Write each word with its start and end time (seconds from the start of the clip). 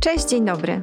Cześć, 0.00 0.28
dzień 0.28 0.44
dobry. 0.44 0.82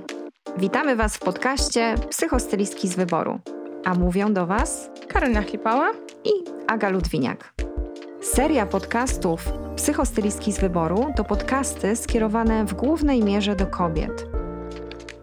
Witamy 0.57 0.95
Was 0.95 1.15
w 1.15 1.19
podcaście 1.19 1.95
Psychostylistki 2.09 2.87
z 2.87 2.95
Wyboru. 2.95 3.39
A 3.85 3.93
mówią 3.93 4.33
do 4.33 4.45
Was 4.45 4.89
Karolina 5.07 5.41
Chlipała 5.41 5.91
i 6.25 6.29
Aga 6.67 6.89
Ludwiniak. 6.89 7.53
Seria 8.21 8.65
podcastów 8.65 9.53
Psychostylistki 9.75 10.53
z 10.53 10.59
Wyboru 10.59 11.05
to 11.15 11.23
podcasty 11.23 11.95
skierowane 11.95 12.65
w 12.65 12.73
głównej 12.73 13.23
mierze 13.23 13.55
do 13.55 13.67
kobiet. 13.67 14.27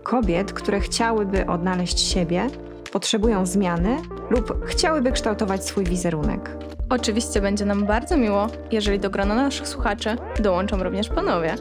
Kobiet, 0.02 0.52
które 0.52 0.80
chciałyby 0.80 1.46
odnaleźć 1.46 2.00
siebie, 2.00 2.46
potrzebują 2.92 3.46
zmiany 3.46 4.02
lub 4.30 4.64
chciałyby 4.64 5.12
kształtować 5.12 5.64
swój 5.66 5.84
wizerunek. 5.84 6.50
Oczywiście 6.88 7.40
będzie 7.40 7.64
nam 7.64 7.86
bardzo 7.86 8.16
miło, 8.16 8.46
jeżeli 8.72 8.98
do 8.98 9.10
grona 9.10 9.34
naszych 9.34 9.68
słuchaczy 9.68 10.16
dołączą 10.40 10.82
również 10.82 11.08
panowie. 11.08 11.56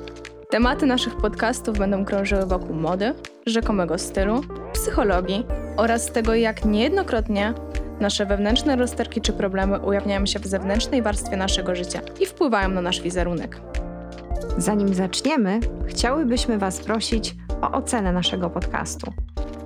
Tematy 0.54 0.86
naszych 0.86 1.18
podcastów 1.18 1.78
będą 1.78 2.06
krążyły 2.06 2.46
wokół 2.46 2.76
mody, 2.76 3.14
rzekomego 3.46 3.98
stylu, 3.98 4.42
psychologii 4.74 5.46
oraz 5.78 6.12
tego, 6.12 6.36
jak 6.36 6.66
niejednokrotnie 6.66 7.54
nasze 8.00 8.26
wewnętrzne 8.26 8.76
rozterki 8.76 9.22
czy 9.22 9.34
problemy 9.34 9.80
ujawniają 9.80 10.26
się 10.26 10.40
w 10.40 10.48
zewnętrznej 10.48 11.02
warstwie 11.02 11.38
naszego 11.38 11.76
życia 11.76 12.02
i 12.20 12.26
wpływają 12.26 12.70
na 12.70 12.82
nasz 12.82 13.02
wizerunek. 13.02 13.62
Zanim 14.58 14.94
zaczniemy, 14.94 15.60
chciałybyśmy 15.88 16.58
Was 16.58 16.80
prosić 16.80 17.36
o 17.62 17.72
ocenę 17.72 18.12
naszego 18.12 18.50
podcastu. 18.50 19.14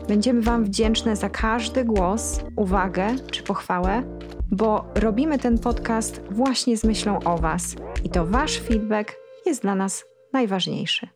Będziemy 0.08 0.42
Wam 0.42 0.64
wdzięczne 0.64 1.16
za 1.16 1.30
każdy 1.30 1.86
głos, 1.86 2.40
uwagę 2.56 3.08
czy 3.32 3.44
pochwałę, 3.44 4.04
bo 4.52 4.86
robimy 4.96 5.40
ten 5.40 5.58
podcast 5.58 6.22
właśnie 6.32 6.78
z 6.78 6.84
myślą 6.84 7.20
o 7.20 7.38
Was 7.38 7.76
i 8.04 8.10
to 8.10 8.26
Wasz 8.26 8.60
feedback 8.60 9.16
jest 9.46 9.62
dla 9.62 9.76
nas 9.76 10.17
najważniejszy. 10.34 11.08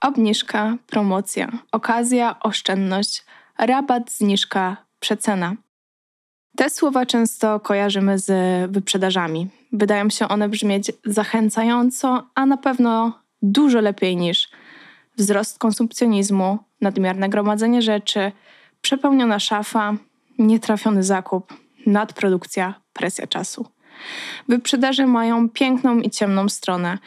Obniżka, 0.00 0.76
promocja, 0.86 1.52
okazja, 1.72 2.40
oszczędność, 2.40 3.24
rabat, 3.58 4.12
zniżka, 4.12 4.76
przecena. 5.00 5.56
Te 6.56 6.70
słowa 6.70 7.06
często 7.06 7.60
kojarzymy 7.60 8.18
z 8.18 8.30
wyprzedażami. 8.70 9.48
Wydają 9.72 10.10
się 10.10 10.28
one 10.28 10.48
brzmieć 10.48 10.92
zachęcająco, 11.04 12.26
a 12.34 12.46
na 12.46 12.56
pewno 12.56 13.20
dużo 13.42 13.80
lepiej 13.80 14.16
niż 14.16 14.48
wzrost 15.16 15.58
konsumpcjonizmu, 15.58 16.58
nadmierne 16.80 17.28
gromadzenie 17.28 17.82
rzeczy, 17.82 18.32
przepełniona 18.80 19.38
szafa, 19.38 19.94
nietrafiony 20.38 21.02
zakup, 21.02 21.54
nadprodukcja, 21.86 22.74
presja 22.92 23.26
czasu. 23.26 23.66
Wyprzedaże 24.48 25.06
mają 25.06 25.48
piękną 25.48 25.98
i 25.98 26.10
ciemną 26.10 26.48
stronę, 26.48 26.98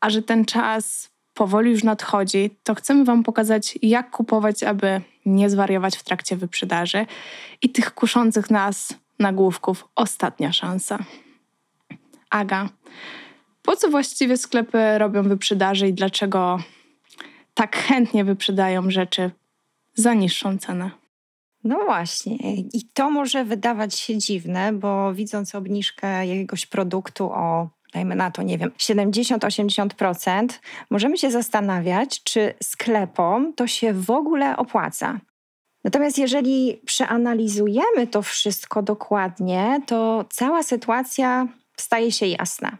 a 0.00 0.10
że 0.10 0.22
ten 0.22 0.44
czas 0.44 1.10
powoli 1.34 1.70
już 1.70 1.84
nadchodzi, 1.84 2.50
to 2.62 2.74
chcemy 2.74 3.04
Wam 3.04 3.22
pokazać, 3.22 3.78
jak 3.82 4.10
kupować, 4.10 4.62
aby 4.62 5.00
nie 5.26 5.50
zwariować 5.50 5.96
w 5.96 6.02
trakcie 6.02 6.36
wyprzedaży 6.36 7.06
i 7.62 7.70
tych 7.70 7.94
kuszących 7.94 8.50
nas 8.50 8.94
nagłówków 9.18 9.88
ostatnia 9.94 10.52
szansa. 10.52 10.98
Aga, 12.30 12.68
po 13.62 13.76
co 13.76 13.90
właściwie 13.90 14.36
sklepy 14.36 14.98
robią 14.98 15.22
wyprzedaże 15.22 15.88
i 15.88 15.94
dlaczego 15.94 16.58
tak 17.54 17.76
chętnie 17.76 18.24
wyprzedają 18.24 18.90
rzeczy 18.90 19.30
za 19.94 20.14
niższą 20.14 20.58
cenę? 20.58 20.90
No 21.64 21.84
właśnie, 21.84 22.36
i 22.56 22.82
to 22.94 23.10
może 23.10 23.44
wydawać 23.44 23.98
się 23.98 24.18
dziwne, 24.18 24.72
bo 24.72 25.14
widząc 25.14 25.54
obniżkę 25.54 26.26
jakiegoś 26.26 26.66
produktu 26.66 27.30
o 27.32 27.68
dajmy 27.96 28.16
na 28.16 28.30
to, 28.30 28.42
nie 28.42 28.58
wiem, 28.58 28.70
70-80%, 28.78 30.46
możemy 30.90 31.18
się 31.18 31.30
zastanawiać, 31.30 32.22
czy 32.22 32.54
sklepom 32.62 33.52
to 33.52 33.66
się 33.66 33.92
w 33.92 34.10
ogóle 34.10 34.56
opłaca. 34.56 35.20
Natomiast 35.84 36.18
jeżeli 36.18 36.80
przeanalizujemy 36.86 38.06
to 38.10 38.22
wszystko 38.22 38.82
dokładnie, 38.82 39.80
to 39.86 40.24
cała 40.30 40.62
sytuacja 40.62 41.48
staje 41.76 42.12
się 42.12 42.26
jasna. 42.26 42.78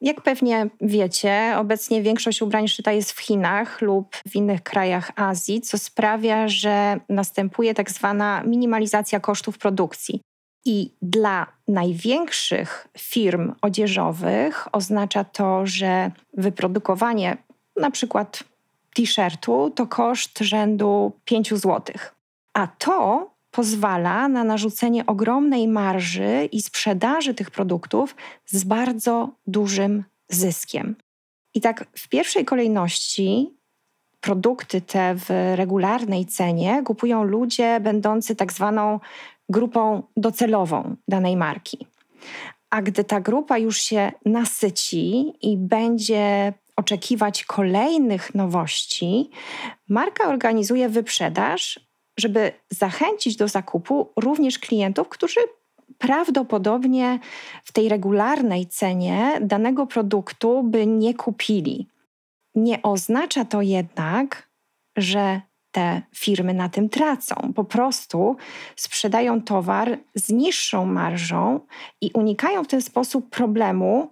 Jak 0.00 0.20
pewnie 0.20 0.68
wiecie, 0.80 1.54
obecnie 1.58 2.02
większość 2.02 2.42
ubrań 2.42 2.68
szyta 2.68 2.92
jest 2.92 3.12
w 3.12 3.20
Chinach 3.20 3.82
lub 3.82 4.16
w 4.28 4.36
innych 4.36 4.62
krajach 4.62 5.12
Azji, 5.16 5.60
co 5.60 5.78
sprawia, 5.78 6.48
że 6.48 7.00
następuje 7.08 7.74
tak 7.74 7.90
zwana 7.90 8.42
minimalizacja 8.46 9.20
kosztów 9.20 9.58
produkcji. 9.58 10.20
I 10.64 10.90
dla 11.02 11.46
największych 11.68 12.88
firm 12.98 13.52
odzieżowych 13.62 14.68
oznacza 14.72 15.24
to, 15.24 15.66
że 15.66 16.10
wyprodukowanie 16.34 17.36
na 17.76 17.90
przykład 17.90 18.44
t-shirtu 18.94 19.70
to 19.70 19.86
koszt 19.86 20.38
rzędu 20.38 21.12
5 21.24 21.50
zł. 21.50 21.82
A 22.52 22.66
to 22.66 23.30
pozwala 23.50 24.28
na 24.28 24.44
narzucenie 24.44 25.06
ogromnej 25.06 25.68
marży 25.68 26.48
i 26.52 26.62
sprzedaży 26.62 27.34
tych 27.34 27.50
produktów 27.50 28.16
z 28.46 28.64
bardzo 28.64 29.30
dużym 29.46 30.04
zyskiem. 30.28 30.96
I 31.54 31.60
tak 31.60 31.86
w 31.96 32.08
pierwszej 32.08 32.44
kolejności 32.44 33.54
produkty 34.20 34.80
te 34.80 35.14
w 35.14 35.52
regularnej 35.54 36.26
cenie 36.26 36.82
kupują 36.84 37.24
ludzie 37.24 37.80
będący 37.80 38.36
tak 38.36 38.52
zwaną 38.52 39.00
grupą 39.48 40.02
docelową 40.16 40.96
danej 41.08 41.36
marki. 41.36 41.86
A 42.70 42.82
gdy 42.82 43.04
ta 43.04 43.20
grupa 43.20 43.58
już 43.58 43.80
się 43.80 44.12
nasyci 44.24 45.32
i 45.42 45.56
będzie 45.56 46.52
oczekiwać 46.76 47.44
kolejnych 47.44 48.34
nowości, 48.34 49.30
marka 49.88 50.28
organizuje 50.28 50.88
wyprzedaż, 50.88 51.80
żeby 52.18 52.52
zachęcić 52.70 53.36
do 53.36 53.48
zakupu 53.48 54.12
również 54.16 54.58
klientów, 54.58 55.08
którzy 55.08 55.40
prawdopodobnie 55.98 57.18
w 57.64 57.72
tej 57.72 57.88
regularnej 57.88 58.66
cenie 58.66 59.38
danego 59.40 59.86
produktu 59.86 60.62
by 60.62 60.86
nie 60.86 61.14
kupili. 61.14 61.88
Nie 62.54 62.82
oznacza 62.82 63.44
to 63.44 63.62
jednak, 63.62 64.48
że 64.96 65.40
te 65.72 66.02
firmy 66.14 66.54
na 66.54 66.68
tym 66.68 66.88
tracą. 66.88 67.52
Po 67.54 67.64
prostu 67.64 68.36
sprzedają 68.76 69.42
towar 69.42 69.98
z 70.14 70.28
niższą 70.28 70.86
marżą 70.86 71.60
i 72.00 72.10
unikają 72.14 72.64
w 72.64 72.68
ten 72.68 72.82
sposób 72.82 73.30
problemu 73.30 74.10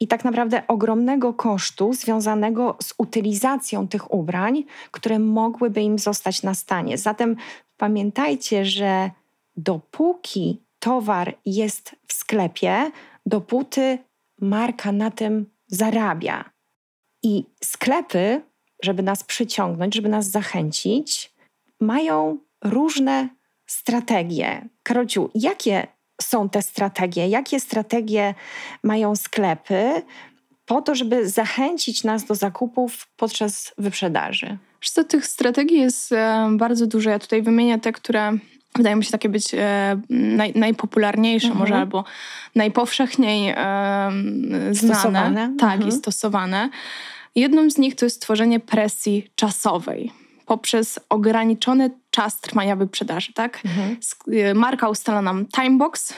i 0.00 0.08
tak 0.08 0.24
naprawdę 0.24 0.62
ogromnego 0.68 1.34
kosztu 1.34 1.92
związanego 1.92 2.76
z 2.82 2.94
utylizacją 2.98 3.88
tych 3.88 4.14
ubrań, 4.14 4.64
które 4.90 5.18
mogłyby 5.18 5.82
im 5.82 5.98
zostać 5.98 6.42
na 6.42 6.54
stanie. 6.54 6.98
Zatem 6.98 7.36
pamiętajcie, 7.76 8.64
że 8.64 9.10
dopóki 9.56 10.62
towar 10.78 11.34
jest 11.46 11.96
w 12.06 12.12
sklepie, 12.12 12.90
dopóty 13.26 13.98
marka 14.40 14.92
na 14.92 15.10
tym 15.10 15.46
zarabia. 15.66 16.44
I 17.22 17.44
sklepy 17.64 18.42
żeby 18.82 19.02
nas 19.02 19.24
przyciągnąć, 19.24 19.94
żeby 19.94 20.08
nas 20.08 20.30
zachęcić, 20.30 21.32
mają 21.80 22.38
różne 22.64 23.28
strategie. 23.66 24.68
Karolciu, 24.82 25.30
jakie 25.34 25.86
są 26.22 26.48
te 26.48 26.62
strategie? 26.62 27.28
Jakie 27.28 27.60
strategie 27.60 28.34
mają 28.82 29.16
sklepy 29.16 30.02
po 30.66 30.82
to, 30.82 30.94
żeby 30.94 31.28
zachęcić 31.28 32.04
nas 32.04 32.24
do 32.24 32.34
zakupów 32.34 33.06
podczas 33.16 33.74
wyprzedaży? 33.78 34.58
Wiesz 34.82 34.90
co, 34.90 35.04
tych 35.04 35.26
strategii 35.26 35.78
jest 35.78 36.12
e, 36.12 36.48
bardzo 36.52 36.86
dużo. 36.86 37.10
Ja 37.10 37.18
tutaj 37.18 37.42
wymienię 37.42 37.78
te, 37.78 37.92
które 37.92 38.38
wydają 38.76 38.96
mi 38.96 39.04
się 39.04 39.10
takie 39.10 39.28
być 39.28 39.54
e, 39.54 40.00
naj, 40.10 40.52
najpopularniejsze 40.54 41.46
mhm. 41.46 41.60
może 41.60 41.76
albo 41.76 42.04
najpowszechniej 42.54 43.50
e, 43.50 43.54
znane. 44.70 44.94
Stosowane. 44.94 45.54
Tak, 45.58 45.74
mhm. 45.74 45.88
i 45.88 45.92
stosowane. 45.92 46.70
Jedną 47.38 47.70
z 47.70 47.78
nich 47.78 47.94
to 47.94 48.06
jest 48.06 48.16
stworzenie 48.16 48.60
presji 48.60 49.30
czasowej 49.34 50.12
poprzez 50.46 51.00
ograniczony 51.08 51.90
czas 52.10 52.40
trwania 52.40 52.76
wyprzedaży, 52.76 53.32
tak? 53.32 53.60
Mhm. 53.64 53.96
Y, 54.28 54.54
marka 54.54 54.88
ustala 54.88 55.22
nam 55.22 55.46
timebox 55.46 56.14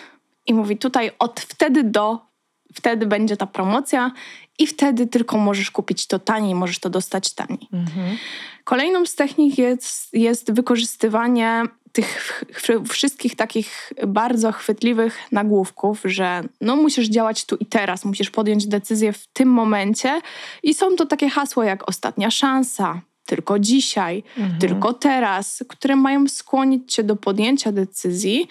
i 0.47 0.55
mówi 0.55 0.77
tutaj 0.77 1.11
od 1.19 1.41
wtedy 1.41 1.85
do 1.85 2.30
wtedy 2.75 3.07
będzie 3.07 3.37
ta 3.37 3.47
promocja 3.47 4.13
i 4.59 4.67
wtedy 4.67 5.07
tylko 5.07 5.39
możesz 5.39 5.71
kupić 5.71 6.07
to 6.07 6.19
taniej, 6.19 6.55
możesz 6.55 6.79
to 6.79 6.91
dostać 6.91 7.35
taniej. 7.35 7.69
Mhm. 7.73 8.17
Kolejną 8.65 9.07
z 9.07 9.15
technik 9.15 9.59
jest, 9.59 10.15
jest 10.15 10.53
wykorzystywanie 10.53 11.65
tych 11.93 12.45
wszystkich 12.89 13.37
takich 13.37 13.93
bardzo 14.07 14.53
chwytliwych 14.53 15.19
nagłówków, 15.33 16.01
że 16.05 16.43
no 16.61 16.77
musisz 16.77 17.09
działać 17.09 17.45
tu 17.45 17.57
i 17.57 17.67
teraz, 17.67 18.05
musisz 18.05 18.31
podjąć 18.31 18.67
decyzję 18.67 19.13
w 19.13 19.27
tym 19.27 19.49
momencie 19.49 20.21
i 20.63 20.75
są 20.75 20.97
to 20.97 21.07
takie 21.07 21.29
hasła 21.29 21.65
jak 21.65 21.89
ostatnia 21.89 22.31
szansa, 22.31 23.01
tylko 23.31 23.59
dzisiaj, 23.59 24.23
mhm. 24.39 24.61
tylko 24.61 24.93
teraz, 24.93 25.65
które 25.69 25.97
mają 25.97 26.29
skłonić 26.29 26.95
cię 26.95 27.05
do 27.05 27.17
podjęcia 27.17 27.73
decyzji 27.73 28.49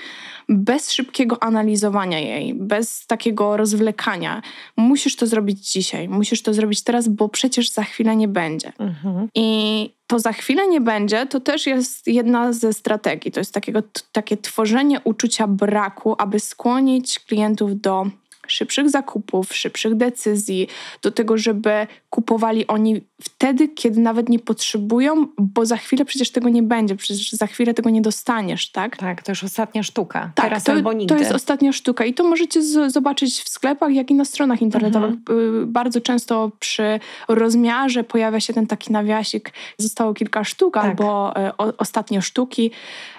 bez 0.50 0.92
szybkiego 0.92 1.44
analizowania 1.44 2.20
jej, 2.20 2.54
bez 2.54 3.08
takiego 3.08 3.58
rozwlekania. 3.58 4.42
Musisz 4.78 5.16
to 5.16 5.28
zrobić 5.28 5.72
dzisiaj, 5.72 6.10
musisz 6.10 6.42
to 6.42 6.54
zrobić 6.54 6.82
teraz, 6.82 7.08
bo 7.08 7.30
przecież 7.30 7.70
za 7.70 7.84
chwilę 7.84 8.16
nie 8.16 8.28
będzie. 8.28 8.74
Mhm. 8.80 9.28
I 9.36 9.90
to 10.08 10.20
za 10.20 10.34
chwilę 10.34 10.68
nie 10.68 10.82
będzie, 10.82 11.26
to 11.26 11.40
też 11.40 11.68
jest 11.68 12.08
jedna 12.08 12.54
ze 12.54 12.74
strategii. 12.74 13.32
To 13.32 13.40
jest 13.40 13.54
takiego, 13.54 13.84
takie 14.12 14.38
tworzenie 14.38 15.02
uczucia 15.04 15.48
braku, 15.48 16.16
aby 16.18 16.40
skłonić 16.40 17.20
klientów 17.20 17.82
do 17.82 18.08
szybszych 18.52 18.90
zakupów, 18.90 19.56
szybszych 19.56 19.96
decyzji, 19.96 20.68
do 21.02 21.12
tego, 21.12 21.38
żeby 21.38 21.88
kupowali 22.10 22.68
oni 22.68 23.02
wtedy, 23.22 23.68
kiedy 23.68 24.00
nawet 24.02 24.30
nie 24.30 24.40
potrzebują, 24.40 25.28
bo 25.38 25.66
za 25.66 25.78
chwilę 25.78 26.06
przecież 26.06 26.32
tego 26.32 26.50
nie 26.50 26.64
będzie, 26.64 26.96
przecież 26.96 27.32
za 27.32 27.48
chwilę 27.48 27.74
tego 27.74 27.90
nie 27.90 28.02
dostaniesz, 28.02 28.72
tak? 28.72 28.98
Tak, 28.98 29.24
to 29.24 29.32
już 29.32 29.44
ostatnia 29.44 29.84
sztuka. 29.84 30.32
Tak, 30.36 30.46
Teraz 30.46 30.64
to, 30.64 30.72
albo 30.72 30.94
nigdy. 30.94 31.16
to 31.16 31.20
jest 31.20 31.32
ostatnia 31.32 31.74
sztuka 31.74 32.06
i 32.06 32.14
to 32.14 32.24
możecie 32.24 32.64
z, 32.64 32.94
zobaczyć 32.94 33.42
w 33.42 33.50
sklepach, 33.50 33.94
jak 33.94 34.12
i 34.12 34.14
na 34.14 34.26
stronach 34.26 34.62
internetowych. 34.62 35.12
Mhm. 35.12 35.64
Y, 35.64 35.66
bardzo 35.66 36.02
często 36.02 36.52
przy 36.60 37.00
rozmiarze 37.28 38.04
pojawia 38.04 38.40
się 38.40 38.54
ten 38.54 38.68
taki 38.68 38.94
nawiasik, 38.94 39.54
zostało 39.78 40.14
kilka 40.14 40.44
sztuk 40.44 40.74
tak. 40.74 40.86
albo 40.86 41.34
y, 41.48 41.58
o, 41.58 41.74
ostatnie 41.78 42.22
sztuki. 42.22 42.72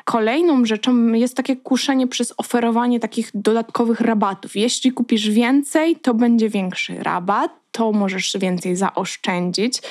Kolejną 0.05 0.65
rzeczą 0.65 1.07
jest 1.13 1.37
takie 1.37 1.57
kuszenie 1.57 2.07
przez 2.07 2.35
oferowanie 2.37 3.01
takich 3.01 3.31
dodatkowych 3.35 4.01
rabatów. 4.01 4.57
Jeśli 4.57 4.93
kupisz 4.93 5.20
więcej, 5.29 5.97
to 5.97 6.15
będzie 6.15 6.49
większy 6.49 6.95
rabat, 7.03 7.53
to 7.73 7.93
możesz 7.93 8.37
więcej 8.41 8.77
zaoszczędzić. 8.77 9.83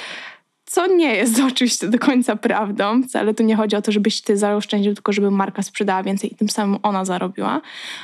Co 0.65 0.87
nie 0.87 1.15
jest 1.15 1.39
oczywiście 1.51 1.87
do 1.87 1.99
końca 1.99 2.35
prawdą. 2.35 3.03
Wcale 3.03 3.33
tu 3.33 3.43
nie 3.43 3.55
chodzi 3.55 3.75
o 3.75 3.81
to, 3.81 3.91
żebyś 3.91 4.21
ty 4.21 4.37
zaoszczędził, 4.37 4.93
tylko 4.93 5.13
żeby 5.13 5.31
marka 5.31 5.61
sprzedała 5.61 6.03
więcej 6.03 6.33
i 6.33 6.35
tym 6.35 6.49
samym 6.49 6.79
ona 6.83 7.05
zarobiła. 7.05 7.61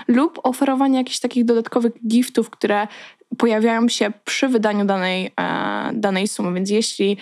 Lub 0.07 0.39
oferowanie 0.44 0.98
jakichś 0.98 1.19
takich 1.19 1.45
dodatkowych 1.45 1.94
giftów, 2.07 2.50
które 2.50 2.88
pojawiają 3.38 3.89
się 3.89 4.12
przy 4.25 4.48
wydaniu 4.48 4.86
danej, 4.86 5.31
e, 5.39 5.92
danej 5.94 6.28
sumy. 6.28 6.54
Więc 6.54 6.69
jeśli 6.69 7.18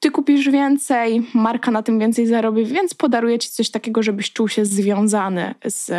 ty 0.00 0.10
kupisz 0.10 0.48
więcej, 0.48 1.22
marka 1.34 1.70
na 1.70 1.82
tym 1.82 1.98
więcej 1.98 2.26
zarobi, 2.26 2.64
więc 2.64 2.94
podaruję 2.94 3.38
ci 3.38 3.50
coś 3.50 3.70
takiego, 3.70 4.02
żebyś 4.02 4.32
czuł 4.32 4.48
się 4.48 4.64
związany 4.64 5.54
z, 5.64 5.90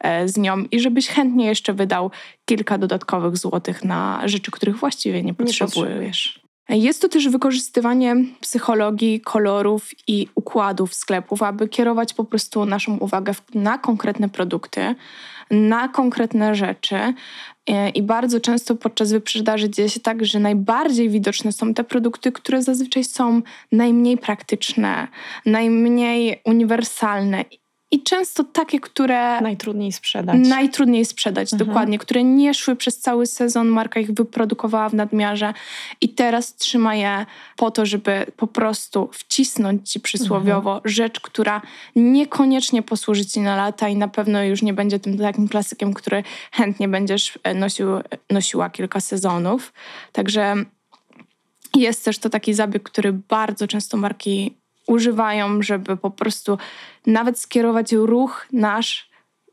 e, 0.00 0.28
z 0.28 0.36
nią 0.36 0.64
i 0.70 0.80
żebyś 0.80 1.08
chętnie 1.08 1.46
jeszcze 1.46 1.74
wydał 1.74 2.10
kilka 2.44 2.78
dodatkowych 2.78 3.36
złotych 3.36 3.84
na 3.84 4.22
rzeczy, 4.24 4.50
których 4.50 4.76
właściwie 4.76 5.22
nie 5.22 5.34
potrzebujesz. 5.34 6.34
Nie 6.36 6.42
Jest 6.68 7.02
to 7.02 7.08
też 7.08 7.28
wykorzystywanie 7.28 8.16
psychologii, 8.40 9.20
kolorów 9.20 9.90
i 10.06 10.28
układów 10.34 10.94
sklepów, 10.94 11.42
aby 11.42 11.68
kierować 11.68 12.14
po 12.14 12.24
prostu 12.24 12.64
naszą 12.64 12.96
uwagę 12.96 13.32
na 13.54 13.78
konkretne 13.78 14.28
produkty, 14.28 14.94
na 15.50 15.88
konkretne 15.88 16.54
rzeczy. 16.54 17.14
E, 17.70 17.88
I 17.88 18.02
bardzo 18.02 18.40
często 18.40 18.76
podczas 18.76 19.12
wyprzedaży 19.12 19.70
dzieje 19.70 19.88
się 19.88 20.00
tak, 20.00 20.24
że 20.24 20.40
najbardziej 20.40 21.10
widoczne 21.10 21.52
są 21.52 21.74
te 21.74 21.84
produkty, 21.84 22.32
które 22.32 22.62
zazwyczaj 22.62 23.04
są 23.04 23.42
najmniej 23.72 24.18
praktyczne, 24.18 25.08
najmniej 25.46 26.40
uniwersalne 26.44 27.44
i 27.92 28.02
często 28.02 28.44
takie, 28.44 28.80
które. 28.80 29.40
Najtrudniej 29.40 29.92
sprzedać. 29.92 30.48
Najtrudniej 30.48 31.04
sprzedać, 31.04 31.52
mhm. 31.52 31.68
dokładnie. 31.68 31.98
Które 31.98 32.24
nie 32.24 32.54
szły 32.54 32.76
przez 32.76 32.98
cały 32.98 33.26
sezon, 33.26 33.68
marka 33.68 34.00
ich 34.00 34.12
wyprodukowała 34.12 34.88
w 34.88 34.94
nadmiarze 34.94 35.54
i 36.00 36.08
teraz 36.08 36.56
trzyma 36.56 36.94
je 36.94 37.26
po 37.56 37.70
to, 37.70 37.86
żeby 37.86 38.26
po 38.36 38.46
prostu 38.46 39.08
wcisnąć 39.12 39.90
ci 39.90 40.00
przysłowiowo 40.00 40.74
mhm. 40.74 40.90
rzecz, 40.92 41.20
która 41.20 41.62
niekoniecznie 41.96 42.82
posłuży 42.82 43.26
ci 43.26 43.40
na 43.40 43.56
lata 43.56 43.88
i 43.88 43.96
na 43.96 44.08
pewno 44.08 44.44
już 44.44 44.62
nie 44.62 44.74
będzie 44.74 44.98
tym 44.98 45.18
takim 45.18 45.48
klasykiem, 45.48 45.94
który 45.94 46.22
chętnie 46.52 46.88
będziesz 46.88 47.38
e, 47.42 47.54
nosił, 47.54 47.86
nosiła 48.30 48.70
kilka 48.70 49.00
sezonów. 49.00 49.72
Także 50.12 50.54
jest 51.76 52.04
też 52.04 52.18
to 52.18 52.30
taki 52.30 52.54
zabieg, 52.54 52.82
który 52.82 53.12
bardzo 53.12 53.66
często 53.66 53.96
marki 53.96 54.61
używają, 54.92 55.62
żeby 55.62 55.96
po 55.96 56.10
prostu 56.10 56.58
nawet 57.06 57.38
skierować 57.38 57.92
ruch 57.92 58.46
nasz 58.52 59.12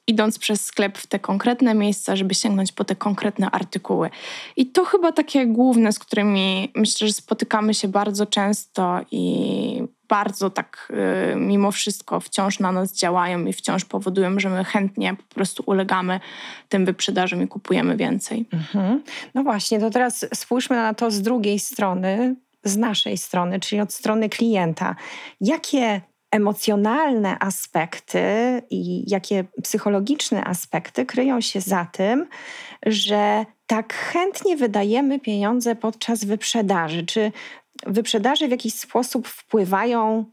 idąc 0.09 0.39
przez 0.39 0.65
sklep 0.65 0.97
w 0.97 1.07
te 1.07 1.19
konkretne 1.19 1.73
miejsca, 1.73 2.15
żeby 2.15 2.35
sięgnąć 2.35 2.71
po 2.71 2.83
te 2.83 2.95
konkretne 2.95 3.51
artykuły. 3.51 4.09
I 4.55 4.65
to 4.65 4.85
chyba 4.85 5.11
takie 5.11 5.45
główne, 5.45 5.91
z 5.91 5.99
którymi 5.99 6.71
myślę, 6.75 7.07
że 7.07 7.13
spotykamy 7.13 7.73
się 7.73 7.87
bardzo 7.87 8.25
często 8.25 8.99
i 9.11 9.83
bardzo 10.07 10.49
tak 10.49 10.91
y, 11.33 11.35
mimo 11.35 11.71
wszystko 11.71 12.19
wciąż 12.19 12.59
na 12.59 12.71
nas 12.71 12.93
działają 12.93 13.45
i 13.45 13.53
wciąż 13.53 13.85
powodują, 13.85 14.39
że 14.39 14.49
my 14.49 14.63
chętnie 14.63 15.15
po 15.15 15.35
prostu 15.35 15.63
ulegamy 15.65 16.19
tym 16.69 16.85
wyprzedażom 16.85 17.43
i 17.43 17.47
kupujemy 17.47 17.97
więcej. 17.97 18.45
Mhm. 18.53 19.03
No 19.35 19.43
właśnie, 19.43 19.79
to 19.79 19.89
teraz 19.89 20.25
spójrzmy 20.33 20.75
na 20.75 20.93
to 20.93 21.11
z 21.11 21.21
drugiej 21.21 21.59
strony, 21.59 22.35
z 22.69 22.77
naszej 22.77 23.17
strony, 23.17 23.59
czyli 23.59 23.81
od 23.81 23.93
strony 23.93 24.29
klienta. 24.29 24.95
Jakie 25.41 26.01
emocjonalne 26.31 27.39
aspekty 27.39 28.21
i 28.69 29.11
jakie 29.11 29.43
psychologiczne 29.63 30.43
aspekty 30.43 31.05
kryją 31.05 31.41
się 31.41 31.61
za 31.61 31.85
tym, 31.85 32.27
że 32.85 33.45
tak 33.67 33.93
chętnie 33.93 34.57
wydajemy 34.57 35.19
pieniądze 35.19 35.75
podczas 35.75 36.25
wyprzedaży? 36.25 37.05
Czy 37.05 37.31
wyprzedaży 37.85 38.47
w 38.47 38.51
jakiś 38.51 38.73
sposób 38.73 39.27
wpływają 39.27 40.25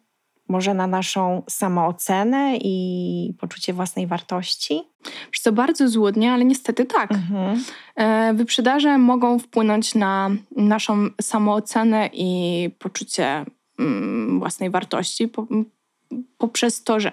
może 0.48 0.74
na 0.74 0.86
naszą 0.86 1.42
samoocenę 1.50 2.56
i 2.56 3.34
poczucie 3.40 3.72
własnej 3.72 4.06
wartości? 4.06 4.82
Wiesz 5.04 5.40
co, 5.40 5.52
bardzo 5.52 5.88
złudnie, 5.88 6.32
ale 6.32 6.44
niestety 6.44 6.84
tak. 6.84 7.12
Mhm. 7.12 7.64
E, 7.96 8.34
wyprzedaże 8.34 8.98
mogą 8.98 9.38
wpłynąć 9.38 9.94
na 9.94 10.30
naszą 10.56 11.08
samoocenę 11.20 12.10
i 12.12 12.70
poczucie 12.78 13.44
mm, 13.78 14.38
własnej 14.38 14.70
wartości 14.70 15.28
poprzez 16.38 16.82
to, 16.82 17.00
że 17.00 17.12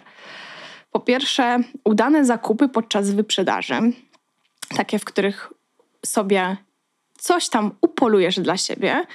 po 0.91 1.00
pierwsze 1.00 1.59
udane 1.83 2.25
zakupy 2.25 2.69
podczas 2.69 3.12
wyprzedaży, 3.12 3.75
takie, 4.75 5.00
w 5.00 5.06
których 5.06 5.53
sobie 6.06 6.57
coś 7.18 7.50
tam 7.50 7.71
upolujesz 7.81 8.39
dla 8.39 8.57
siebie, 8.57 9.06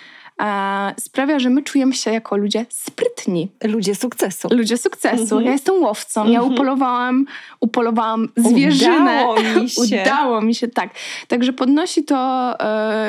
sprawia, 1.01 1.39
że 1.39 1.51
my 1.51 1.63
czujemy 1.63 1.95
się 1.95 2.11
jako 2.11 2.37
ludzie 2.37 2.67
sprytni. 2.69 3.49
Ludzie 3.65 3.95
sukcesu. 3.95 4.49
Ludzie 4.51 4.77
sukcesu. 4.77 5.23
Mhm. 5.23 5.45
Ja 5.45 5.53
jestem 5.53 5.83
łowcą. 5.83 6.27
Ja 6.27 6.39
mhm. 6.39 6.53
upolowałam, 6.55 7.27
upolowałam 7.61 8.29
zwierzynę. 8.37 9.27
Udało 9.27 9.61
mi 9.61 9.71
się. 9.71 10.03
Udało 10.03 10.41
mi 10.41 10.55
się, 10.55 10.69
tak. 10.69 10.91
Także 11.29 11.53
podnosi 11.53 12.05
to 12.05 12.51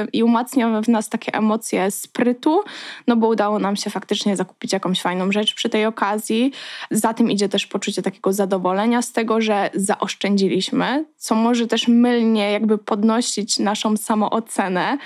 yy, 0.01 0.07
i 0.13 0.23
umacnia 0.23 0.81
w 0.81 0.89
nas 0.89 1.09
takie 1.09 1.33
emocje 1.33 1.91
sprytu, 1.91 2.63
no 3.07 3.15
bo 3.15 3.27
udało 3.27 3.59
nam 3.59 3.75
się 3.75 3.89
faktycznie 3.89 4.35
zakupić 4.35 4.73
jakąś 4.73 5.01
fajną 5.01 5.31
rzecz 5.31 5.53
przy 5.53 5.69
tej 5.69 5.85
okazji. 5.85 6.51
Za 6.91 7.13
tym 7.13 7.31
idzie 7.31 7.49
też 7.49 7.67
poczucie 7.67 8.01
takiego 8.01 8.33
zadowolenia 8.33 9.01
z 9.01 9.11
tego, 9.11 9.41
że 9.41 9.69
zaoszczędziliśmy, 9.73 11.05
co 11.17 11.35
może 11.35 11.67
też 11.67 11.87
mylnie 11.87 12.51
jakby 12.51 12.77
podnosić 12.77 13.59
naszą 13.59 13.97
samoocenę 13.97 14.97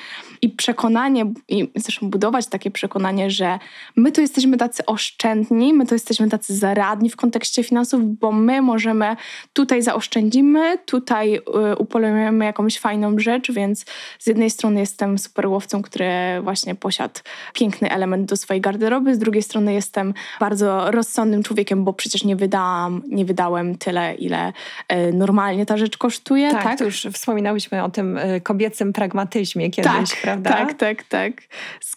i 0.42 0.50
przekonanie, 0.50 1.34
i 1.50 1.72
zresztą 1.76 2.10
budować 2.14 2.48
takie 2.48 2.72
przekonanie, 2.72 3.32
że 3.32 3.60
my 3.96 4.12
to 4.12 4.22
jesteśmy 4.22 4.58
tacy 4.58 4.86
oszczędni, 4.86 5.74
my 5.74 5.86
to 5.86 5.96
jesteśmy 5.96 6.30
tacy 6.30 6.56
zaradni 6.56 7.10
w 7.10 7.16
kontekście 7.16 7.64
finansów, 7.64 8.20
bo 8.20 8.32
my 8.32 8.62
możemy, 8.62 9.16
tutaj 9.54 9.82
zaoszczędzimy, 9.82 10.78
tutaj 10.86 11.36
y, 11.36 11.42
upolujemy 11.78 12.46
jakąś 12.46 12.80
fajną 12.80 13.20
rzecz, 13.20 13.52
więc 13.52 13.86
z 14.20 14.28
jednej 14.28 14.50
strony 14.50 14.80
jestem 14.80 15.18
super 15.18 15.48
łowcą, 15.48 15.82
który 15.82 16.06
właśnie 16.44 16.76
posiadł 16.76 17.20
piękny 17.54 17.92
element 17.92 18.30
do 18.30 18.38
swojej 18.38 18.62
garderoby, 18.62 19.16
z 19.16 19.20
drugiej 19.20 19.44
strony 19.44 19.74
jestem 19.74 20.14
bardzo 20.40 20.92
rozsądnym 20.92 21.44
człowiekiem, 21.44 21.84
bo 21.84 21.94
przecież 21.94 22.24
nie 22.24 22.36
wydałam, 22.36 23.02
nie 23.08 23.26
wydałem 23.26 23.78
tyle, 23.78 24.16
ile 24.16 24.54
y, 24.94 25.14
normalnie 25.14 25.66
ta 25.66 25.78
rzecz 25.78 25.98
kosztuje. 25.98 26.52
Tak, 26.52 26.64
tak? 26.64 26.80
już 26.82 27.08
wspominałyśmy 27.14 27.84
o 27.84 27.90
tym 27.90 28.18
y, 28.18 28.42
kobiecym 28.42 28.94
pragmatyzmie 28.94 29.70
kiedyś, 29.70 30.10
tak, 30.10 30.22
prawda? 30.22 30.50
Tak, 30.50 30.74
tak, 30.74 31.04
tak. 31.04 31.34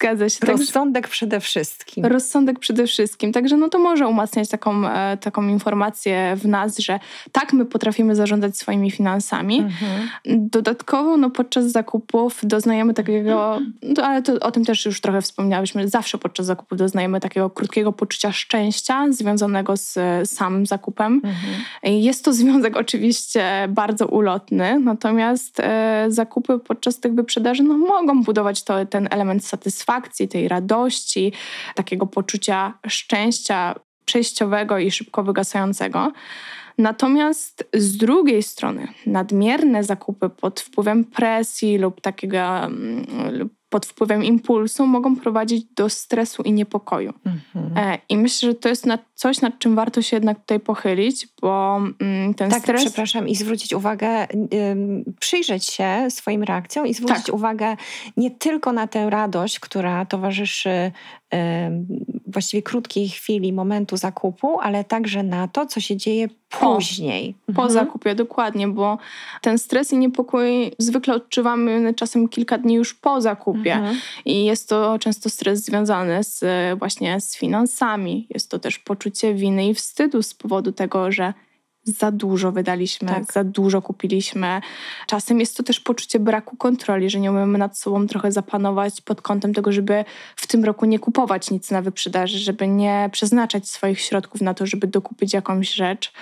Zgadza 0.07 0.29
się. 0.29 0.47
Rozsądek 0.47 1.05
tak, 1.05 1.11
przede 1.11 1.41
wszystkim. 1.41 2.07
Rozsądek 2.07 2.59
przede 2.59 2.87
wszystkim. 2.87 3.33
Także 3.33 3.57
no 3.57 3.69
to 3.69 3.79
może 3.79 4.09
umacniać 4.09 4.49
taką, 4.49 4.89
e, 4.89 5.17
taką 5.17 5.49
informację 5.49 6.37
w 6.37 6.49
nas, 6.49 6.79
że 6.79 7.01
tak, 7.33 7.53
my 7.53 7.65
potrafimy 7.65 8.17
zarządzać 8.17 8.57
swoimi 8.57 8.91
finansami. 8.91 9.59
Mhm. 9.59 10.09
Dodatkowo 10.25 11.17
no, 11.17 11.31
podczas 11.31 11.65
zakupów 11.65 12.41
doznajemy 12.43 12.95
takiego, 12.95 13.61
no, 13.83 14.03
ale 14.03 14.23
to, 14.23 14.33
o 14.33 14.51
tym 14.51 14.65
też 14.65 14.87
już 14.87 15.01
trochę 15.01 15.23
wspomniałyśmy, 15.23 15.89
zawsze 15.89 16.19
podczas 16.19 16.47
zakupów 16.47 16.79
doznajemy 16.79 17.21
takiego 17.21 17.51
krótkiego 17.51 17.93
poczucia 17.93 18.33
szczęścia 18.33 19.07
związanego 19.11 19.77
z 19.77 19.99
samym 20.31 20.67
zakupem. 20.67 21.15
Mhm. 21.15 21.55
Jest 22.03 22.25
to 22.25 22.33
związek 22.33 22.77
oczywiście 22.87 23.45
bardzo 23.69 24.07
ulotny, 24.07 24.81
natomiast 24.81 25.61
e, 25.61 26.07
zakupy 26.09 26.59
podczas 26.59 27.01
tych 27.01 27.15
wyprzedaży 27.15 27.63
no, 27.63 27.79
mogą 27.79 28.23
budować 28.23 28.63
to, 28.63 28.87
ten 28.87 29.09
element 29.11 29.45
satysfakcji, 29.45 29.96
satysfakcji, 29.97 30.29
tej 30.29 30.49
radości, 30.49 31.33
takiego 31.75 32.07
poczucia 32.07 32.79
szczęścia 32.87 33.75
przejściowego 34.05 34.79
i 34.79 34.91
szybko 34.91 35.23
wygasającego. 35.25 36.13
Natomiast 36.79 37.69
z 37.75 37.97
drugiej 37.97 38.43
strony 38.43 38.89
nadmierne 39.07 39.85
zakupy 39.85 40.29
pod 40.29 40.61
wpływem 40.61 41.05
presji 41.05 41.79
lub 41.79 42.01
takiego 42.01 42.39
mm, 42.39 43.07
lub 43.39 43.53
pod 43.77 43.87
wpływem 43.87 44.25
impulsu 44.25 44.87
mogą 44.87 45.17
prowadzić 45.17 45.65
do 45.65 45.89
stresu 45.89 46.43
i 46.43 46.53
niepokoju. 46.53 47.13
Mhm. 47.27 47.77
E, 47.77 47.99
I 48.09 48.17
myślę, 48.17 48.49
że 48.49 48.55
to 48.55 48.69
jest 48.69 48.87
coś, 49.15 49.41
nad 49.41 49.59
czym 49.59 49.75
warto 49.75 50.03
się 50.03 50.17
jednak 50.17 50.41
tutaj 50.41 50.61
pochylić, 50.61 51.29
bo 51.43 51.81
mm, 52.01 52.35
ten 52.35 52.51
tak, 52.51 52.63
stres... 52.63 52.85
przepraszam, 52.85 53.29
i 53.29 53.35
zwrócić 53.35 53.73
uwagę, 53.73 54.27
przyjrzeć 55.21 55.65
się 55.65 56.07
swoim 56.09 56.43
reakcjom 56.43 56.87
i 56.87 56.95
zwrócić 56.95 57.27
tak. 57.27 57.35
uwagę 57.35 57.77
nie 58.17 58.31
tylko 58.31 58.73
na 58.73 58.87
tę 58.87 59.11
radość, 59.11 59.61
która 59.61 60.05
towarzyszy 60.05 60.93
właściwie 62.27 62.63
krótkiej 62.63 63.09
chwili 63.09 63.53
momentu 63.53 63.97
zakupu, 63.97 64.61
ale 64.61 64.85
także 64.85 65.23
na 65.23 65.49
to, 65.49 65.67
co 65.67 65.81
się 65.81 65.97
dzieje 65.97 66.29
później. 66.49 67.35
Po, 67.47 67.53
po 67.53 67.63
mhm. 67.63 67.71
zakupie, 67.71 68.15
dokładnie, 68.15 68.69
bo 68.69 68.99
ten 69.41 69.59
stres 69.59 69.93
i 69.93 69.99
niepokój 69.99 70.71
zwykle 70.79 71.15
odczuwamy 71.15 71.95
czasem 71.95 72.29
kilka 72.29 72.59
dni 72.59 72.75
już 72.75 72.95
po 72.95 73.21
zakupie 73.21 73.75
mhm. 73.75 73.97
i 74.25 74.45
jest 74.45 74.69
to 74.69 74.99
często 74.99 75.31
stres 75.31 75.65
związany 75.65 76.25
z, 76.25 76.45
właśnie 76.79 77.21
z 77.21 77.37
finansami. 77.37 78.27
Jest 78.31 78.51
to 78.51 78.59
też 78.59 78.79
poczucie 78.79 79.35
winy 79.35 79.69
i 79.69 79.75
wstydu 79.75 80.23
z 80.23 80.35
powodu 80.35 80.73
tego, 80.73 81.13
że 81.13 81.35
za 81.87 82.11
dużo 82.11 82.53
wydaliśmy, 82.53 83.09
tak. 83.09 83.33
za 83.33 83.45
dużo 83.45 83.83
kupiliśmy. 83.83 84.61
Czasem 85.07 85.41
jest 85.41 85.57
to 85.57 85.63
też 85.63 85.81
poczucie 85.81 86.19
braku 86.21 86.57
kontroli, 86.57 87.11
że 87.11 87.21
nie 87.21 87.31
umiemy 87.31 87.59
nad 87.59 87.79
sobą 87.79 88.07
trochę 88.07 88.33
zapanować 88.33 89.01
pod 89.01 89.23
kątem 89.23 89.55
tego, 89.55 89.73
żeby 89.73 90.05
w 90.37 90.47
tym 90.47 90.65
roku 90.65 90.87
nie 90.87 90.99
kupować 90.99 91.51
nic 91.51 91.71
na 91.71 91.83
wyprzedaży, 91.83 92.39
żeby 92.39 92.69
nie 92.69 93.11
przeznaczać 93.13 93.69
swoich 93.69 94.01
środków 94.01 94.41
na 94.41 94.55
to, 94.55 94.67
żeby 94.67 94.87
dokupić 94.87 95.33
jakąś 95.33 95.75
rzecz. 95.75 96.13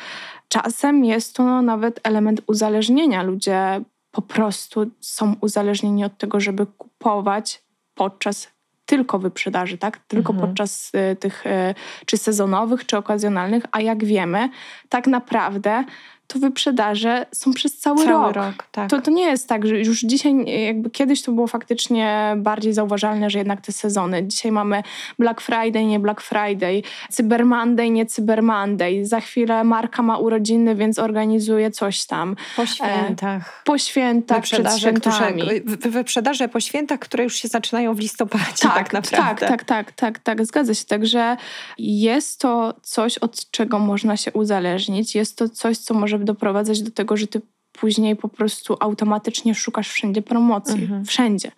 Czasem 0.49 1.05
jest 1.05 1.37
to 1.37 1.63
nawet 1.63 2.01
element 2.03 2.41
uzależnienia. 2.47 3.23
Ludzie 3.23 3.81
po 4.11 4.23
prostu 4.23 4.91
są 5.01 5.37
uzależnieni 5.41 6.05
od 6.05 6.19
tego, 6.19 6.41
żeby 6.41 6.67
kupować 6.67 7.63
podczas 7.95 8.54
tylko 8.87 9.19
wyprzedaży, 9.19 9.79
tak? 9.79 9.99
Tylko 9.99 10.33
mhm. 10.33 10.49
podczas 10.49 10.93
y, 11.13 11.17
tych 11.17 11.47
y, 11.47 11.75
czy 12.07 12.17
sezonowych, 12.17 12.87
czy 12.87 12.97
okazjonalnych, 12.97 13.65
a 13.73 13.81
jak 13.81 14.05
wiemy, 14.05 14.49
tak 14.89 15.07
naprawdę 15.07 15.85
to 16.27 16.39
wyprzedaże 16.39 17.27
są 17.33 17.53
przez 17.53 17.79
cały, 17.79 18.05
cały 18.05 18.33
rok. 18.33 18.37
rok 18.37 18.67
tak. 18.73 18.91
to, 18.91 19.01
to 19.01 19.11
nie 19.11 19.25
jest 19.25 19.49
tak, 19.49 19.67
że 19.67 19.79
już 19.79 20.01
dzisiaj, 20.01 20.65
jakby 20.67 20.91
kiedyś 20.91 21.23
to 21.23 21.33
było 21.33 21.47
faktycznie 21.47 22.35
bardziej 22.37 22.73
zauważalne, 22.73 23.31
że 23.31 23.39
jednak 23.39 23.61
te 23.61 23.73
sezony. 23.73 24.27
Dzisiaj 24.27 24.53
mamy 24.53 24.83
Black 25.19 25.41
Friday, 25.41 25.85
nie 25.85 26.01
Black 26.01 26.21
Friday, 26.21 26.83
Cyber 27.11 27.47
Monday, 27.47 27.91
nie 27.91 28.07
Cyber 28.07 28.43
Monday. 28.43 29.07
Za 29.07 29.21
chwilę 29.21 29.65
marka 29.65 30.03
ma 30.03 30.19
urodziny, 30.19 30.75
więc 30.75 30.99
organizuje 30.99 31.71
coś 31.71 32.05
tam. 32.07 32.37
Po 32.57 32.67
świętach. 32.67 33.59
E, 33.61 33.65
po 33.65 33.79
świętach, 33.79 34.43
przed 34.43 34.79
świętami. 34.79 35.43
Tak, 35.43 35.91
wyprzedaże 35.91 36.49
po 36.49 36.61
świętach, 36.61 37.01
które 37.01 37.25
już 37.25 37.35
się 37.35 37.49
zaczynają 37.49 37.95
w 37.95 37.99
listopadzie 37.99 38.45
tak, 38.63 38.75
tak 38.75 38.93
naprawdę. 38.93 39.47
Tak, 39.47 39.65
tak, 39.65 39.65
tak, 39.65 39.93
tak, 39.93 40.19
tak, 40.19 40.47
zgadza 40.47 40.75
się. 40.75 40.85
Także 40.85 41.37
jest 41.79 42.41
to 42.41 42.75
coś, 42.83 43.19
od 43.19 43.51
czego 43.51 43.79
można 43.79 44.17
się 44.17 44.33
uzależnić. 44.33 45.15
Jest 45.15 45.37
to 45.37 45.49
coś, 45.49 45.79
co 45.79 45.95
może 45.95 46.14
może 46.15 46.25
doprowadzać 46.25 46.83
do 46.83 46.91
tego, 46.91 47.17
że 47.17 47.27
ty 47.27 47.41
później 47.73 48.17
po 48.17 48.29
prostu 48.29 48.77
automatycznie 48.81 49.55
szukasz 49.55 49.89
wszędzie 49.89 50.23
promocji, 50.23 50.83
mhm. 50.83 51.05
wszędzie. 51.05 51.53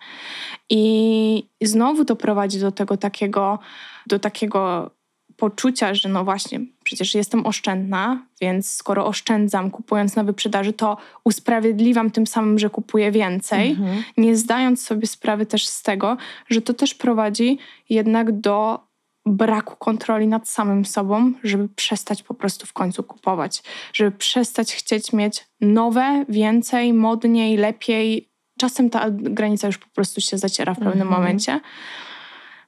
I 0.69 1.43
znowu 1.61 2.05
to 2.05 2.15
prowadzi 2.15 2.59
do 2.59 2.71
tego 2.71 2.97
takiego, 2.97 3.59
do 4.07 4.19
takiego 4.19 4.91
poczucia, 5.37 5.93
że 5.93 6.09
no 6.09 6.23
właśnie, 6.23 6.59
przecież 6.83 7.15
jestem 7.15 7.45
oszczędna, 7.45 8.25
więc 8.41 8.71
skoro 8.71 9.05
oszczędzam 9.05 9.71
kupując 9.71 10.15
na 10.15 10.23
wyprzedaży, 10.23 10.73
to 10.73 10.97
usprawiedliwiam 11.23 12.11
tym 12.11 12.27
samym, 12.27 12.59
że 12.59 12.69
kupuję 12.69 13.11
więcej, 13.11 13.71
mhm. 13.71 14.03
nie 14.17 14.35
zdając 14.35 14.81
sobie 14.81 15.07
sprawy 15.07 15.45
też 15.45 15.67
z 15.67 15.83
tego, 15.83 16.17
że 16.49 16.61
to 16.61 16.73
też 16.73 16.93
prowadzi 16.93 17.57
jednak 17.89 18.39
do 18.39 18.86
braku 19.27 19.75
kontroli 19.75 20.27
nad 20.27 20.49
samym 20.49 20.85
sobą, 20.85 21.33
żeby 21.43 21.69
przestać 21.69 22.23
po 22.23 22.33
prostu 22.33 22.65
w 22.65 22.73
końcu 22.73 23.03
kupować, 23.03 23.63
żeby 23.93 24.11
przestać 24.11 24.75
chcieć 24.75 25.13
mieć 25.13 25.45
nowe, 25.61 26.25
więcej, 26.29 26.93
modniej, 26.93 27.57
lepiej. 27.57 28.29
Czasem 28.59 28.89
ta 28.89 29.05
granica 29.09 29.67
już 29.67 29.77
po 29.77 29.87
prostu 29.87 30.21
się 30.21 30.37
zaciera 30.37 30.73
w 30.73 30.77
pewnym 30.77 31.07
mhm. 31.07 31.21
momencie. 31.21 31.59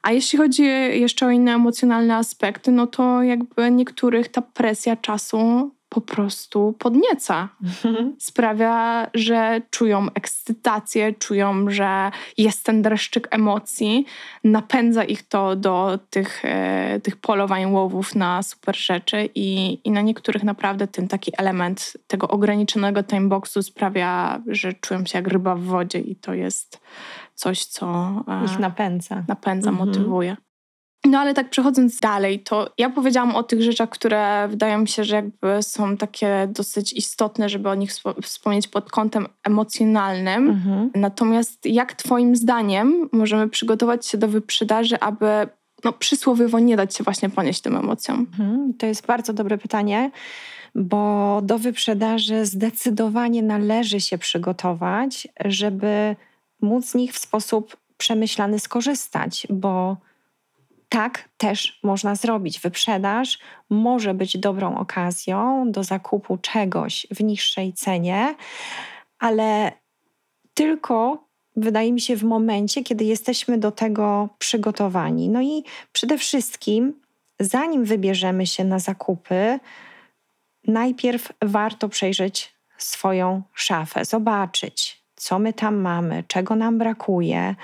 A 0.02 0.12
jeśli 0.12 0.38
chodzi 0.38 0.64
jeszcze 0.92 1.26
o 1.26 1.30
inne 1.30 1.54
emocjonalne 1.54 2.16
aspekty, 2.16 2.72
no 2.72 2.88
to 2.88 3.24
jakby 3.24 3.72
niektórych 3.72 4.30
ta 4.30 4.42
presja 4.42 4.96
czasu 4.96 5.72
po 5.90 6.02
prostu 6.02 6.76
podnieca. 6.80 7.50
Mhm. 7.64 8.16
Sprawia, 8.20 9.08
że 9.14 9.62
czują 9.72 10.08
ekscytację, 10.14 11.14
czują, 11.14 11.70
że 11.70 12.12
jest 12.38 12.66
ten 12.66 12.82
dreszczyk 12.82 13.28
emocji. 13.32 14.06
Napędza 14.44 15.04
ich 15.04 15.24
to 15.24 15.56
do 15.56 16.00
tych, 16.10 16.46
e, 16.46 17.00
tych 17.04 17.18
polowań 17.18 17.72
łowów 17.72 18.16
na 18.16 18.44
super 18.44 18.78
rzeczy 18.78 19.30
i, 19.36 19.80
i 19.84 19.92
na 19.92 20.02
niektórych 20.02 20.44
naprawdę 20.44 20.88
ten 20.88 21.08
taki 21.08 21.32
element 21.38 21.98
tego 22.08 22.28
ograniczonego 22.28 23.04
timeboxu 23.04 23.64
sprawia, 23.64 24.42
że 24.48 24.74
czują 24.74 25.06
się 25.06 25.18
jak 25.18 25.28
ryba 25.28 25.56
w 25.56 25.62
wodzie 25.62 26.00
i 26.00 26.16
to 26.16 26.34
jest 26.34 26.82
coś, 27.36 27.66
co 27.66 27.86
e, 28.28 28.46
ich 28.46 28.60
napędza. 28.60 29.24
Napędza, 29.28 29.70
mhm. 29.70 29.88
motywuje. 29.88 30.38
No 31.06 31.20
ale 31.20 31.34
tak 31.34 31.50
przechodząc 31.50 32.00
dalej, 32.00 32.40
to 32.40 32.70
ja 32.78 32.90
powiedziałam 32.90 33.36
o 33.36 33.44
tych 33.44 33.62
rzeczach, 33.62 33.90
które 33.90 34.48
wydają 34.48 34.80
mi 34.80 34.88
się, 34.88 35.04
że 35.04 35.16
jakby 35.16 35.64
są 35.64 35.98
takie 35.98 36.48
dosyć 36.52 36.94
istotne, 36.94 37.50
żeby 37.50 37.70
o 37.70 37.76
nich 37.76 37.92
wspomnieć 38.24 38.68
pod 38.68 38.92
kątem 38.92 39.28
emocjonalnym. 39.44 40.50
Mhm. 40.50 40.92
Natomiast 40.96 41.66
jak 41.66 41.94
twoim 41.94 42.36
zdaniem 42.36 43.10
możemy 43.12 43.50
przygotować 43.50 44.06
się 44.06 44.18
do 44.18 44.28
wyprzedaży, 44.28 45.00
aby 45.00 45.48
no, 45.84 45.94
przysłowiowo 45.94 46.60
nie 46.60 46.78
dać 46.78 46.96
się 46.96 47.04
właśnie 47.04 47.30
ponieść 47.30 47.62
tym 47.62 47.76
emocjom? 47.76 48.20
Mhm. 48.20 48.74
To 48.74 48.86
jest 48.86 49.06
bardzo 49.06 49.34
dobre 49.34 49.58
pytanie, 49.58 50.12
bo 50.76 51.40
do 51.44 51.60
wyprzedaży 51.60 52.46
zdecydowanie 52.46 53.44
należy 53.44 54.02
się 54.02 54.18
przygotować, 54.18 55.28
żeby 55.46 56.16
móc 56.62 56.86
z 56.86 56.96
nich 56.96 57.14
w 57.14 57.20
sposób 57.20 57.78
przemyślany 57.98 58.60
skorzystać, 58.60 59.48
bo 59.50 59.98
tak 60.90 61.30
też 61.38 61.80
można 61.84 62.16
zrobić. 62.16 62.60
Wyprzedaż 62.60 63.40
może 63.70 64.14
być 64.14 64.38
dobrą 64.38 64.78
okazją 64.78 65.72
do 65.72 65.84
zakupu 65.84 66.38
czegoś 66.38 67.08
w 67.12 67.24
niższej 67.24 67.74
cenie, 67.74 68.36
ale 69.20 69.72
tylko 70.54 71.24
wydaje 71.56 71.92
mi 71.92 72.02
się 72.02 72.16
w 72.16 72.24
momencie, 72.24 72.84
kiedy 72.84 73.04
jesteśmy 73.04 73.58
do 73.58 73.72
tego 73.72 74.30
przygotowani. 74.40 75.30
No 75.30 75.42
i 75.42 75.64
przede 75.94 76.18
wszystkim, 76.18 76.94
zanim 77.40 77.86
wybierzemy 77.86 78.48
się 78.48 78.64
na 78.64 78.80
zakupy, 78.80 79.60
najpierw 80.68 81.34
warto 81.42 81.90
przejrzeć 81.90 82.54
swoją 82.78 83.42
szafę, 83.54 84.06
zobaczyć, 84.06 85.02
co 85.16 85.40
my 85.40 85.54
tam 85.54 85.76
mamy, 85.76 86.24
czego 86.28 86.56
nam 86.56 86.78
brakuje 86.78 87.56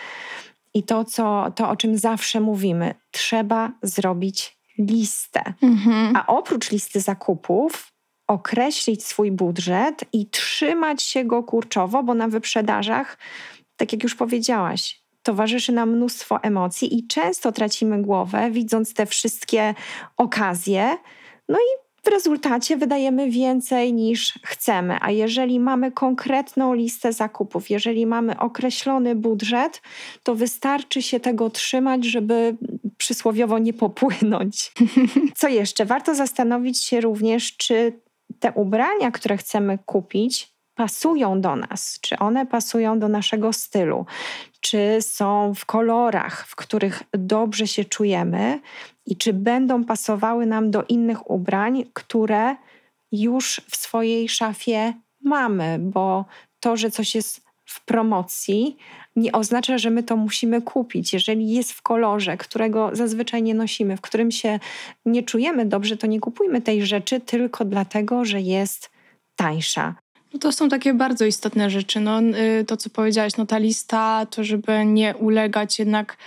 i 0.75 0.83
to, 0.83 1.05
co, 1.05 1.51
to, 1.55 1.69
o 1.69 1.75
czym 1.75 1.97
zawsze 1.97 2.39
mówimy, 2.39 2.95
trzeba 3.11 3.71
zrobić 3.81 4.57
listę. 4.79 5.53
Mhm. 5.61 6.15
A 6.15 6.27
oprócz 6.27 6.71
listy 6.71 7.01
zakupów, 7.01 7.91
określić 8.27 9.05
swój 9.05 9.31
budżet 9.31 10.05
i 10.13 10.29
trzymać 10.29 11.03
się 11.03 11.25
go 11.25 11.43
kurczowo, 11.43 12.03
bo 12.03 12.13
na 12.13 12.27
wyprzedażach, 12.27 13.17
tak 13.75 13.93
jak 13.93 14.03
już 14.03 14.15
powiedziałaś, 14.15 15.01
towarzyszy 15.23 15.71
nam 15.71 15.89
mnóstwo 15.89 16.43
emocji 16.43 16.97
i 16.97 17.07
często 17.07 17.51
tracimy 17.51 18.01
głowę, 18.01 18.51
widząc 18.51 18.93
te 18.93 19.05
wszystkie 19.05 19.73
okazje. 20.17 20.97
No 21.49 21.57
i 21.57 21.84
w 22.05 22.07
rezultacie 22.07 22.77
wydajemy 22.77 23.29
więcej 23.29 23.93
niż 23.93 24.39
chcemy. 24.43 24.97
A 25.01 25.11
jeżeli 25.11 25.59
mamy 25.59 25.91
konkretną 25.91 26.73
listę 26.73 27.13
zakupów, 27.13 27.69
jeżeli 27.69 28.05
mamy 28.05 28.39
określony 28.39 29.15
budżet, 29.15 29.81
to 30.23 30.35
wystarczy 30.35 31.01
się 31.01 31.19
tego 31.19 31.49
trzymać, 31.49 32.05
żeby 32.05 32.57
przysłowiowo 32.97 33.59
nie 33.59 33.73
popłynąć. 33.73 34.71
Co 35.39 35.47
jeszcze? 35.47 35.85
Warto 35.85 36.15
zastanowić 36.15 36.83
się 36.83 37.01
również, 37.01 37.57
czy 37.57 37.99
te 38.39 38.51
ubrania, 38.51 39.11
które 39.11 39.37
chcemy 39.37 39.79
kupić, 39.85 40.54
pasują 40.75 41.41
do 41.41 41.55
nas, 41.55 41.99
czy 42.01 42.17
one 42.17 42.45
pasują 42.45 42.99
do 42.99 43.07
naszego 43.07 43.53
stylu, 43.53 44.05
czy 44.59 44.97
są 45.01 45.53
w 45.53 45.65
kolorach, 45.65 46.47
w 46.47 46.55
których 46.55 47.03
dobrze 47.13 47.67
się 47.67 47.85
czujemy 47.85 48.59
i 49.05 49.15
czy 49.17 49.33
będą 49.33 49.83
pasowały 49.83 50.45
nam 50.45 50.71
do 50.71 50.83
innych 50.83 51.31
ubrań, 51.31 51.83
które 51.93 52.55
już 53.11 53.61
w 53.69 53.75
swojej 53.75 54.29
szafie 54.29 54.93
mamy, 55.23 55.79
bo 55.79 56.25
to, 56.59 56.77
że 56.77 56.91
coś 56.91 57.15
jest 57.15 57.45
w 57.65 57.85
promocji, 57.85 58.77
nie 59.15 59.31
oznacza, 59.31 59.77
że 59.77 59.89
my 59.89 60.03
to 60.03 60.17
musimy 60.17 60.61
kupić. 60.61 61.13
Jeżeli 61.13 61.53
jest 61.53 61.71
w 61.71 61.81
kolorze, 61.81 62.37
którego 62.37 62.89
zazwyczaj 62.93 63.43
nie 63.43 63.53
nosimy, 63.53 63.97
w 63.97 64.01
którym 64.01 64.31
się 64.31 64.59
nie 65.05 65.23
czujemy 65.23 65.65
dobrze, 65.65 65.97
to 65.97 66.07
nie 66.07 66.19
kupujmy 66.19 66.61
tej 66.61 66.85
rzeczy 66.85 67.19
tylko 67.19 67.65
dlatego, 67.65 68.25
że 68.25 68.41
jest 68.41 68.91
tańsza. 69.35 69.95
No 70.35 70.39
to 70.39 70.51
są 70.51 70.69
takie 70.69 70.93
bardzo 70.93 71.25
istotne 71.25 71.69
rzeczy. 71.69 71.99
No, 71.99 72.21
y, 72.21 72.65
to, 72.65 72.77
co 72.77 72.89
powiedziałaś, 72.89 73.37
no 73.37 73.45
ta 73.45 73.57
lista, 73.57 74.25
to 74.29 74.43
żeby 74.43 74.85
nie 74.85 75.15
ulegać 75.15 75.79
jednak 75.79 76.17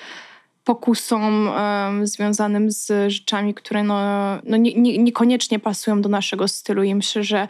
pokusom 0.64 1.48
um, 1.48 2.06
związanym 2.06 2.70
z 2.70 3.12
rzeczami, 3.12 3.54
które 3.54 3.82
no, 3.82 3.98
no 4.44 4.56
nie, 4.56 4.74
nie, 4.74 4.98
niekoniecznie 4.98 5.58
pasują 5.58 6.02
do 6.02 6.08
naszego 6.08 6.48
stylu. 6.48 6.82
I 6.82 6.94
myślę, 6.94 7.24
że 7.24 7.48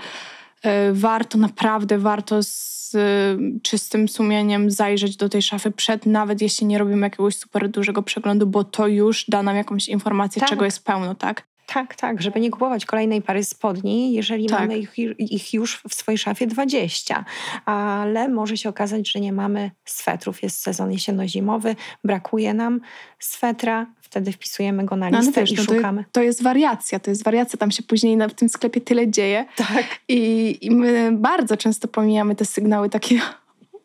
y, 0.65 0.69
warto, 0.93 1.39
naprawdę 1.39 1.99
warto 1.99 2.43
z 2.43 2.95
y, 2.95 3.61
czystym 3.63 4.09
sumieniem 4.09 4.71
zajrzeć 4.71 5.17
do 5.17 5.29
tej 5.29 5.43
szafy 5.43 5.71
przed, 5.71 6.07
nawet 6.07 6.43
jeśli 6.43 6.67
nie 6.67 6.79
robimy 6.79 7.07
jakiegoś 7.07 7.37
super 7.37 7.69
dużego 7.69 8.03
przeglądu, 8.03 8.47
bo 8.47 8.65
to 8.65 8.87
już 8.87 9.25
da 9.29 9.43
nam 9.43 9.57
jakąś 9.57 9.89
informację, 9.89 10.41
tak. 10.41 10.49
czego 10.49 10.65
jest 10.65 10.85
pełno, 10.85 11.15
tak? 11.15 11.47
Tak, 11.75 11.95
tak, 11.95 12.23
żeby 12.23 12.41
nie 12.41 12.51
kupować 12.51 12.87
kolejnej 12.87 13.23
pary 13.23 13.45
spodni, 13.45 14.13
jeżeli 14.13 14.47
tak. 14.47 14.61
mamy 14.61 14.79
ich, 14.79 14.99
ich, 15.19 15.55
już 15.55 15.83
w 15.89 15.95
swojej 15.95 16.19
szafie 16.19 16.47
20. 16.47 17.25
Ale 17.65 18.29
może 18.29 18.57
się 18.57 18.69
okazać, 18.69 19.11
że 19.11 19.21
nie 19.21 19.33
mamy 19.33 19.71
swetrów. 19.85 20.43
Jest 20.43 20.63
sezon 20.63 20.91
jesienno-zimowy, 20.91 21.77
brakuje 22.05 22.55
nam 22.55 22.81
swetra, 23.19 23.87
wtedy 24.01 24.33
wpisujemy 24.33 24.85
go 24.85 24.97
na 24.97 25.11
no, 25.11 25.19
listę 25.19 25.41
no, 25.41 25.47
wiesz, 25.47 25.53
i 25.53 25.55
no 25.55 25.63
szukamy. 25.63 26.05
To, 26.05 26.11
to, 26.13 26.23
jest 26.23 26.43
wariacja, 26.43 26.99
to 27.01 27.11
jest 27.11 27.25
wariacja. 27.25 27.59
Tam 27.59 27.71
się 27.71 27.83
później 27.83 28.19
w 28.29 28.35
tym 28.35 28.49
sklepie 28.49 28.81
tyle 28.81 29.11
dzieje. 29.11 29.45
Tak. 29.57 29.85
I, 30.09 30.59
I 30.61 30.71
my 30.71 31.11
bardzo 31.13 31.57
często 31.57 31.89
pomijamy 31.89 32.35
te 32.35 32.45
sygnały 32.45 32.91
takie 32.91 33.21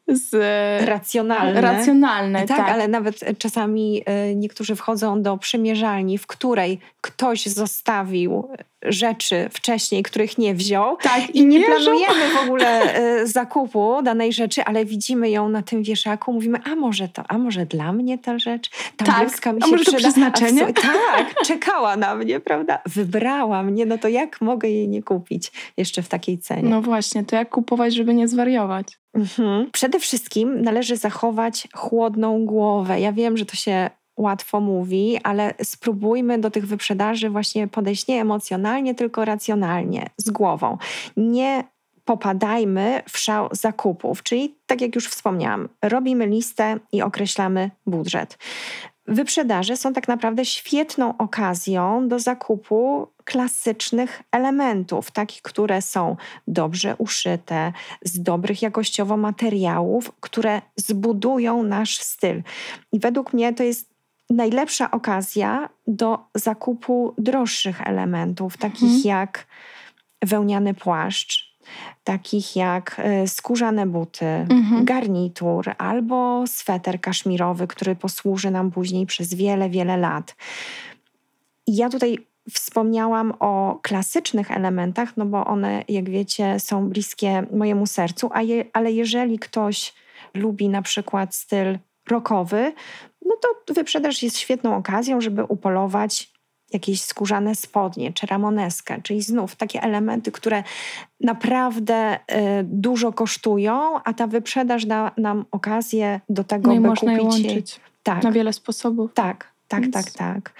z... 0.07 0.35
Racjonalne. 0.85 1.61
Racjonalne, 1.61 2.45
tak, 2.45 2.57
tak. 2.57 2.69
ale 2.69 2.87
nawet 2.87 3.19
czasami 3.37 4.03
e, 4.05 4.35
niektórzy 4.35 4.75
wchodzą 4.75 5.21
do 5.21 5.37
przymierzalni, 5.37 6.17
w 6.17 6.27
której 6.27 6.79
ktoś 7.01 7.45
zostawił 7.45 8.47
rzeczy 8.85 9.49
wcześniej, 9.51 10.03
których 10.03 10.37
nie 10.37 10.55
wziął. 10.55 10.97
Tak, 10.97 11.29
i, 11.29 11.37
i 11.37 11.45
nie 11.45 11.65
planujemy 11.65 12.29
w 12.35 12.43
ogóle 12.43 12.95
e, 12.95 13.27
zakupu 13.27 14.01
danej 14.03 14.33
rzeczy, 14.33 14.63
ale 14.63 14.85
widzimy 14.85 15.29
ją 15.29 15.49
na 15.49 15.61
tym 15.61 15.83
wieszaku, 15.83 16.33
mówimy, 16.33 16.59
a 16.71 16.75
może 16.75 17.07
to, 17.07 17.23
a 17.27 17.37
może 17.37 17.65
dla 17.65 17.93
mnie 17.93 18.17
ta 18.17 18.39
rzecz, 18.39 18.69
ta 18.97 19.05
tak, 19.05 19.19
bluzka 19.19 19.53
mi 19.53 19.61
się 19.61 19.67
a 19.67 19.71
może 19.71 19.83
przyda. 19.83 19.97
To 19.97 20.03
przeznaczenie? 20.03 20.73
Tak, 20.73 21.35
czekała 21.45 21.97
na 21.97 22.15
mnie, 22.15 22.39
prawda? 22.39 22.81
Wybrała 22.85 23.63
mnie, 23.63 23.85
no 23.85 23.97
to 23.97 24.07
jak 24.07 24.41
mogę 24.41 24.69
jej 24.69 24.87
nie 24.87 25.03
kupić 25.03 25.51
jeszcze 25.77 26.01
w 26.01 26.09
takiej 26.09 26.37
cenie? 26.37 26.69
No 26.69 26.81
właśnie, 26.81 27.23
to 27.23 27.35
jak 27.35 27.49
kupować, 27.49 27.93
żeby 27.93 28.13
nie 28.13 28.27
zwariować? 28.27 29.02
Mhm. 29.13 29.71
Przede 29.71 29.99
wszystkim 29.99 30.61
należy 30.61 30.97
zachować 30.97 31.67
chłodną 31.73 32.45
głowę. 32.45 32.99
Ja 32.99 33.13
wiem, 33.13 33.37
że 33.37 33.45
to 33.45 33.55
się 33.55 33.89
łatwo 34.17 34.59
mówi, 34.59 35.19
ale 35.23 35.53
spróbujmy 35.63 36.39
do 36.39 36.51
tych 36.51 36.67
wyprzedaży 36.67 37.29
właśnie 37.29 37.67
podejść 37.67 38.07
nie 38.07 38.21
emocjonalnie, 38.21 38.95
tylko 38.95 39.25
racjonalnie, 39.25 40.09
z 40.17 40.29
głową. 40.29 40.77
Nie 41.17 41.63
popadajmy 42.05 43.01
w 43.09 43.17
szał 43.17 43.49
zakupów, 43.51 44.23
czyli 44.23 44.55
tak 44.65 44.81
jak 44.81 44.95
już 44.95 45.07
wspomniałam, 45.07 45.69
robimy 45.81 46.27
listę 46.27 46.79
i 46.91 47.01
określamy 47.01 47.71
budżet. 47.85 48.37
Wyprzedaże 49.07 49.77
są 49.77 49.93
tak 49.93 50.07
naprawdę 50.07 50.45
świetną 50.45 51.17
okazją 51.17 52.07
do 52.07 52.19
zakupu 52.19 53.07
klasycznych 53.23 54.21
elementów, 54.31 55.11
takich, 55.11 55.41
które 55.41 55.81
są 55.81 56.15
dobrze 56.47 56.95
uszyte, 56.97 57.73
z 58.01 58.21
dobrych 58.21 58.61
jakościowo 58.61 59.17
materiałów, 59.17 60.11
które 60.19 60.61
zbudują 60.75 61.63
nasz 61.63 61.97
styl. 61.97 62.43
I 62.91 62.99
według 62.99 63.33
mnie 63.33 63.53
to 63.53 63.63
jest 63.63 63.93
najlepsza 64.29 64.91
okazja 64.91 65.69
do 65.87 66.19
zakupu 66.35 67.13
droższych 67.17 67.87
elementów, 67.87 68.57
takich 68.57 68.83
mhm. 68.83 69.01
jak 69.05 69.47
wełniany 70.21 70.73
płaszcz, 70.73 71.52
takich 72.03 72.55
jak 72.55 72.95
e, 72.99 73.27
skórzane 73.27 73.85
buty, 73.85 74.25
mhm. 74.25 74.85
garnitur 74.85 75.75
albo 75.77 76.47
sweter 76.47 77.01
kaszmirowy, 77.01 77.67
który 77.67 77.95
posłuży 77.95 78.51
nam 78.51 78.71
później 78.71 79.05
przez 79.05 79.33
wiele, 79.33 79.69
wiele 79.69 79.97
lat. 79.97 80.35
I 81.67 81.75
ja 81.75 81.89
tutaj 81.89 82.17
wspomniałam 82.51 83.33
o 83.39 83.79
klasycznych 83.81 84.51
elementach, 84.51 85.17
no 85.17 85.25
bo 85.25 85.45
one, 85.45 85.83
jak 85.87 86.09
wiecie, 86.09 86.59
są 86.59 86.89
bliskie 86.89 87.43
mojemu 87.51 87.87
sercu, 87.87 88.29
a 88.33 88.41
je, 88.41 88.65
ale 88.73 88.91
jeżeli 88.91 89.39
ktoś 89.39 89.93
lubi 90.33 90.69
na 90.69 90.81
przykład 90.81 91.35
styl 91.35 91.79
rockowy, 92.09 92.73
no 93.25 93.35
to 93.41 93.73
wyprzedaż 93.73 94.23
jest 94.23 94.37
świetną 94.37 94.75
okazją, 94.75 95.21
żeby 95.21 95.43
upolować 95.43 96.32
jakieś 96.73 97.01
skórzane 97.01 97.55
spodnie 97.55 98.13
czy 98.13 98.27
ramoneskę, 98.27 99.01
czyli 99.03 99.21
znów 99.21 99.55
takie 99.55 99.81
elementy, 99.81 100.31
które 100.31 100.63
naprawdę 101.19 102.15
y, 102.15 102.19
dużo 102.63 103.13
kosztują, 103.13 104.03
a 104.03 104.13
ta 104.13 104.27
wyprzedaż 104.27 104.85
da 104.85 105.11
nam 105.17 105.45
okazję 105.51 106.21
do 106.29 106.43
tego, 106.43 106.67
no 106.67 106.73
i 106.73 106.79
by 106.79 106.87
można 106.87 107.17
kupić 107.17 107.37
je 107.37 107.49
łączyć 107.49 107.79
tak. 108.03 108.23
na 108.23 108.31
wiele 108.31 108.53
sposobów. 108.53 109.11
Tak, 109.13 109.53
tak, 109.67 109.81
Więc... 109.81 109.93
tak, 109.93 110.11
tak. 110.11 110.53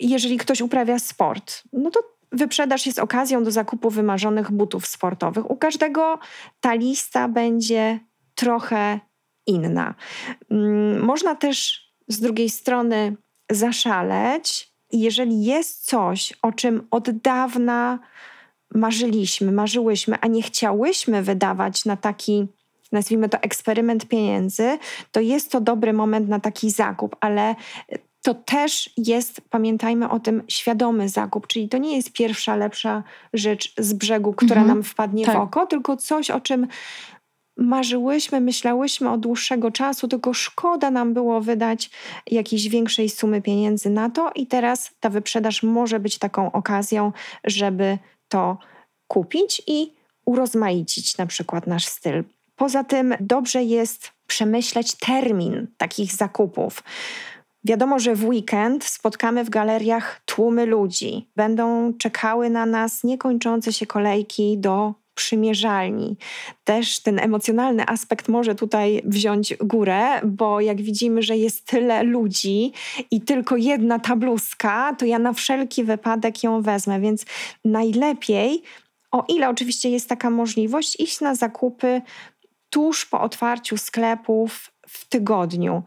Jeżeli 0.00 0.38
ktoś 0.38 0.60
uprawia 0.60 0.98
sport, 0.98 1.62
no 1.72 1.90
to 1.90 2.00
wyprzedaż 2.32 2.86
jest 2.86 2.98
okazją 2.98 3.44
do 3.44 3.50
zakupu 3.50 3.90
wymarzonych 3.90 4.50
butów 4.50 4.86
sportowych. 4.86 5.50
U 5.50 5.56
każdego 5.56 6.18
ta 6.60 6.74
lista 6.74 7.28
będzie 7.28 8.00
trochę 8.34 9.00
inna. 9.46 9.94
Mm, 10.50 11.04
można 11.04 11.34
też 11.34 11.84
z 12.08 12.20
drugiej 12.20 12.50
strony 12.50 13.16
zaszaleć, 13.50 14.73
jeżeli 14.92 15.44
jest 15.44 15.86
coś, 15.86 16.32
o 16.42 16.52
czym 16.52 16.86
od 16.90 17.10
dawna 17.10 17.98
marzyliśmy, 18.74 19.52
marzyłyśmy, 19.52 20.16
a 20.20 20.26
nie 20.26 20.42
chciałyśmy 20.42 21.22
wydawać 21.22 21.84
na 21.84 21.96
taki, 21.96 22.46
nazwijmy 22.92 23.28
to, 23.28 23.38
eksperyment 23.38 24.08
pieniędzy, 24.08 24.78
to 25.12 25.20
jest 25.20 25.50
to 25.50 25.60
dobry 25.60 25.92
moment 25.92 26.28
na 26.28 26.40
taki 26.40 26.70
zakup, 26.70 27.16
ale 27.20 27.54
to 28.22 28.34
też 28.34 28.90
jest, 28.96 29.40
pamiętajmy 29.50 30.10
o 30.10 30.20
tym, 30.20 30.42
świadomy 30.48 31.08
zakup, 31.08 31.46
czyli 31.46 31.68
to 31.68 31.78
nie 31.78 31.96
jest 31.96 32.12
pierwsza, 32.12 32.56
lepsza 32.56 33.02
rzecz 33.32 33.74
z 33.78 33.92
brzegu, 33.92 34.32
która 34.32 34.60
mhm, 34.60 34.68
nam 34.68 34.84
wpadnie 34.84 35.26
tak. 35.26 35.36
w 35.36 35.40
oko, 35.40 35.66
tylko 35.66 35.96
coś, 35.96 36.30
o 36.30 36.40
czym 36.40 36.66
marzyłyśmy, 37.56 38.40
myślałyśmy 38.40 39.10
od 39.10 39.20
dłuższego 39.20 39.70
czasu, 39.70 40.08
tylko 40.08 40.34
szkoda 40.34 40.90
nam 40.90 41.14
było 41.14 41.40
wydać 41.40 41.90
jakiejś 42.26 42.68
większej 42.68 43.08
sumy 43.08 43.42
pieniędzy 43.42 43.90
na 43.90 44.10
to, 44.10 44.30
i 44.34 44.46
teraz 44.46 44.90
ta 45.00 45.10
wyprzedaż 45.10 45.62
może 45.62 46.00
być 46.00 46.18
taką 46.18 46.52
okazją, 46.52 47.12
żeby 47.44 47.98
to 48.28 48.58
kupić 49.08 49.62
i 49.66 49.92
urozmaicić 50.26 51.18
na 51.18 51.26
przykład 51.26 51.66
nasz 51.66 51.86
styl. 51.86 52.24
Poza 52.56 52.84
tym 52.84 53.14
dobrze 53.20 53.62
jest 53.62 54.12
przemyśleć 54.26 54.94
termin 54.94 55.66
takich 55.76 56.12
zakupów. 56.12 56.82
Wiadomo, 57.64 57.98
że 57.98 58.14
w 58.14 58.24
weekend 58.24 58.84
spotkamy 58.84 59.44
w 59.44 59.50
galeriach 59.50 60.20
tłumy 60.24 60.66
ludzi. 60.66 61.28
Będą 61.36 61.92
czekały 61.98 62.50
na 62.50 62.66
nas 62.66 63.04
niekończące 63.04 63.72
się 63.72 63.86
kolejki 63.86 64.58
do 64.58 64.94
przymierzalni. 65.14 66.16
Też 66.64 67.00
ten 67.00 67.18
emocjonalny 67.18 67.86
aspekt 67.86 68.28
może 68.28 68.54
tutaj 68.54 69.02
wziąć 69.04 69.54
górę, 69.60 70.20
bo 70.24 70.60
jak 70.60 70.82
widzimy, 70.82 71.22
że 71.22 71.36
jest 71.36 71.66
tyle 71.66 72.02
ludzi 72.02 72.72
i 73.10 73.20
tylko 73.20 73.56
jedna 73.56 73.98
tabluska, 73.98 74.94
to 74.98 75.06
ja 75.06 75.18
na 75.18 75.32
wszelki 75.32 75.84
wypadek 75.84 76.42
ją 76.42 76.62
wezmę, 76.62 77.00
więc 77.00 77.24
najlepiej, 77.64 78.62
o 79.10 79.24
ile 79.28 79.48
oczywiście 79.48 79.90
jest 79.90 80.08
taka 80.08 80.30
możliwość, 80.30 81.00
iść 81.00 81.20
na 81.20 81.34
zakupy 81.34 82.02
tuż 82.70 83.06
po 83.06 83.20
otwarciu 83.20 83.76
sklepów 83.76 84.70
w 84.88 85.08
tygodniu. 85.08 85.82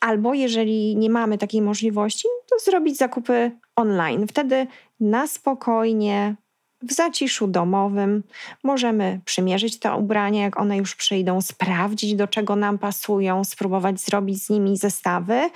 Albo 0.00 0.34
jeżeli 0.34 0.96
nie 0.96 1.10
mamy 1.10 1.38
takiej 1.38 1.62
możliwości, 1.62 2.28
to 2.50 2.58
zrobić 2.58 2.96
zakupy 2.96 3.50
online. 3.76 4.26
Wtedy 4.26 4.66
na 5.00 5.26
spokojnie, 5.26 6.36
w 6.82 6.92
zaciszu 6.92 7.46
domowym 7.46 8.22
możemy 8.64 9.20
przymierzyć 9.24 9.78
te 9.78 9.94
ubrania, 9.94 10.42
jak 10.42 10.60
one 10.60 10.76
już 10.76 10.94
przyjdą, 10.94 11.40
sprawdzić, 11.42 12.14
do 12.14 12.28
czego 12.28 12.56
nam 12.56 12.78
pasują, 12.78 13.44
spróbować 13.44 14.00
zrobić 14.00 14.44
z 14.44 14.50
nimi 14.50 14.76
zestawy 14.76 15.50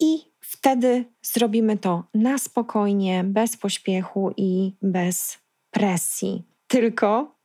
i 0.00 0.18
wtedy 0.40 1.04
zrobimy 1.22 1.78
to 1.78 2.04
na 2.14 2.38
spokojnie, 2.38 3.24
bez 3.24 3.56
pośpiechu 3.56 4.34
i 4.36 4.72
bez 4.82 5.38
presji. 5.70 6.42
Tylko 6.66 7.36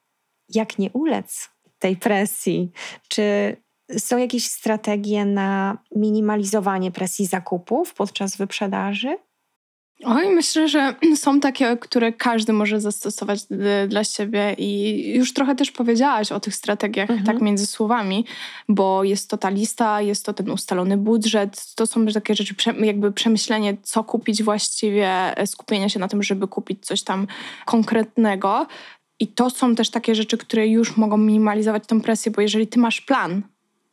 jak 0.50 0.80
nie 0.80 0.90
ulec 0.92 1.50
tej 1.80 1.98
presji? 1.98 2.72
Czy 3.08 3.58
są 3.98 4.18
jakieś 4.18 4.48
strategie 4.48 5.26
na 5.26 5.78
minimalizowanie 5.96 6.92
presji 6.92 7.26
zakupów 7.26 7.94
podczas 7.94 8.38
wyprzedaży? 8.38 9.18
Oj, 10.06 10.30
myślę, 10.30 10.68
że 10.68 10.96
są 11.16 11.40
takie, 11.40 11.78
które 11.78 12.14
każdy 12.14 12.54
może 12.54 12.82
zastosować 12.82 13.40
dla 13.88 14.04
siebie 14.04 14.56
i 14.58 15.14
już 15.16 15.34
trochę 15.34 15.56
też 15.56 15.72
powiedziałaś 15.72 16.32
o 16.32 16.40
tych 16.40 16.56
strategiach 16.56 17.10
mhm. 17.10 17.26
tak 17.26 17.42
między 17.42 17.66
słowami, 17.66 18.26
bo 18.70 19.04
jest 19.04 19.30
to 19.30 19.38
ta 19.38 19.50
lista, 19.50 20.02
jest 20.02 20.26
to 20.26 20.34
ten 20.34 20.52
ustalony 20.52 20.98
budżet, 20.98 21.76
to 21.76 21.88
są 21.88 22.06
takie 22.06 22.36
rzeczy, 22.36 22.56
jakby 22.80 23.12
przemyślenie, 23.12 23.78
co 23.84 24.04
kupić 24.04 24.44
właściwie, 24.44 25.38
e, 25.38 25.48
skupienie 25.48 25.90
się 25.90 26.00
na 26.00 26.08
tym, 26.08 26.24
żeby 26.24 26.48
kupić 26.48 26.86
coś 26.86 27.04
tam 27.04 27.28
konkretnego. 27.66 28.68
I 29.20 29.28
to 29.28 29.50
są 29.50 29.76
też 29.76 29.90
takie 29.90 30.16
rzeczy, 30.16 30.38
które 30.38 30.68
już 30.68 30.98
mogą 30.98 31.18
minimalizować 31.18 31.84
tą 31.88 32.02
presję, 32.02 32.32
bo 32.32 32.42
jeżeli 32.42 32.68
ty 32.68 32.80
masz 32.80 33.02
plan, 33.02 33.42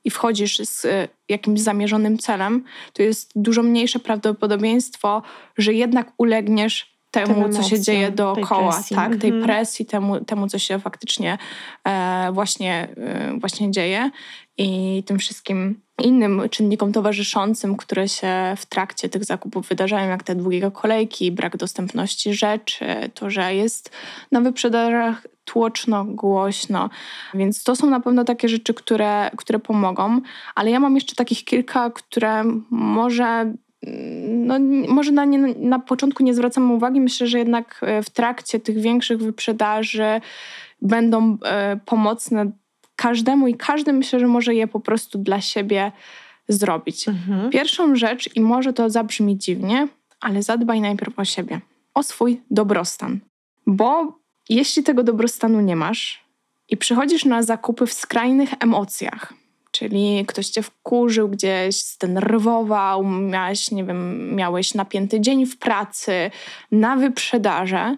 i 0.04 0.10
wchodzisz 0.10 0.58
z 0.58 0.84
e, 0.84 1.08
jakimś 1.28 1.60
zamierzonym 1.60 2.18
celem, 2.18 2.64
to 2.92 3.02
jest 3.02 3.30
dużo 3.36 3.62
mniejsze 3.62 3.98
prawdopodobieństwo, 3.98 5.22
że 5.58 5.74
jednak 5.74 6.12
ulegniesz 6.18 6.94
temu, 7.10 7.48
co 7.48 7.62
się 7.62 7.80
dzieje 7.80 8.10
dookoła, 8.10 8.72
tej 8.72 8.78
presji. 8.78 8.96
tak, 8.96 9.16
tej 9.16 9.30
mhm. 9.30 9.44
presji, 9.44 9.86
temu, 9.86 10.24
temu, 10.24 10.48
co 10.48 10.58
się 10.58 10.78
faktycznie 10.78 11.38
e, 11.84 12.30
właśnie, 12.32 12.88
e, 12.96 13.38
właśnie 13.40 13.70
dzieje 13.70 14.10
i 14.58 15.02
tym 15.06 15.18
wszystkim 15.18 15.80
innym 16.02 16.42
czynnikom 16.50 16.92
towarzyszącym, 16.92 17.76
które 17.76 18.08
się 18.08 18.54
w 18.56 18.66
trakcie 18.66 19.08
tych 19.08 19.24
zakupów 19.24 19.68
wydarzają, 19.68 20.08
jak 20.08 20.22
te 20.22 20.34
długie 20.34 20.70
kolejki, 20.70 21.32
brak 21.32 21.56
dostępności 21.56 22.34
rzeczy, 22.34 22.84
to, 23.14 23.30
że 23.30 23.54
jest 23.54 23.90
na 24.32 24.40
wyprzedażach 24.40 25.26
tłoczno, 25.44 26.04
głośno. 26.04 26.90
Więc 27.34 27.62
to 27.62 27.76
są 27.76 27.90
na 27.90 28.00
pewno 28.00 28.24
takie 28.24 28.48
rzeczy, 28.48 28.74
które, 28.74 29.30
które 29.36 29.58
pomogą, 29.58 30.20
ale 30.54 30.70
ja 30.70 30.80
mam 30.80 30.94
jeszcze 30.94 31.14
takich 31.14 31.44
kilka, 31.44 31.90
które 31.90 32.44
może 32.70 33.54
no, 34.28 34.58
może 34.88 35.12
na, 35.12 35.24
nie, 35.24 35.38
na 35.38 35.78
początku 35.78 36.22
nie 36.22 36.34
zwracamy 36.34 36.72
uwagi. 36.72 37.00
Myślę, 37.00 37.26
że 37.26 37.38
jednak 37.38 37.80
e, 37.82 38.02
w 38.02 38.10
trakcie 38.10 38.60
tych 38.60 38.78
większych 38.78 39.18
wyprzedaży 39.18 40.20
będą 40.82 41.38
e, 41.44 41.76
pomocne 41.84 42.50
każdemu 42.96 43.48
i 43.48 43.54
każdy 43.54 43.92
myślę, 43.92 44.20
że 44.20 44.26
może 44.26 44.54
je 44.54 44.66
po 44.66 44.80
prostu 44.80 45.18
dla 45.18 45.40
siebie 45.40 45.92
zrobić. 46.48 47.08
Mhm. 47.08 47.50
Pierwszą 47.50 47.96
rzecz, 47.96 48.36
i 48.36 48.40
może 48.40 48.72
to 48.72 48.90
zabrzmi 48.90 49.38
dziwnie, 49.38 49.88
ale 50.20 50.42
zadbaj 50.42 50.80
najpierw 50.80 51.18
o 51.18 51.24
siebie, 51.24 51.60
o 51.94 52.02
swój 52.02 52.40
dobrostan. 52.50 53.20
Bo 53.66 54.18
jeśli 54.48 54.82
tego 54.82 55.02
dobrostanu 55.02 55.60
nie 55.60 55.76
masz 55.76 56.24
i 56.68 56.76
przychodzisz 56.76 57.24
na 57.24 57.42
zakupy 57.42 57.86
w 57.86 57.92
skrajnych 57.92 58.50
emocjach, 58.60 59.32
czyli 59.70 60.24
ktoś 60.26 60.48
cię 60.48 60.62
wkurzył 60.62 61.28
gdzieś, 61.28 61.82
zdenerwował, 61.82 63.04
miałeś, 63.04 63.70
nie 63.70 63.84
wiem, 63.84 64.34
miałeś 64.36 64.74
napięty 64.74 65.20
dzień 65.20 65.46
w 65.46 65.58
pracy, 65.58 66.30
na 66.72 66.96
wyprzedaże, 66.96 67.96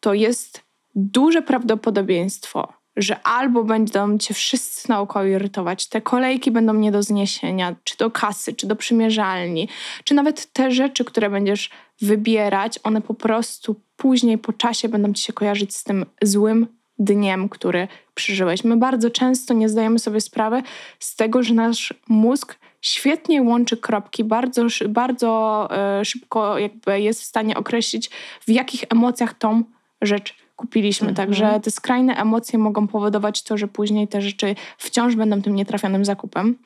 to 0.00 0.14
jest 0.14 0.62
duże 0.94 1.42
prawdopodobieństwo, 1.42 2.72
że 2.96 3.22
albo 3.22 3.64
będą 3.64 4.18
cię 4.18 4.34
wszyscy 4.34 4.88
naokoło 4.88 5.24
irytować, 5.24 5.88
te 5.88 6.00
kolejki 6.00 6.50
będą 6.50 6.74
nie 6.74 6.92
do 6.92 7.02
zniesienia, 7.02 7.76
czy 7.84 7.96
do 7.96 8.10
kasy, 8.10 8.52
czy 8.52 8.66
do 8.66 8.76
przymierzalni, 8.76 9.68
czy 10.04 10.14
nawet 10.14 10.52
te 10.52 10.70
rzeczy, 10.70 11.04
które 11.04 11.30
będziesz 11.30 11.70
wybierać, 12.00 12.78
one 12.82 13.00
po 13.00 13.14
prostu 13.14 13.80
później 13.98 14.38
po 14.38 14.52
czasie 14.52 14.88
będą 14.88 15.12
ci 15.12 15.24
się 15.24 15.32
kojarzyć 15.32 15.76
z 15.76 15.84
tym 15.84 16.06
złym 16.22 16.66
dniem, 16.98 17.48
który 17.48 17.88
przeżyłeś. 18.14 18.64
My 18.64 18.76
bardzo 18.76 19.10
często 19.10 19.54
nie 19.54 19.68
zdajemy 19.68 19.98
sobie 19.98 20.20
sprawy 20.20 20.62
z 20.98 21.16
tego, 21.16 21.42
że 21.42 21.54
nasz 21.54 21.94
mózg 22.08 22.58
świetnie 22.80 23.42
łączy 23.42 23.76
kropki, 23.76 24.24
bardzo, 24.24 24.66
bardzo 24.88 25.68
e, 25.70 26.04
szybko 26.04 26.58
jakby 26.58 27.00
jest 27.00 27.22
w 27.22 27.24
stanie 27.24 27.56
określić, 27.56 28.10
w 28.46 28.50
jakich 28.50 28.84
emocjach 28.90 29.34
tą 29.34 29.62
rzecz 30.02 30.34
kupiliśmy. 30.58 31.08
Mhm. 31.08 31.26
Także 31.26 31.60
te 31.60 31.70
skrajne 31.70 32.16
emocje 32.16 32.58
mogą 32.58 32.86
powodować 32.86 33.42
to, 33.42 33.58
że 33.58 33.68
później 33.68 34.08
te 34.08 34.22
rzeczy 34.22 34.54
wciąż 34.78 35.16
będą 35.16 35.42
tym 35.42 35.54
nietrafionym 35.54 36.04
zakupem. 36.04 36.58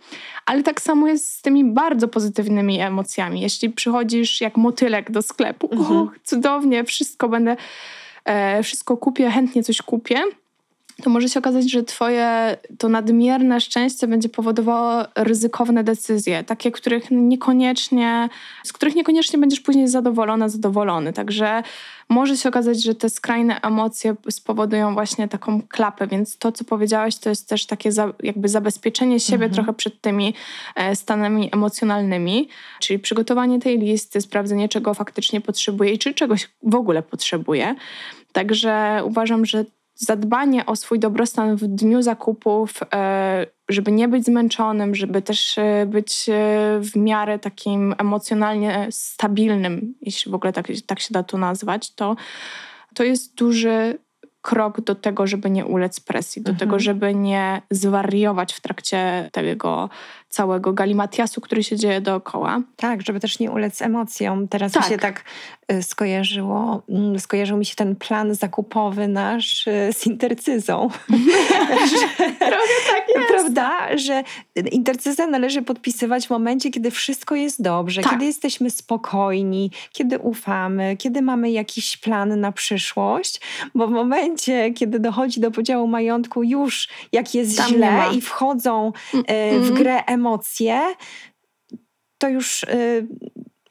Ale 0.46 0.62
tak 0.62 0.81
samo 0.81 1.09
jest 1.09 1.33
z 1.33 1.42
tymi 1.42 1.64
bardzo 1.64 2.09
pozytywnymi 2.09 2.81
emocjami. 2.81 3.40
Jeśli 3.40 3.70
przychodzisz 3.70 4.40
jak 4.40 4.57
motylek 4.57 5.11
do 5.11 5.22
sklepu, 5.22 5.68
mhm. 5.72 5.98
och, 5.98 6.18
cudownie, 6.31 6.85
wszystko 6.85 7.28
będę, 7.28 7.57
e, 8.24 8.62
wszystko 8.62 8.96
kupię, 8.96 9.31
chętnie 9.31 9.62
coś 9.62 9.83
kupię 9.83 10.22
to 11.02 11.11
może 11.11 11.28
się 11.28 11.38
okazać, 11.38 11.70
że 11.70 11.83
twoje 11.83 12.57
to 12.78 12.88
nadmierne 12.88 13.61
szczęście 13.61 14.07
będzie 14.07 14.28
powodowało 14.28 15.05
ryzykowne 15.16 15.85
decyzje, 15.85 16.44
takie, 16.44 16.72
których 16.72 17.11
niekoniecznie, 17.11 18.28
z 18.64 18.72
których 18.72 18.94
niekoniecznie 18.94 19.38
będziesz 19.38 19.61
później 19.61 19.88
zadowolona, 19.88 20.48
zadowolony. 20.48 21.12
Także 21.12 21.62
może 22.09 22.37
się 22.37 22.48
okazać, 22.48 22.83
że 22.83 22.94
te 22.94 23.11
skrajne 23.11 23.61
emocje 23.61 24.14
spowodują 24.31 24.94
właśnie 24.94 25.28
taką 25.28 25.62
klapę, 25.68 26.07
więc 26.07 26.38
to, 26.38 26.52
co 26.52 26.64
powiedziałeś, 26.64 27.16
to 27.16 27.28
jest 27.28 27.48
też 27.48 27.66
takie 27.66 27.92
za, 27.92 28.12
jakby 28.22 28.48
zabezpieczenie 28.48 29.20
siebie 29.20 29.44
mhm. 29.44 29.52
trochę 29.52 29.72
przed 29.72 30.00
tymi 30.00 30.35
e, 30.74 30.96
stanami 30.96 31.48
emocjonalnymi, 31.52 32.48
czyli 32.81 32.98
przygotowanie 32.98 33.61
tej 33.61 33.78
listy, 33.78 34.20
sprawdzenie, 34.20 34.68
czego 34.68 34.94
faktycznie 34.94 35.40
potrzebuje 35.40 35.92
i 35.92 35.98
czy 35.98 36.14
czegoś 36.14 36.50
w 36.62 36.74
ogóle 36.74 37.02
potrzebuje. 37.02 37.74
Także 38.33 39.02
uważam, 39.05 39.46
że 39.46 39.64
zadbanie 40.02 40.66
o 40.66 40.76
swój 40.76 40.98
dobrostan 40.98 41.56
w 41.56 41.66
dniu 41.66 42.02
zakupów, 42.02 42.80
e, 42.94 43.46
żeby 43.68 43.92
nie 43.92 44.08
być 44.08 44.24
zmęczonym, 44.24 44.94
żeby 44.94 45.22
też 45.22 45.58
e, 45.58 45.86
być 45.86 46.28
e, 46.28 46.32
w 46.80 46.96
miarę 46.96 47.38
takim 47.38 47.94
emocjonalnie 47.98 48.88
stabilnym, 48.90 49.94
jeśli 50.00 50.32
w 50.32 50.34
ogóle 50.34 50.52
tak, 50.52 50.68
tak 50.86 51.00
się 51.00 51.08
da 51.10 51.22
to 51.22 51.38
nazwać, 51.38 51.94
to, 51.94 52.16
to 52.94 53.04
jest 53.04 53.34
duży 53.34 53.98
krok 54.42 54.81
do 54.81 54.94
tego, 54.94 55.26
żeby 55.26 55.50
nie 55.50 55.66
ulec 55.66 56.00
presji, 56.00 56.42
do 56.42 56.50
mhm. 56.50 56.59
tego, 56.59 56.78
żeby 56.78 57.14
nie 57.14 57.62
zwariować 57.70 58.52
w 58.52 58.61
trakcie 58.61 59.28
tego 59.33 59.90
całego 60.28 60.72
galimatiasu, 60.72 61.40
który 61.40 61.64
się 61.64 61.76
dzieje 61.76 62.00
dookoła. 62.00 62.61
Tak, 62.76 63.02
żeby 63.02 63.20
też 63.20 63.38
nie 63.38 63.50
ulec 63.50 63.83
emocjom. 63.83 64.48
Teraz 64.48 64.72
tak. 64.72 64.83
mi 64.83 64.88
się 64.90 64.98
tak 64.98 65.24
y, 65.72 65.83
skojarzyło, 65.83 66.83
mm, 66.88 67.20
skojarzył 67.20 67.57
mi 67.57 67.64
się 67.64 67.74
ten 67.74 67.96
plan 67.96 68.35
zakupowy 68.35 69.09
nasz 69.09 69.66
y, 69.66 69.90
z 69.92 70.07
intercyzą. 70.07 70.88
Trochę 72.38 72.76
tak 72.92 73.01
jest. 73.20 73.29
Prawda, 73.29 73.96
że 73.96 74.25
intercyzę 74.72 75.27
należy 75.27 75.62
podpisywać 75.62 76.27
w 76.27 76.31
momencie, 76.31 76.70
kiedy 76.70 76.90
wszystko 76.90 77.35
jest 77.35 77.62
dobrze, 77.62 78.03
tak. 78.03 78.12
kiedy 78.12 78.25
jesteśmy 78.25 78.70
spokojni, 78.70 79.70
kiedy 79.92 80.18
ufamy, 80.18 80.96
kiedy 80.96 81.22
mamy 81.22 81.51
jakiś 81.51 81.96
plan 81.96 82.40
na 82.40 82.53
przyszłość, 82.53 83.40
bo 83.75 83.87
w 83.87 83.90
momencie, 83.90 84.70
kiedy 84.70 84.98
dochodzi 84.98 85.40
do 85.40 85.51
podziału 85.51 85.87
majątku 85.87 86.42
już 86.42 86.88
jak 87.12 87.35
jest 87.35 87.57
Tam 87.57 87.68
źle 87.68 88.03
i 88.14 88.20
wchodzą 88.20 88.92
y, 89.14 89.61
w 89.61 89.72
grę 89.72 90.05
emocje, 90.05 90.81
to 92.18 92.29
już 92.29 92.62
yy, 92.62 93.07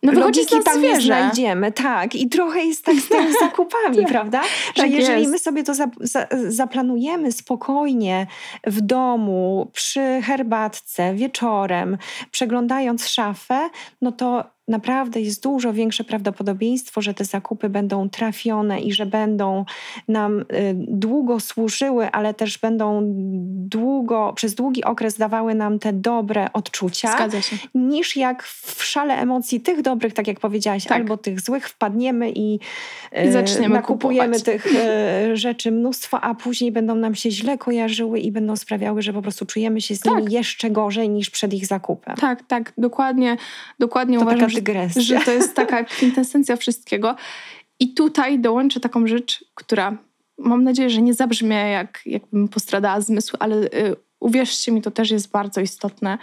no 0.03 0.11
logiki 0.11 0.55
tam 0.63 0.81
nie 0.81 1.01
znajdziemy. 1.01 1.71
Tak, 1.71 2.15
i 2.15 2.29
trochę 2.29 2.63
jest 2.63 2.85
tak 2.85 2.95
z 2.95 3.07
tymi 3.07 3.33
zakupami, 3.41 3.97
tak, 3.97 4.07
prawda? 4.07 4.41
Że 4.75 4.83
tak 4.83 4.91
jeżeli 4.91 5.19
jest. 5.19 5.31
my 5.31 5.39
sobie 5.39 5.63
to 5.63 5.73
za, 5.73 5.87
za, 5.99 6.27
zaplanujemy 6.47 7.31
spokojnie 7.31 8.27
w 8.67 8.81
domu, 8.81 9.71
przy 9.73 10.21
herbatce, 10.23 11.13
wieczorem, 11.15 11.97
przeglądając 12.31 13.07
szafę, 13.07 13.69
no 14.01 14.11
to 14.11 14.43
naprawdę 14.67 15.21
jest 15.21 15.43
dużo 15.43 15.73
większe 15.73 16.03
prawdopodobieństwo, 16.03 17.01
że 17.01 17.13
te 17.13 17.25
zakupy 17.25 17.69
będą 17.69 18.09
trafione 18.09 18.81
i 18.81 18.93
że 18.93 19.05
będą 19.05 19.65
nam 20.07 20.39
y, 20.39 20.45
długo 20.77 21.39
służyły, 21.39 22.11
ale 22.11 22.33
też 22.33 22.57
będą 22.57 23.01
długo, 23.71 24.33
przez 24.35 24.55
długi 24.55 24.83
okres 24.83 25.17
dawały 25.17 25.55
nam 25.55 25.79
te 25.79 25.93
dobre 25.93 26.53
odczucia, 26.53 27.27
niż 27.75 28.15
jak 28.15 28.43
w 28.43 28.83
szale 28.83 29.17
emocji 29.17 29.61
tych 29.61 29.81
dobrych, 29.81 30.13
tak 30.13 30.27
jak 30.27 30.39
powiedziałaś, 30.39 30.83
tak. 30.83 30.97
albo 30.97 31.17
tych 31.17 31.41
złych 31.41 31.69
wpadniemy 31.69 32.31
i, 32.31 32.53
I 32.53 32.59
y, 33.27 33.31
zaczniemy 33.31 33.75
nakupujemy 33.75 34.37
kupować. 34.37 34.43
tych 34.43 34.65
y, 34.65 35.37
rzeczy 35.37 35.71
mnóstwo, 35.71 36.21
a 36.21 36.35
później 36.35 36.71
będą 36.71 36.95
nam 36.95 37.15
się 37.15 37.31
źle 37.31 37.57
kojarzyły 37.57 38.19
i 38.19 38.31
będą 38.31 38.55
sprawiały, 38.55 39.01
że 39.01 39.13
po 39.13 39.21
prostu 39.21 39.45
czujemy 39.45 39.81
się 39.81 39.95
z 39.95 39.99
tak. 39.99 40.15
nimi 40.15 40.33
jeszcze 40.33 40.69
gorzej 40.69 41.09
niż 41.09 41.29
przed 41.29 41.53
ich 41.53 41.65
zakupem. 41.65 42.15
Tak, 42.15 42.43
tak, 42.47 42.73
dokładnie, 42.77 43.37
dokładnie 43.79 44.17
to 44.17 44.21
uważam, 44.21 44.50
dygresja. 44.53 45.01
Że 45.01 45.19
to 45.25 45.31
jest 45.31 45.55
taka 45.55 45.83
kwintesencja 45.95 46.55
wszystkiego. 46.55 47.15
I 47.79 47.93
tutaj 47.93 48.39
dołączę 48.39 48.79
taką 48.79 49.07
rzecz, 49.07 49.45
która 49.55 49.97
mam 50.37 50.63
nadzieję, 50.63 50.89
że 50.89 51.01
nie 51.01 51.13
zabrzmie 51.13 51.55
jak, 51.55 52.01
jakbym 52.05 52.47
postradała 52.47 53.01
zmysł, 53.01 53.37
ale 53.39 53.55
y, 53.55 53.95
uwierzcie 54.19 54.71
mi, 54.71 54.81
to 54.81 54.91
też 54.91 55.11
jest 55.11 55.31
bardzo 55.31 55.61
istotne. 55.61 56.17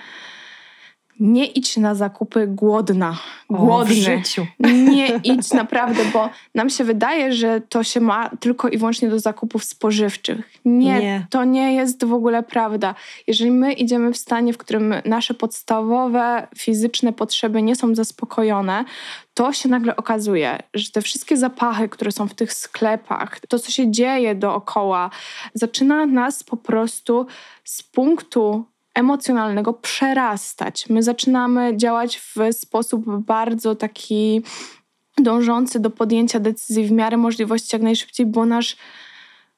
Nie 1.21 1.47
idź 1.47 1.77
na 1.77 1.95
zakupy 1.95 2.47
głodna. 2.47 3.19
Głodny. 3.51 3.75
O, 3.75 3.85
w 3.85 3.91
życiu. 3.91 4.47
Nie 4.61 5.09
idź 5.25 5.53
naprawdę, 5.53 6.05
bo 6.13 6.31
nam 6.55 6.71
się 6.71 6.85
wydaje, 6.85 7.33
że 7.33 7.61
to 7.61 7.85
się 7.85 8.01
ma 8.01 8.31
tylko 8.41 8.69
i 8.69 8.79
wyłącznie 8.79 9.09
do 9.09 9.21
zakupów 9.21 9.65
spożywczych. 9.65 10.51
Nie, 10.65 11.01
nie, 11.01 11.27
to 11.31 11.45
nie 11.45 11.75
jest 11.75 12.05
w 12.05 12.13
ogóle 12.13 12.43
prawda. 12.43 12.95
Jeżeli 13.27 13.51
my 13.51 13.73
idziemy 13.73 14.13
w 14.13 14.17
stanie, 14.17 14.53
w 14.53 14.59
którym 14.59 14.95
nasze 15.05 15.35
podstawowe 15.35 16.49
fizyczne 16.57 17.13
potrzeby 17.13 17.63
nie 17.63 17.77
są 17.77 17.95
zaspokojone, 17.95 18.85
to 19.35 19.53
się 19.53 19.69
nagle 19.69 19.97
okazuje, 19.97 20.59
że 20.75 20.91
te 20.91 21.03
wszystkie 21.03 21.37
zapachy, 21.37 21.89
które 21.89 22.13
są 22.13 22.29
w 22.29 22.35
tych 22.35 22.53
sklepach, 22.53 23.41
to 23.49 23.59
co 23.59 23.71
się 23.71 23.91
dzieje 23.91 24.35
dookoła, 24.35 25.11
zaczyna 25.55 26.07
nas 26.07 26.45
po 26.45 26.57
prostu 26.57 27.27
z 27.65 27.83
punktu 27.83 28.65
emocjonalnego 28.99 29.73
przerastać. 29.73 30.89
My 30.89 31.03
zaczynamy 31.03 31.77
działać 31.77 32.19
w 32.19 32.35
sposób 32.53 33.05
bardzo 33.27 33.75
taki 33.75 34.43
dążący 35.19 35.81
do 35.81 35.91
podjęcia 35.91 36.41
decyzji 36.41 36.87
w 36.87 36.93
miarę 36.93 37.17
możliwości 37.17 37.69
jak 37.73 37.83
najszybciej, 37.83 38.27
bo 38.27 38.47
nasz 38.47 38.77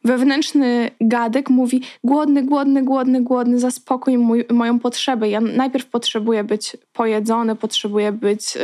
wewnętrzny 0.04 0.90
gadek 1.00 1.50
mówi 1.50 1.82
głodny, 2.04 2.42
głodny, 2.42 2.82
głodny, 2.82 3.22
głodny, 3.22 3.58
zaspokój 3.58 4.18
mój, 4.18 4.44
moją 4.50 4.78
potrzebę. 4.78 5.28
Ja 5.28 5.40
najpierw 5.40 5.86
potrzebuję 5.86 6.44
być 6.44 6.76
pojedzony, 6.92 7.56
potrzebuję 7.56 8.12
być 8.12 8.56
y, 8.56 8.60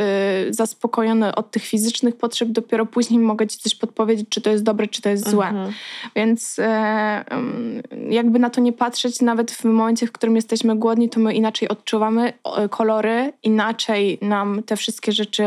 zaspokojony 0.53 1.35
od 1.35 1.51
tych 1.51 1.63
fizycznych 1.63 2.15
potrzeb, 2.15 2.49
dopiero 2.49 2.85
później 2.85 3.19
mogę 3.19 3.47
ci 3.47 3.57
coś 3.57 3.75
podpowiedzieć, 3.75 4.29
czy 4.29 4.41
to 4.41 4.49
jest 4.49 4.63
dobre, 4.63 4.87
czy 4.87 5.01
to 5.01 5.09
jest 5.09 5.29
złe. 5.29 5.47
Mhm. 5.47 5.73
Więc 6.15 6.59
y, 6.59 6.63
y, 6.63 8.13
jakby 8.13 8.39
na 8.39 8.49
to 8.49 8.61
nie 8.61 8.73
patrzeć, 8.73 9.21
nawet 9.21 9.51
w 9.51 9.63
momencie, 9.65 10.07
w 10.07 10.11
którym 10.11 10.35
jesteśmy 10.35 10.75
głodni, 10.75 11.09
to 11.09 11.19
my 11.19 11.33
inaczej 11.33 11.69
odczuwamy 11.69 12.33
kolory, 12.69 13.33
inaczej 13.43 14.17
nam 14.21 14.63
te 14.63 14.75
wszystkie 14.75 15.11
rzeczy 15.11 15.43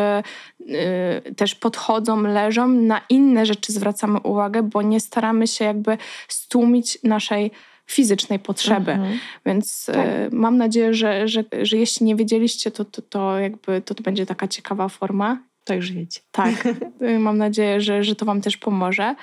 y, 0.61 1.35
też 1.35 1.55
podchodzą, 1.55 2.23
leżą, 2.23 2.69
na 2.69 3.01
inne 3.09 3.47
rzeczy 3.47 3.73
zwracamy 3.73 4.21
uwagę, 4.21 4.63
bo 4.63 4.83
nie 4.83 5.01
staramy 5.01 5.47
się 5.47 5.65
jakby 5.65 5.80
jakby 5.81 5.99
stłumić 6.29 6.99
naszej 7.05 7.51
fizycznej 7.87 8.39
potrzeby. 8.39 8.93
Mhm. 8.93 9.19
Więc 9.47 9.87
tak. 9.87 10.07
y, 10.07 10.29
mam 10.33 10.57
nadzieję, 10.57 10.95
że, 10.95 11.29
że, 11.29 11.45
że 11.63 11.77
jeśli 11.77 12.07
nie 12.07 12.17
wiedzieliście, 12.17 12.71
to, 12.71 12.85
to, 12.85 13.03
to 13.03 13.39
jakby 13.39 13.83
to, 13.83 13.95
to 13.95 14.03
będzie 14.03 14.27
taka 14.27 14.49
ciekawa 14.49 14.89
forma. 14.89 15.43
Tak 15.65 15.83
żyjecie. 15.83 16.21
Tak. 16.33 16.69
Y, 17.03 17.19
mam 17.19 17.39
nadzieję, 17.39 17.81
że, 17.81 18.05
że 18.05 18.15
to 18.17 18.27
Wam 18.27 18.41
też 18.41 18.57
pomoże. 18.57 19.15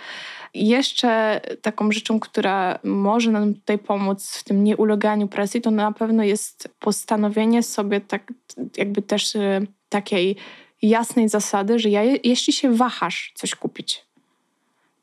Jeszcze 0.54 1.42
taką 1.62 1.92
rzeczą, 1.92 2.20
która 2.20 2.80
może 2.84 3.32
nam 3.32 3.54
tutaj 3.54 3.78
pomóc 3.78 4.38
w 4.38 4.44
tym 4.44 4.64
nieuleganiu 4.64 5.28
presji, 5.28 5.62
to 5.62 5.72
na 5.72 5.92
pewno 5.92 6.24
jest 6.24 6.70
postanowienie 6.80 7.64
sobie 7.64 8.02
tak 8.02 8.34
jakby 8.78 9.02
też 9.02 9.36
y, 9.36 9.68
takiej 9.90 10.36
jasnej 10.82 11.30
zasady, 11.30 11.80
że 11.80 11.90
ja, 11.90 12.04
jeśli 12.04 12.54
się 12.54 12.76
wahasz 12.76 13.32
coś 13.36 13.56
kupić, 13.56 14.06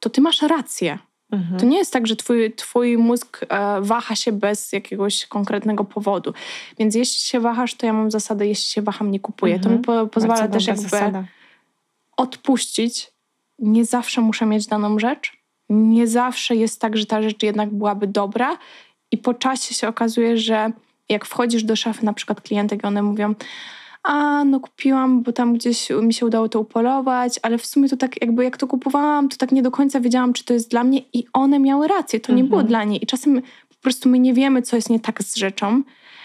to 0.00 0.10
ty 0.10 0.20
masz 0.20 0.42
rację. 0.42 0.98
Mhm. 1.30 1.60
To 1.60 1.66
nie 1.66 1.78
jest 1.78 1.92
tak, 1.92 2.06
że 2.06 2.16
twój, 2.16 2.52
twój 2.52 2.98
mózg 2.98 3.40
e, 3.48 3.80
waha 3.80 4.16
się 4.16 4.32
bez 4.32 4.72
jakiegoś 4.72 5.26
konkretnego 5.26 5.84
powodu. 5.84 6.34
Więc 6.78 6.94
jeśli 6.94 7.22
się 7.22 7.40
wahasz, 7.40 7.74
to 7.74 7.86
ja 7.86 7.92
mam 7.92 8.10
zasadę, 8.10 8.46
jeśli 8.46 8.64
się 8.64 8.82
waham, 8.82 9.10
nie 9.10 9.20
kupuję. 9.20 9.54
Mhm. 9.54 9.72
To 9.72 9.78
mi 9.78 9.84
po, 9.84 10.06
pozwala 10.06 10.48
też 10.48 10.66
jakby 10.66 10.82
zasada. 10.82 11.24
odpuścić. 12.16 13.10
Nie 13.58 13.84
zawsze 13.84 14.20
muszę 14.20 14.46
mieć 14.46 14.66
daną 14.66 14.98
rzecz. 14.98 15.32
Nie 15.68 16.06
zawsze 16.06 16.56
jest 16.56 16.80
tak, 16.80 16.96
że 16.96 17.06
ta 17.06 17.22
rzecz 17.22 17.42
jednak 17.42 17.74
byłaby 17.74 18.06
dobra. 18.06 18.58
I 19.10 19.18
po 19.18 19.34
czasie 19.34 19.74
się 19.74 19.88
okazuje, 19.88 20.38
że 20.38 20.72
jak 21.08 21.24
wchodzisz 21.24 21.64
do 21.64 21.76
szafy 21.76 22.04
na 22.04 22.12
przykład 22.12 22.40
klientek 22.40 22.82
i 22.82 22.86
one 22.86 23.02
mówią 23.02 23.34
a 24.04 24.44
no 24.44 24.60
kupiłam, 24.60 25.22
bo 25.22 25.32
tam 25.32 25.54
gdzieś 25.54 25.90
mi 25.90 26.14
się 26.14 26.26
udało 26.26 26.48
to 26.48 26.60
upolować, 26.60 27.40
ale 27.42 27.58
w 27.58 27.66
sumie 27.66 27.88
to 27.88 27.96
tak 27.96 28.20
jakby 28.20 28.44
jak 28.44 28.56
to 28.56 28.66
kupowałam, 28.66 29.28
to 29.28 29.36
tak 29.36 29.52
nie 29.52 29.62
do 29.62 29.70
końca 29.70 30.00
wiedziałam, 30.00 30.32
czy 30.32 30.44
to 30.44 30.54
jest 30.54 30.70
dla 30.70 30.84
mnie 30.84 31.00
i 31.12 31.24
one 31.32 31.58
miały 31.58 31.88
rację, 31.88 32.20
to 32.20 32.32
mhm. 32.32 32.36
nie 32.36 32.44
było 32.44 32.60
mhm. 32.60 32.68
dla 32.68 32.84
niej 32.84 33.04
i 33.04 33.06
czasem 33.06 33.42
po 33.68 33.74
prostu 33.82 34.08
my 34.08 34.18
nie 34.18 34.34
wiemy, 34.34 34.62
co 34.62 34.76
jest 34.76 34.90
nie 34.90 35.00
tak 35.00 35.22
z 35.22 35.36
rzeczą, 35.36 35.82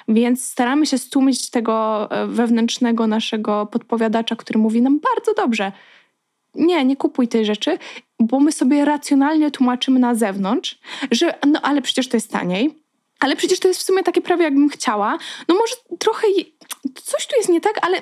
więc 0.07 0.45
staramy 0.45 0.85
się 0.85 0.97
stłumić 0.97 1.49
tego 1.49 2.07
e, 2.11 2.27
wewnętrznego 2.27 3.07
naszego 3.07 3.65
podpowiadacza, 3.65 4.35
który 4.35 4.59
mówi 4.59 4.81
nam 4.81 4.99
bardzo 4.99 5.33
dobrze, 5.33 5.71
nie, 6.55 6.85
nie 6.85 6.95
kupuj 6.95 7.27
tej 7.27 7.45
rzeczy, 7.45 7.77
bo 8.19 8.39
my 8.39 8.51
sobie 8.51 8.85
racjonalnie 8.85 9.51
tłumaczymy 9.51 9.99
na 9.99 10.15
zewnątrz, 10.15 10.79
że 11.11 11.39
no 11.47 11.61
ale 11.61 11.81
przecież 11.81 12.09
to 12.09 12.17
jest 12.17 12.31
taniej, 12.31 12.75
ale 13.19 13.35
przecież 13.35 13.59
to 13.59 13.67
jest 13.67 13.79
w 13.79 13.83
sumie 13.83 14.03
takie 14.03 14.21
prawie, 14.21 14.43
jakbym 14.43 14.69
chciała. 14.69 15.17
No 15.47 15.55
może 15.55 15.75
trochę 15.99 16.27
coś 17.03 17.27
tu 17.27 17.35
jest 17.37 17.49
nie 17.49 17.61
tak, 17.61 17.79
ale, 17.81 17.97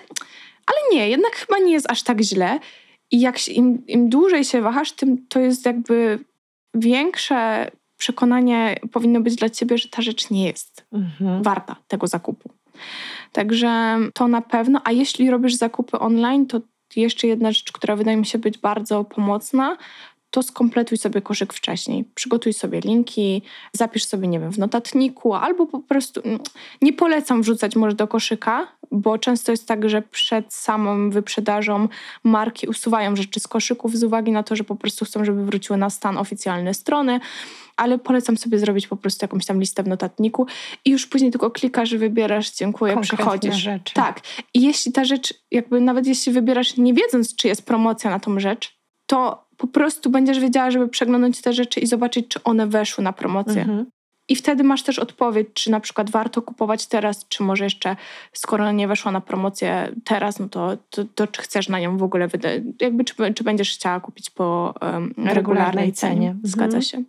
ale 0.65 0.77
nie, 0.91 1.09
jednak 1.09 1.35
chyba 1.35 1.59
nie 1.59 1.73
jest 1.73 1.91
aż 1.91 2.03
tak 2.03 2.21
źle. 2.21 2.59
I 3.11 3.19
jak 3.19 3.37
się, 3.37 3.51
im, 3.51 3.87
im 3.87 4.09
dłużej 4.09 4.45
się 4.45 4.61
wahasz, 4.61 4.91
tym 4.91 5.27
to 5.27 5.39
jest 5.39 5.65
jakby 5.65 6.19
większe 6.73 7.71
przekonanie 7.97 8.79
powinno 8.91 9.21
być 9.21 9.35
dla 9.35 9.49
ciebie, 9.49 9.77
że 9.77 9.89
ta 9.89 10.01
rzecz 10.01 10.29
nie 10.29 10.47
jest 10.47 10.85
mhm. 10.93 11.43
warta 11.43 11.75
tego 11.87 12.07
zakupu. 12.07 12.49
Także 13.31 13.97
to 14.13 14.27
na 14.27 14.41
pewno. 14.41 14.81
A 14.83 14.91
jeśli 14.91 15.29
robisz 15.29 15.55
zakupy 15.55 15.99
online, 15.99 16.47
to 16.47 16.61
jeszcze 16.95 17.27
jedna 17.27 17.51
rzecz, 17.51 17.71
która 17.71 17.95
wydaje 17.95 18.17
mi 18.17 18.25
się 18.25 18.37
być 18.37 18.57
bardzo 18.57 19.03
pomocna, 19.03 19.77
to 20.37 20.43
skompletuj 20.43 20.97
sobie 20.97 21.21
koszyk 21.21 21.53
wcześniej. 21.53 22.05
Przygotuj 22.15 22.53
sobie 22.53 22.79
linki, 22.79 23.41
zapisz 23.73 24.05
sobie, 24.05 24.27
nie 24.27 24.39
wiem, 24.39 24.51
w 24.51 24.57
notatniku, 24.57 25.33
albo 25.33 25.65
po 25.65 25.79
prostu 25.79 26.21
mm, 26.25 26.39
nie 26.81 26.93
polecam 26.93 27.41
wrzucać 27.41 27.75
może 27.75 27.95
do 27.95 28.07
koszyka, 28.07 28.67
bo 28.91 29.17
często 29.17 29.51
jest 29.51 29.67
tak, 29.67 29.89
że 29.89 30.01
przed 30.01 30.53
samą 30.53 31.09
wyprzedażą 31.09 31.87
marki 32.23 32.67
usuwają 32.67 33.15
rzeczy 33.15 33.39
z 33.39 33.47
koszyków 33.47 33.97
z 33.97 34.03
uwagi 34.03 34.31
na 34.31 34.43
to, 34.43 34.55
że 34.55 34.63
po 34.63 34.75
prostu 34.75 35.05
chcą, 35.05 35.25
żeby 35.25 35.45
wróciły 35.45 35.77
na 35.77 35.89
stan 35.89 36.17
oficjalny 36.17 36.73
strony 36.73 37.19
ale 37.77 37.99
polecam 37.99 38.37
sobie 38.37 38.59
zrobić 38.59 38.87
po 38.87 38.97
prostu 38.97 39.23
jakąś 39.23 39.45
tam 39.45 39.59
listę 39.59 39.83
w 39.83 39.87
notatniku 39.87 40.47
i 40.85 40.91
już 40.91 41.07
później 41.07 41.31
tylko 41.31 41.51
klikasz, 41.51 41.95
wybierasz, 41.95 42.51
dziękuję, 42.51 42.93
Konkretne 42.93 43.17
przechodzisz. 43.17 43.55
Rzeczy. 43.55 43.93
Tak. 43.93 44.21
I 44.53 44.61
jeśli 44.61 44.91
ta 44.91 45.05
rzecz, 45.05 45.33
jakby 45.51 45.81
nawet 45.81 46.07
jeśli 46.07 46.33
wybierasz 46.33 46.77
nie 46.77 46.93
wiedząc, 46.93 47.35
czy 47.35 47.47
jest 47.47 47.65
promocja 47.65 48.09
na 48.09 48.19
tą 48.19 48.39
rzecz, 48.39 48.77
to 49.07 49.46
po 49.57 49.67
prostu 49.67 50.09
będziesz 50.09 50.39
wiedziała, 50.39 50.71
żeby 50.71 50.87
przeglądać 50.87 51.41
te 51.41 51.53
rzeczy 51.53 51.79
i 51.79 51.87
zobaczyć, 51.87 52.27
czy 52.27 52.43
one 52.43 52.67
weszły 52.67 53.03
na 53.03 53.13
promocję. 53.13 53.61
Mhm. 53.61 53.85
I 54.29 54.35
wtedy 54.35 54.63
masz 54.63 54.83
też 54.83 54.99
odpowiedź, 54.99 55.47
czy 55.53 55.71
na 55.71 55.79
przykład 55.79 56.09
warto 56.09 56.41
kupować 56.41 56.87
teraz, 56.87 57.25
czy 57.27 57.43
może 57.43 57.63
jeszcze, 57.63 57.95
skoro 58.33 58.71
nie 58.71 58.87
weszła 58.87 59.11
na 59.11 59.21
promocję 59.21 59.91
teraz, 60.03 60.39
no 60.39 60.49
to, 60.49 60.77
to, 60.89 61.05
to 61.15 61.27
czy 61.27 61.41
chcesz 61.41 61.69
na 61.69 61.79
nią 61.79 61.97
w 61.97 62.03
ogóle 62.03 62.27
wydać, 62.27 62.61
jakby 62.81 63.03
czy, 63.03 63.33
czy 63.33 63.43
będziesz 63.43 63.73
chciała 63.73 63.99
kupić 63.99 64.29
po 64.29 64.73
um, 64.81 65.13
regularnej 65.17 65.93
cenie. 65.93 66.13
cenie. 66.13 66.27
Mhm. 66.27 66.47
Zgadza 66.47 66.81
się. 66.81 67.03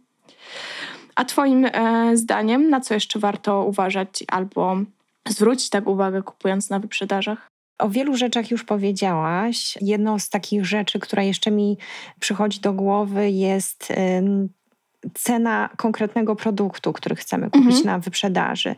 A 1.15 1.25
Twoim 1.25 1.67
e, 1.73 2.17
zdaniem, 2.17 2.71
na 2.71 2.81
co 2.81 2.95
jeszcze 2.95 3.19
warto 3.19 3.65
uważać 3.65 4.25
albo 4.29 4.77
zwrócić 5.29 5.71
tak 5.71 5.87
uwagę 5.87 6.23
kupując 6.23 6.71
na 6.71 6.79
wyprzedażach? 6.79 7.49
O 7.79 7.89
wielu 7.89 8.17
rzeczach 8.17 8.51
już 8.51 8.65
powiedziałaś. 8.65 9.79
Jedną 9.81 10.19
z 10.19 10.29
takich 10.29 10.67
rzeczy, 10.67 10.99
która 10.99 11.23
jeszcze 11.23 11.51
mi 11.51 11.79
przychodzi 12.21 12.61
do 12.61 12.73
głowy, 12.73 13.31
jest 13.31 13.93
cena 15.15 15.69
konkretnego 15.77 16.37
produktu, 16.37 16.93
który 16.93 17.17
chcemy 17.17 17.51
kupić 17.51 17.67
mhm. 17.67 17.87
na 17.87 17.99
wyprzedaży. 17.99 18.75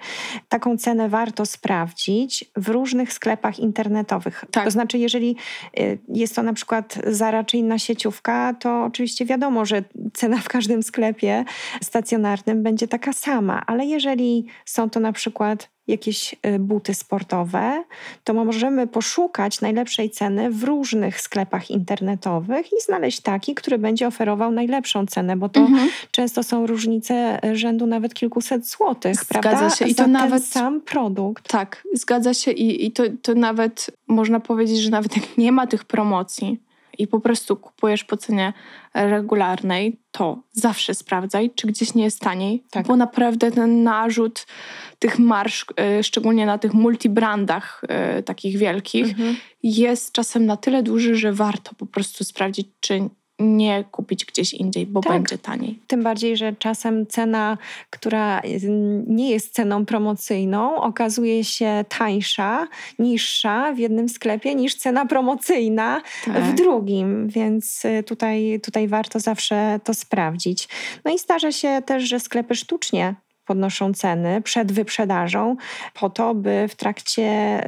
Taką 0.49 0.77
cenę 0.77 1.09
warto 1.09 1.47
sprawdzić 1.47 2.45
w 2.57 2.69
różnych 2.69 3.13
sklepach 3.13 3.59
internetowych. 3.59 4.45
Tak. 4.51 4.65
To 4.65 4.71
znaczy, 4.71 4.99
jeżeli 4.99 5.37
y, 5.79 5.99
jest 6.09 6.37
to 6.37 6.43
na 6.43 6.53
przykład 6.53 6.99
Zara 7.07 7.45
czy 7.45 7.57
inna 7.57 7.79
sieciówka, 7.79 8.55
to 8.55 8.85
oczywiście 8.85 9.27
wiadomo, 9.27 9.65
że 9.65 9.85
cena 10.13 10.37
w 10.39 10.49
każdym 10.49 10.83
sklepie 10.83 11.45
stacjonarnym 11.83 12.63
będzie 12.63 12.89
taka 12.89 13.13
sama, 13.13 13.63
ale 13.67 13.87
jeżeli 13.87 14.47
są 14.65 14.91
to 14.91 15.01
na 15.01 15.13
przykład 15.13 15.71
jakieś 15.91 16.35
y, 16.47 16.59
buty 16.59 16.95
sportowe, 16.95 17.85
to 18.25 18.35
możemy 18.35 18.87
poszukać 18.87 19.61
najlepszej 19.61 20.11
ceny 20.11 20.51
w 20.51 20.65
różnych 20.65 21.21
sklepach 21.21 21.71
internetowych 21.71 22.67
i 22.67 22.81
znaleźć 22.87 23.21
taki, 23.21 23.55
który 23.55 23.79
będzie 23.79 24.07
oferował 24.07 24.51
najlepszą 24.53 25.07
cenę, 25.07 25.37
bo 25.37 25.49
to 25.49 25.61
mhm. 25.61 25.89
często 26.11 26.43
są 26.43 26.67
różnice 26.67 27.45
y, 27.45 27.57
rzędu 27.57 27.87
nawet 27.87 28.15
kilkuset 28.15 28.67
złotych, 28.67 29.15
zgadza 29.15 29.41
prawda? 29.41 29.71
się 29.71 29.89
i 29.89 29.95
to 29.95 30.07
nawet 30.07 30.45
sam 30.45 30.81
produkt. 30.81 31.49
Tak, 31.49 31.83
zgadza 31.95 32.35
się 32.35 32.51
i, 32.51 32.87
i 32.87 32.93
to, 32.93 33.03
to 33.23 33.35
nawet 33.35 33.87
można 34.09 34.41
powiedzieć, 34.41 34.79
że 34.79 34.91
nawet 34.91 35.17
jak 35.17 35.39
nie 35.39 35.53
ma 35.53 35.67
tych 35.67 35.85
promocji, 35.85 36.61
i 37.01 37.07
po 37.07 37.21
prostu 37.21 37.57
kupujesz 37.57 38.05
po 38.05 38.17
cenie 38.17 38.53
regularnej, 38.95 40.01
to 40.11 40.43
zawsze 40.53 40.95
sprawdzaj, 40.95 41.51
czy 41.55 41.67
gdzieś 41.67 41.95
nie 41.95 42.05
jest 42.05 42.21
taniej, 42.21 42.65
tak. 42.71 42.87
bo 42.87 42.97
naprawdę 42.97 43.53
ten 43.53 43.83
narzut 43.83 44.47
tych 44.99 45.19
marsz, 45.19 45.67
e, 45.77 46.03
szczególnie 46.03 46.47
na 46.47 46.59
tych 46.59 46.75
multibrandach 46.75 47.83
e, 47.89 48.23
takich 48.23 48.59
wielkich, 48.59 49.09
mhm. 49.09 49.37
jest 49.63 50.13
czasem 50.13 50.47
na 50.47 50.57
tyle 50.57 50.83
duży, 50.83 51.15
że 51.15 51.33
warto 51.33 51.75
po 51.75 51.87
prostu 51.87 52.25
sprawdzić, 52.25 52.69
czy 52.81 53.09
nie 53.41 53.85
kupić 53.91 54.25
gdzieś 54.25 54.55
indziej, 54.55 54.87
bo 54.87 55.01
tak. 55.01 55.13
będzie 55.13 55.39
taniej. 55.39 55.79
Tym 55.87 56.03
bardziej, 56.03 56.37
że 56.37 56.53
czasem 56.53 57.07
cena, 57.07 57.59
która 57.91 58.43
nie 59.07 59.31
jest 59.31 59.55
ceną 59.55 59.87
promocyjną, 59.87 60.77
okazuje 60.77 61.45
się 61.45 61.85
tańsza, 61.99 62.69
niższa 62.99 63.73
w 63.73 63.79
jednym 63.79 64.09
sklepie 64.09 64.55
niż 64.55 64.75
cena 64.75 65.07
promocyjna 65.07 66.03
tak. 66.25 66.43
w 66.43 66.55
drugim, 66.55 67.29
więc 67.29 67.85
y, 67.85 68.03
tutaj, 68.03 68.61
tutaj 68.63 68.89
warto 68.89 69.21
zawsze 69.21 69.81
to 69.85 69.95
sprawdzić. 69.95 70.69
No 71.05 71.15
i 71.15 71.19
zdarza 71.19 71.53
się 71.53 71.83
też, 71.87 72.03
że 72.05 72.21
sklepy 72.21 72.55
sztucznie 72.55 73.15
podnoszą 73.51 73.95
ceny 73.95 74.43
przed 74.43 74.73
wyprzedażą, 74.73 75.57
po 75.95 76.11
to, 76.11 76.35
by 76.35 76.67
w 76.69 76.75
trakcie 76.75 77.27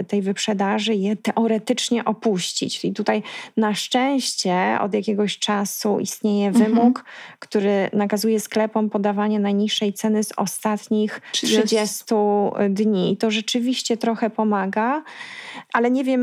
tej 0.08 0.22
wyprzedaży 0.22 0.94
je 0.94 1.16
teoretycznie 1.16 2.04
opuścić. 2.04 2.84
I 2.84 2.92
tutaj 2.92 3.22
na 3.56 3.74
szczęście 3.74 4.78
od 4.80 4.94
jakiegoś 4.94 5.38
czasu 5.38 6.00
istnieje 6.00 6.48
mhm. 6.48 6.64
wymóg, 6.64 6.98
mhm. 6.98 7.06
który 7.38 7.90
nakazuje 7.92 8.40
sklepom 8.40 8.90
podawanie 8.90 9.40
najniższej 9.40 9.92
ceny 9.92 10.24
z 10.24 10.32
ostatnich 10.36 11.20
30, 11.32 11.62
30 11.62 12.04
dni. 12.70 13.12
I 13.12 13.16
to 13.16 13.30
rzeczywiście 13.30 13.96
trochę 13.96 14.30
pomaga, 14.30 15.02
ale 15.72 15.90
nie 15.90 16.04
wiem, 16.04 16.22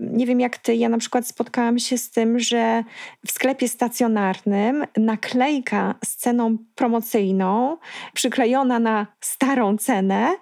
nie 0.00 0.26
wiem 0.26 0.40
jak 0.40 0.58
ty. 0.58 0.74
Ja 0.74 0.88
na 0.88 0.98
przykład 0.98 1.26
spotkałam 1.26 1.78
się 1.78 1.98
z 1.98 2.10
tym, 2.10 2.38
że 2.38 2.84
w 3.26 3.30
sklepie 3.32 3.68
stacjonarnym 3.68 4.84
naklejka 4.96 5.94
z 6.04 6.16
ceną 6.16 6.56
promocyjną 6.74 7.76
przyklejona 8.14 8.78
na 8.78 8.93
starą 9.20 9.76
cenę 9.76 10.36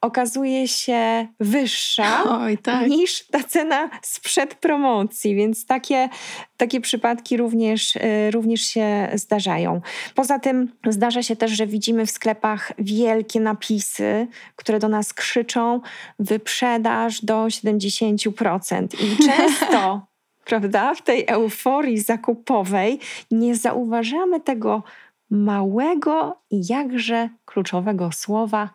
okazuje 0.00 0.68
się 0.68 1.28
wyższa 1.40 2.24
Oj, 2.24 2.58
tak. 2.58 2.88
niż 2.88 3.26
ta 3.26 3.44
cena 3.44 3.90
sprzed 4.02 4.54
promocji, 4.54 5.34
więc 5.34 5.66
takie, 5.66 6.08
takie 6.56 6.80
przypadki 6.80 7.36
również, 7.36 7.96
y, 7.96 8.30
również 8.30 8.60
się 8.60 9.08
zdarzają. 9.14 9.80
Poza 10.14 10.38
tym 10.38 10.72
zdarza 10.86 11.22
się 11.22 11.36
też, 11.36 11.50
że 11.50 11.66
widzimy 11.66 12.06
w 12.06 12.10
sklepach 12.10 12.72
wielkie 12.78 13.40
napisy, 13.40 14.26
które 14.56 14.78
do 14.78 14.88
nas 14.88 15.14
krzyczą 15.14 15.80
wyprzedaż 16.18 17.24
do 17.24 17.44
70%. 17.44 18.86
I 19.00 19.16
często 19.26 20.08
prawda, 20.48 20.94
w 20.94 21.02
tej 21.02 21.24
euforii 21.26 21.98
zakupowej 21.98 22.98
nie 23.30 23.56
zauważamy 23.56 24.40
tego 24.40 24.82
małego 25.30 26.36
i 26.50 26.60
jakże 26.68 27.28
kluczowego 27.44 28.12
słowa 28.12 28.70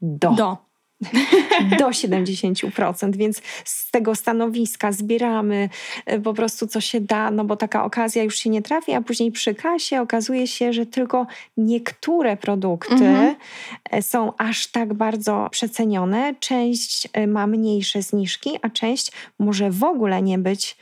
do. 0.00 0.30
Do. 0.30 0.68
do 1.78 1.88
70%, 1.88 3.16
więc 3.16 3.42
z 3.64 3.90
tego 3.90 4.14
stanowiska 4.14 4.92
zbieramy 4.92 5.68
e, 6.06 6.20
po 6.20 6.34
prostu 6.34 6.66
co 6.66 6.80
się 6.80 7.00
da, 7.00 7.30
no 7.30 7.44
bo 7.44 7.56
taka 7.56 7.84
okazja 7.84 8.22
już 8.22 8.36
się 8.36 8.50
nie 8.50 8.62
trafi, 8.62 8.92
a 8.92 9.00
później 9.00 9.32
przy 9.32 9.54
kasie 9.54 10.00
okazuje 10.00 10.46
się, 10.46 10.72
że 10.72 10.86
tylko 10.86 11.26
niektóre 11.56 12.36
produkty 12.36 12.94
mhm. 12.94 13.34
E, 13.90 14.02
są 14.02 14.32
aż 14.38 14.66
tak 14.66 14.94
bardzo 14.94 15.48
przecenione, 15.50 16.34
część 16.40 17.08
e, 17.12 17.26
ma 17.26 17.46
mniejsze 17.46 18.02
zniżki, 18.02 18.50
a 18.62 18.70
część 18.70 19.12
może 19.38 19.70
w 19.70 19.84
ogóle 19.84 20.22
nie 20.22 20.38
być 20.38 20.76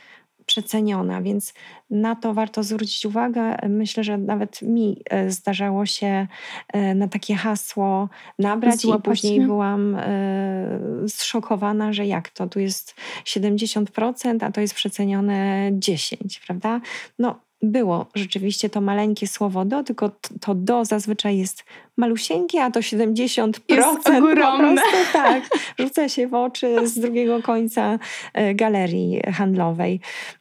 przeceniona, 0.47 1.21
więc 1.21 1.53
na 1.89 2.15
to 2.15 2.33
warto 2.33 2.63
zwrócić 2.63 3.05
uwagę. 3.05 3.57
Myślę, 3.69 4.03
że 4.03 4.17
nawet 4.17 4.61
mi 4.61 5.01
e, 5.09 5.31
zdarzało 5.31 5.85
się 5.85 6.27
e, 6.73 6.95
na 6.95 7.07
takie 7.07 7.35
hasło 7.35 8.09
nabrać 8.39 8.79
Złapać, 8.79 8.99
i 8.99 9.09
później 9.09 9.39
nie? 9.39 9.45
byłam 9.45 9.95
e, 9.95 10.79
zszokowana, 11.07 11.93
że 11.93 12.05
jak 12.05 12.29
to, 12.29 12.47
tu 12.47 12.59
jest 12.59 12.95
70%, 13.25 14.45
a 14.45 14.51
to 14.51 14.61
jest 14.61 14.73
przecenione 14.73 15.69
10%, 15.71 16.45
prawda? 16.45 16.81
No 17.19 17.46
było 17.61 18.05
rzeczywiście 18.15 18.69
to 18.69 18.81
maleńkie 18.81 19.27
słowo 19.27 19.65
do, 19.65 19.83
tylko 19.83 20.11
to 20.41 20.55
do 20.55 20.85
zazwyczaj 20.85 21.37
jest 21.37 21.63
malusieńkie, 21.97 22.63
a 22.63 22.71
to 22.71 22.79
70% 22.79 23.53
jest 23.69 24.09
ogromne. 24.09 24.81
Po 24.81 24.89
prostu, 24.89 25.13
tak, 25.13 25.43
rzuca 25.79 26.09
się 26.09 26.27
w 26.27 26.33
oczy 26.33 26.87
z 26.87 26.99
drugiego 26.99 27.41
końca 27.41 27.99
e, 28.33 28.55
galerii 28.55 29.21
handlowej. 29.33 29.99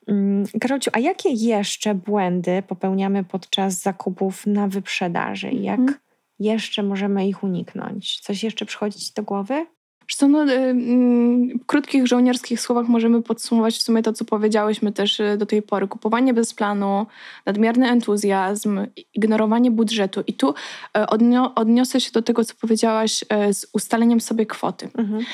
Mm, 0.09 0.45
Karolciu, 0.61 0.91
a 0.93 0.99
jakie 0.99 1.29
jeszcze 1.29 1.95
błędy 1.95 2.63
popełniamy 2.69 3.25
podczas 3.25 3.83
zakupów 3.83 4.47
na 4.47 4.69
wyprzedaży? 4.69 5.51
Jak 5.51 5.77
hmm. 5.77 5.95
jeszcze 6.39 6.83
możemy 6.83 7.29
ich 7.29 7.43
uniknąć? 7.43 8.21
Coś 8.21 8.45
jeszcze 8.45 8.67
przychodzi 8.67 8.99
Ci 8.99 9.13
do 9.15 9.23
głowy? 9.23 9.67
Zresztą 10.09 10.29
no, 10.29 10.45
y, 10.45 10.53
mm, 10.53 11.59
w 11.59 11.67
krótkich 11.67 12.07
żołnierskich 12.07 12.61
słowach 12.61 12.89
możemy 12.89 13.23
podsumować 13.23 13.77
w 13.77 13.83
sumie 13.83 14.03
to, 14.03 14.13
co 14.13 14.25
powiedziałyśmy 14.25 14.93
też 14.93 15.21
y, 15.21 15.37
do 15.39 15.47
tej 15.47 15.63
pory. 15.63 15.89
Kupowanie 15.89 16.35
bez 16.35 16.55
planu, 16.55 17.07
nadmierny 17.47 17.91
entuzjazm, 17.91 18.81
ignorowanie 19.15 19.71
budżetu. 19.71 20.25
I 20.27 20.33
tu 20.35 20.51
y, 20.51 21.07
odnio 21.07 21.55
odniosę 21.55 22.01
się 22.01 22.13
do 22.13 22.23
tego, 22.23 22.45
co 22.45 22.55
powiedziałaś 22.61 23.25
z 23.53 23.67
ustaleniem 23.73 24.21
sobie 24.21 24.47
kwoty. 24.47 24.89
Mhm. 24.99 25.25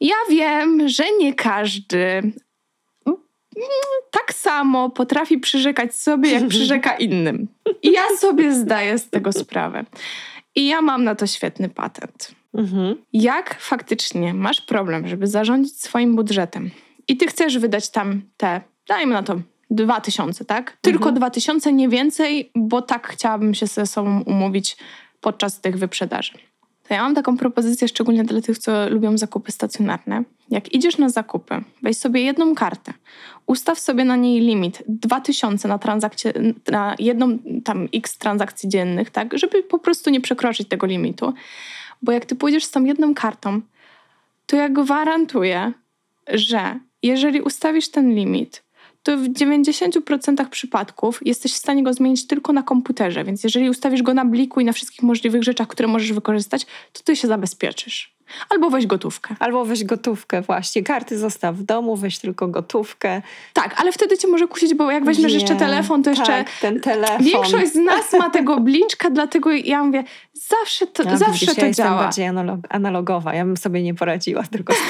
Ja 0.00 0.14
wiem, 0.30 0.88
że 0.88 1.04
nie 1.18 1.34
każdy 1.34 1.98
mm, 3.06 3.18
tak 4.10 4.34
samo 4.34 4.90
potrafi 4.90 5.38
przyrzekać 5.38 5.94
sobie, 5.94 6.30
jak 6.30 6.48
przyrzeka 6.48 6.96
innym. 7.08 7.48
I 7.82 7.92
ja 7.92 8.04
sobie 8.18 8.52
zdaję 8.52 8.98
z 8.98 9.10
tego 9.10 9.32
sprawę. 9.32 9.84
I 10.54 10.66
ja 10.66 10.82
mam 10.82 11.04
na 11.04 11.14
to 11.14 11.26
świetny 11.26 11.68
patent. 11.68 12.38
Mhm. 12.54 12.96
Jak 13.12 13.60
faktycznie 13.60 14.34
masz 14.34 14.60
problem, 14.60 15.08
żeby 15.08 15.26
zarządzić 15.26 15.80
swoim 15.80 16.16
budżetem 16.16 16.70
i 17.08 17.16
ty 17.16 17.26
chcesz 17.26 17.58
wydać 17.58 17.90
tam 17.90 18.22
te, 18.36 18.60
dajmy 18.88 19.12
na 19.12 19.22
to, 19.22 19.40
dwa 19.70 20.00
tysiące, 20.00 20.44
tak? 20.44 20.76
Tylko 20.80 20.98
mhm. 20.98 21.14
dwa 21.14 21.30
tysiące, 21.30 21.72
nie 21.72 21.88
więcej, 21.88 22.50
bo 22.54 22.82
tak 22.82 23.08
chciałabym 23.08 23.54
się 23.54 23.66
ze 23.66 23.86
sobą 23.86 24.22
umówić 24.22 24.76
podczas 25.20 25.60
tych 25.60 25.78
wyprzedaży. 25.78 26.32
To 26.88 26.94
ja 26.94 27.02
mam 27.02 27.14
taką 27.14 27.36
propozycję, 27.36 27.88
szczególnie 27.88 28.24
dla 28.24 28.40
tych, 28.40 28.58
co 28.58 28.88
lubią 28.88 29.18
zakupy 29.18 29.52
stacjonarne. 29.52 30.24
Jak 30.50 30.72
idziesz 30.72 30.98
na 30.98 31.08
zakupy, 31.08 31.54
weź 31.82 31.96
sobie 31.96 32.20
jedną 32.22 32.54
kartę, 32.54 32.92
ustaw 33.46 33.80
sobie 33.80 34.04
na 34.04 34.16
niej 34.16 34.40
limit 34.40 34.82
2000 34.88 35.68
na 35.68 35.78
transakcję, 35.78 36.32
na 36.70 36.94
jedną 36.98 37.38
tam 37.64 37.88
x 37.94 38.18
transakcji 38.18 38.68
dziennych, 38.68 39.10
tak, 39.10 39.38
żeby 39.38 39.62
po 39.62 39.78
prostu 39.78 40.10
nie 40.10 40.20
przekroczyć 40.20 40.68
tego 40.68 40.86
limitu. 40.86 41.34
Bo 42.02 42.12
jak 42.12 42.26
ty 42.26 42.36
pójdziesz 42.36 42.64
z 42.64 42.70
tą 42.70 42.84
jedną 42.84 43.14
kartą, 43.14 43.60
to 44.46 44.56
ja 44.56 44.68
gwarantuję, 44.68 45.72
że 46.28 46.80
jeżeli 47.02 47.40
ustawisz 47.40 47.88
ten 47.88 48.14
limit, 48.14 48.62
to 49.08 49.16
w 49.16 49.28
90% 49.28 50.48
przypadków 50.48 51.20
jesteś 51.26 51.52
w 51.52 51.56
stanie 51.56 51.82
go 51.82 51.92
zmienić 51.92 52.26
tylko 52.26 52.52
na 52.52 52.62
komputerze. 52.62 53.24
Więc 53.24 53.44
jeżeli 53.44 53.70
ustawisz 53.70 54.02
go 54.02 54.14
na 54.14 54.24
bliku 54.24 54.60
i 54.60 54.64
na 54.64 54.72
wszystkich 54.72 55.02
możliwych 55.02 55.42
rzeczach, 55.42 55.68
które 55.68 55.88
możesz 55.88 56.12
wykorzystać, 56.12 56.66
to 56.92 57.02
ty 57.04 57.16
się 57.16 57.28
zabezpieczysz. 57.28 58.18
Albo 58.50 58.70
weź 58.70 58.86
gotówkę. 58.86 59.36
Albo 59.40 59.64
weź 59.64 59.84
gotówkę, 59.84 60.42
właśnie. 60.42 60.82
Karty 60.82 61.18
zostaw 61.18 61.56
w 61.56 61.62
domu, 61.62 61.96
weź 61.96 62.18
tylko 62.18 62.48
gotówkę. 62.48 63.22
Tak, 63.52 63.80
ale 63.80 63.92
wtedy 63.92 64.18
cię 64.18 64.28
może 64.28 64.48
kusić, 64.48 64.74
bo 64.74 64.90
jak 64.90 65.04
weźmiesz 65.04 65.32
Nie, 65.32 65.38
jeszcze 65.38 65.56
telefon, 65.56 66.02
to 66.02 66.10
jeszcze. 66.10 66.26
Tak, 66.26 66.50
ten 66.60 66.80
telefon. 66.80 67.22
Większość 67.22 67.72
z 67.72 67.76
nas 67.76 68.12
ma 68.12 68.30
tego 68.30 68.60
bliczka, 68.68 69.10
dlatego 69.10 69.52
ja 69.52 69.84
mówię, 69.84 70.04
zawsze 70.34 70.86
to, 70.86 71.04
no, 71.04 71.18
zawsze 71.18 71.32
widzisz, 71.32 71.54
to 71.54 71.66
ja 71.66 71.72
działa. 71.72 71.90
jestem 71.90 72.06
bardziej 72.06 72.26
analog, 72.26 72.60
analogowa. 72.68 73.34
Ja 73.34 73.44
bym 73.44 73.56
sobie 73.56 73.82
nie 73.82 73.94
poradziła 73.94 74.42
tylko 74.42 74.72
z 74.74 74.78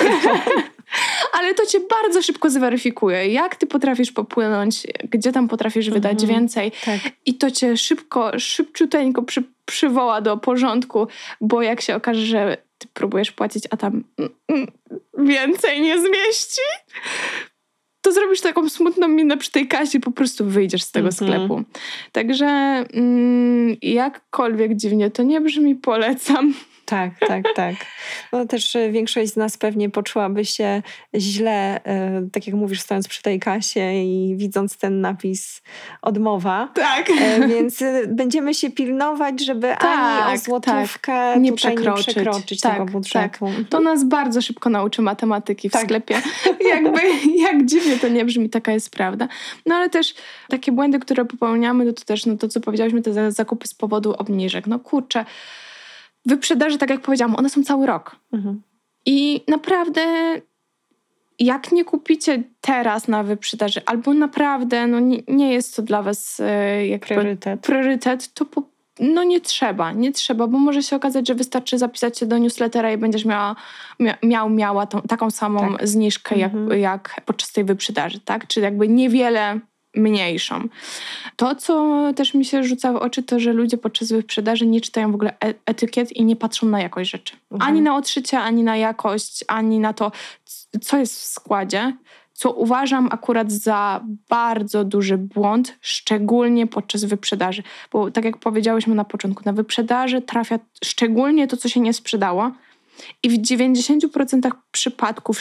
ale 1.33 1.55
to 1.55 1.67
cię 1.67 1.81
bardzo 1.81 2.23
szybko 2.23 2.51
zweryfikuje. 2.51 3.29
Jak 3.29 3.57
ty 3.57 3.67
potrafisz 3.67 4.13
popłynąć, 4.13 4.87
gdzie 5.11 5.33
tam 5.33 5.49
potrafisz 5.49 5.91
wydać 5.91 6.23
mhm, 6.23 6.29
więcej. 6.29 6.73
Tak. 6.85 7.01
I 7.27 7.35
to 7.35 7.51
cię 7.51 7.77
szybko, 7.77 8.39
szybciuteńko 8.39 9.23
przy, 9.23 9.43
przywoła 9.67 10.21
do 10.21 10.37
porządku, 10.37 11.07
bo 11.41 11.63
jak 11.63 11.81
się 11.81 11.97
okaże, 11.97 12.21
że 12.21 12.57
ty 12.79 12.89
próbujesz 12.95 13.33
płacić, 13.33 13.65
a 13.71 13.77
tam 13.77 14.05
mm, 14.19 14.33
mm, 14.49 14.67
więcej 15.19 15.81
nie 15.81 16.01
zmieści, 16.01 16.61
to 18.01 18.13
zrobisz 18.13 18.41
taką 18.41 18.69
smutną 18.69 19.09
minę 19.09 19.37
przy 19.37 19.51
tej 19.51 19.69
kasie 19.69 19.99
i 19.99 20.01
po 20.01 20.11
prostu 20.11 20.45
wyjdziesz 20.45 20.83
z 20.83 20.93
tego 20.93 21.09
mhm. 21.09 21.31
sklepu. 21.31 21.63
Także 22.13 22.47
mm, 22.47 23.77
jakkolwiek 23.83 24.77
dziwnie 24.77 25.11
to 25.11 25.23
nie 25.23 25.41
brzmi, 25.41 25.75
polecam. 25.77 26.55
Tak, 26.89 27.11
tak, 27.29 27.45
tak. 27.55 27.75
No 28.33 28.47
też 28.47 28.77
e, 28.77 28.91
większość 28.91 29.33
z 29.33 29.37
nas 29.37 29.57
pewnie 29.57 29.91
poczułaby 29.91 30.45
się 30.45 30.83
źle, 31.17 31.85
e, 31.85 32.29
tak 32.33 32.47
jak 32.47 32.57
mówisz, 32.57 32.81
stojąc 32.81 33.09
przy 33.09 33.23
tej 33.23 33.41
kasie 33.41 33.93
i 33.93 34.35
widząc 34.37 34.77
ten 34.77 35.01
napis 35.01 35.63
odmowa. 36.03 36.69
Tak. 36.75 37.11
E, 37.11 37.49
więc 37.49 37.83
będziemy 38.07 38.55
się 38.55 38.71
pilnować, 38.71 39.45
żeby 39.45 39.69
tak, 39.69 39.85
ani 39.85 40.23
o 40.23 40.25
tak. 40.25 40.39
złotówkę 40.39 41.13
tak. 41.13 41.41
nie, 41.41 41.53
przekroczyć, 41.53 42.07
nie 42.07 42.13
przekroczyć 42.13 42.61
tak, 42.61 42.73
tego 42.73 42.85
budżetu. 42.85 43.47
Tak. 43.47 43.69
To 43.69 43.81
nas 43.81 44.05
bardzo 44.05 44.43
szybko 44.43 44.71
nauczy 44.71 45.03
matematyki 45.03 45.69
w 45.69 45.73
tak. 45.73 45.83
sklepie. 45.83 46.15
Jakby, 46.75 47.01
jak 47.37 47.65
dziwnie 47.67 47.99
to 47.99 48.09
nie 48.09 48.25
brzmi, 48.25 48.51
taka 48.51 48.73
jest 48.73 48.91
prawda. 48.91 49.29
No 49.67 49.75
ale 49.75 49.91
też 49.91 50.15
takie 50.49 50.73
błędy, 50.73 50.99
które 50.99 51.25
popełniamy, 51.25 51.85
no 51.85 51.93
to 51.93 52.05
też 52.05 52.27
no 52.27 52.37
to, 52.37 52.49
co 52.49 52.61
powiedziałyśmy, 52.61 53.03
te 53.03 53.33
zakupy 53.33 53.69
z 53.69 53.75
powodu 53.75 54.15
obniżek. 54.15 54.67
No 54.67 54.79
kurczę, 54.79 55.25
wyprzedaży, 56.27 56.79
tak 56.79 56.91
jak 56.91 57.01
powiedziałam, 57.01 57.37
one 57.37 57.51
są 57.51 57.63
cały 57.65 57.87
rok. 57.87 58.17
Mhm. 58.33 58.63
I 59.07 59.45
naprawdę 59.49 60.03
jak 61.39 61.73
nie 61.73 61.85
kupicie 61.85 62.43
teraz 62.61 63.09
na 63.09 63.23
wyprzedaży, 63.23 63.81
albo 63.87 64.15
naprawdę 64.15 64.87
no 64.87 65.01
nie, 65.01 65.19
nie 65.29 65.53
jest 65.53 65.77
to 65.77 65.83
dla 65.83 66.03
was 66.03 66.41
e, 66.41 66.87
jakby 66.87 67.07
Priorytet. 67.07 67.61
priorytet, 67.61 68.33
to 68.35 68.45
po, 68.45 68.63
no 69.01 69.25
nie 69.25 69.41
trzeba, 69.41 69.93
nie 69.93 70.13
trzeba, 70.13 70.47
bo 70.47 70.59
może 70.59 70.83
się 70.83 70.97
okazać, 70.97 71.29
że 71.29 71.35
wystarczy 71.35 71.79
zapisać 71.79 72.19
się 72.19 72.27
do 72.27 72.39
newslettera 72.39 72.93
i 72.93 72.97
będziesz 72.97 73.25
miała, 73.25 73.57
mia, 74.01 74.15
miał, 74.23 74.51
miała 74.51 74.87
tą, 74.87 75.03
taką 75.03 75.31
samą 75.31 75.61
Tak. 75.77 75.87
zniżkę 75.89 76.39
jak, 76.39 76.55
Mhm. 76.55 76.81
jak 76.81 77.21
podczas 77.25 77.53
tej 77.53 77.65
wyprzedaży, 77.65 78.21
tak? 78.21 78.47
Czy 78.47 78.61
jakby 78.61 78.89
niewiele 78.89 79.61
mniejszą. 79.99 80.69
To, 81.37 81.55
co 81.55 82.05
też 82.17 82.35
mi 82.35 82.45
się 82.45 82.65
rzuca 82.65 82.93
w 82.93 82.97
oczy, 82.97 83.23
to, 83.23 83.41
że 83.41 83.53
ludzie 83.53 83.79
podczas 83.79 84.13
wyprzedaży 84.13 84.67
nie 84.67 84.81
czytają 84.81 85.13
w 85.13 85.15
ogóle 85.15 85.37
e- 85.45 85.55
etykiet 85.67 86.13
i 86.13 86.25
nie 86.25 86.37
patrzą 86.37 86.67
na 86.67 86.81
jakość 86.81 87.11
rzeczy. 87.11 87.37
Mhm. 87.51 87.71
Ani 87.71 87.83
na 87.83 87.97
odszycie, 87.97 88.41
ani 88.41 88.63
na 88.63 88.77
jakość, 88.77 89.45
ani 89.49 89.81
na 89.81 89.93
to, 89.93 90.13
co 90.81 90.99
jest 90.99 91.21
w 91.21 91.25
składzie, 91.25 91.93
co 92.39 92.53
uważam 92.53 93.09
akurat 93.11 93.53
za 93.53 94.05
bardzo 94.29 94.85
duży 94.85 95.19
błąd, 95.19 95.77
szczególnie 95.81 96.67
podczas 96.67 97.05
wyprzedaży. 97.05 97.63
Bo 97.93 98.11
tak 98.11 98.25
jak 98.25 98.37
powiedziałyśmy 98.37 98.95
na 98.95 99.05
początku, 99.05 99.43
na 99.45 99.53
wyprzedaży 99.53 100.23
trafia 100.23 100.59
szczególnie 100.85 101.47
to, 101.47 101.57
co 101.57 101.69
się 101.69 101.81
nie 101.81 101.93
sprzedało. 101.93 102.51
I 103.23 103.31
w 103.31 103.43
90% 103.43 104.51
przypadków, 104.71 105.41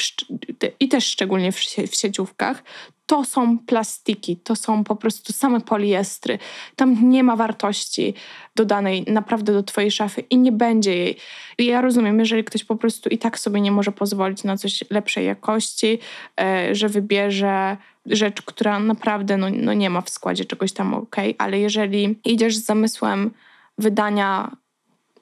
i 0.79 0.87
też 0.89 1.05
szczególnie 1.05 1.51
w 1.87 1.95
sieciówkach, 1.95 2.63
to 3.07 3.25
są 3.25 3.59
plastiki, 3.59 4.37
to 4.37 4.55
są 4.55 4.83
po 4.83 4.95
prostu 4.95 5.33
same 5.33 5.61
poliestry. 5.61 6.39
Tam 6.75 7.09
nie 7.09 7.23
ma 7.23 7.35
wartości 7.35 8.13
dodanej 8.55 9.03
naprawdę 9.07 9.53
do 9.53 9.63
Twojej 9.63 9.91
szafy 9.91 10.21
i 10.21 10.37
nie 10.37 10.51
będzie 10.51 10.95
jej. 10.95 11.17
I 11.57 11.65
ja 11.65 11.81
rozumiem, 11.81 12.19
jeżeli 12.19 12.43
ktoś 12.43 12.63
po 12.63 12.75
prostu 12.75 13.09
i 13.09 13.17
tak 13.17 13.39
sobie 13.39 13.61
nie 13.61 13.71
może 13.71 13.91
pozwolić 13.91 14.43
na 14.43 14.57
coś 14.57 14.83
lepszej 14.89 15.25
jakości, 15.25 15.99
e, 16.39 16.75
że 16.75 16.89
wybierze 16.89 17.77
rzecz, 18.05 18.41
która 18.41 18.79
naprawdę 18.79 19.37
no, 19.37 19.47
no 19.53 19.73
nie 19.73 19.89
ma 19.89 20.01
w 20.01 20.09
składzie 20.09 20.45
czegoś 20.45 20.71
tam 20.71 20.93
ok, 20.93 21.15
ale 21.37 21.59
jeżeli 21.59 22.19
idziesz 22.25 22.55
z 22.55 22.65
zamysłem 22.65 23.31
wydania 23.77 24.51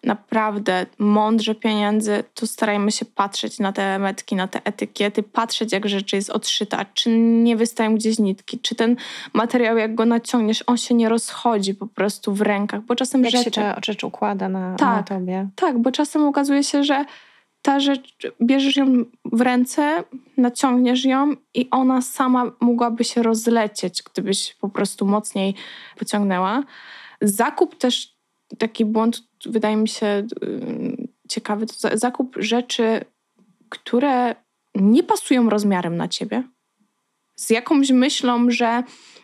naprawdę 0.05 0.85
mądrze 0.99 1.55
pieniędzy, 1.55 2.23
to 2.33 2.47
starajmy 2.47 2.91
się 2.91 3.05
patrzeć 3.05 3.59
na 3.59 3.71
te 3.71 3.99
metki, 3.99 4.35
na 4.35 4.47
te 4.47 4.61
etykiety, 4.63 5.23
patrzeć 5.23 5.71
jak 5.71 5.89
rzeczy 5.89 6.15
jest 6.15 6.29
odszyta, 6.29 6.85
czy 6.93 7.09
nie 7.17 7.55
wystają 7.55 7.95
gdzieś 7.95 8.19
nitki, 8.19 8.59
czy 8.59 8.75
ten 8.75 8.95
materiał 9.33 9.77
jak 9.77 9.95
go 9.95 10.05
naciągniesz, 10.05 10.63
on 10.67 10.77
się 10.77 10.95
nie 10.95 11.09
rozchodzi 11.09 11.73
po 11.73 11.87
prostu 11.87 12.33
w 12.33 12.41
rękach, 12.41 12.81
bo 12.81 12.95
czasem 12.95 13.23
Jak 13.23 13.31
się 13.31 13.37
rzeczy... 13.37 13.51
ta 13.51 13.79
rzecz 13.85 14.03
układa 14.03 14.49
na, 14.49 14.71
na 14.71 14.75
Tak. 14.77 15.07
tobie. 15.07 15.49
Tak, 15.55 15.79
bo 15.79 15.91
czasem 15.91 16.27
okazuje 16.27 16.63
się, 16.63 16.83
że 16.83 17.05
ta 17.61 17.79
rzecz, 17.79 18.17
bierzesz 18.41 18.75
ją 18.75 18.85
w 19.25 19.41
ręce, 19.41 20.03
naciągniesz 20.37 21.05
ją 21.05 21.33
i 21.53 21.67
ona 21.71 22.01
sama 22.01 22.51
mogłaby 22.59 23.03
się 23.03 23.23
rozlecieć, 23.23 24.03
gdybyś 24.03 24.55
po 24.61 24.69
prostu 24.69 25.05
mocniej 25.05 25.55
pociągnęła. 25.99 26.63
Zakup 27.21 27.77
też, 27.77 28.15
taki 28.57 28.85
błąd, 28.85 29.23
wydaje 29.47 29.77
mi 29.77 29.87
się 29.87 30.27
yy, 30.41 31.07
ciekawy, 31.29 31.65
to 31.65 31.73
za- 31.77 31.97
zakup 31.97 32.35
rzeczy, 32.39 33.05
które 33.69 34.35
nie 34.75 35.03
pasują 35.03 35.49
rozmiarem 35.49 35.97
na 35.97 36.07
ciebie, 36.07 36.43
z 37.35 37.49
jakąś 37.49 37.91
myślą, 37.91 38.51
że 38.51 38.83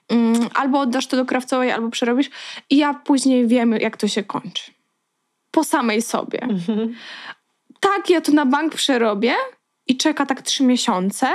mm, 0.09 0.49
albo 0.53 0.79
oddasz 0.79 1.07
to 1.07 1.17
do 1.17 1.25
krawcowej, 1.25 1.71
albo 1.71 1.89
przerobisz 1.89 2.29
i 2.69 2.77
ja 2.77 2.93
później 2.93 3.47
wiem, 3.47 3.71
jak 3.71 3.97
to 3.97 4.07
się 4.07 4.23
kończy. 4.23 4.71
Po 5.51 5.63
samej 5.63 6.01
sobie 6.01 6.41
Mhm. 6.43 6.95
tak, 7.79 8.09
ja 8.09 8.21
to 8.21 8.31
na 8.31 8.45
bank 8.45 8.75
przerobię 8.75 9.33
i 9.87 9.97
czeka 9.97 10.25
tak 10.25 10.41
trzy 10.41 10.63
miesiące. 10.63 11.27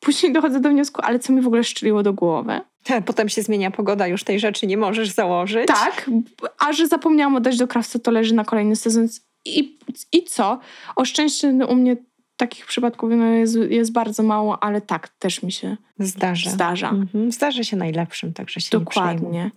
Później 0.00 0.32
dochodzę 0.32 0.60
do 0.60 0.68
wniosku, 0.68 1.00
ale 1.04 1.18
co 1.18 1.32
mi 1.32 1.40
w 1.40 1.46
ogóle 1.46 1.64
szczeliło 1.64 2.02
do 2.02 2.12
głowy? 2.12 2.60
Potem 3.06 3.28
się 3.28 3.42
zmienia 3.42 3.70
pogoda, 3.70 4.06
już 4.06 4.24
tej 4.24 4.40
rzeczy 4.40 4.66
nie 4.66 4.76
możesz 4.76 5.08
założyć. 5.08 5.66
Tak, 5.66 6.10
a 6.58 6.72
że 6.72 6.86
zapomniałam 6.86 7.36
oddać 7.36 7.58
do 7.58 7.68
krawca, 7.68 7.98
to 7.98 8.10
leży 8.10 8.34
na 8.34 8.44
kolejny 8.44 8.76
sezon. 8.76 9.08
I, 9.44 9.78
i 10.12 10.24
co? 10.24 10.58
O 10.96 11.04
szczęście 11.04 11.48
u 11.48 11.74
mnie 11.74 11.96
takich 12.36 12.66
przypadków 12.66 13.10
no, 13.16 13.24
jest, 13.24 13.56
jest 13.68 13.92
bardzo 13.92 14.22
mało, 14.22 14.62
ale 14.62 14.80
tak 14.80 15.08
też 15.08 15.42
mi 15.42 15.52
się 15.52 15.76
Zdarza. 15.98 16.50
zdarza. 16.50 16.90
Mhm. 16.90 17.32
Zdarza 17.32 17.64
się 17.64 17.76
najlepszym, 17.76 18.32
także 18.32 18.60
się. 18.60 18.68
Dokładnie. 18.78 19.50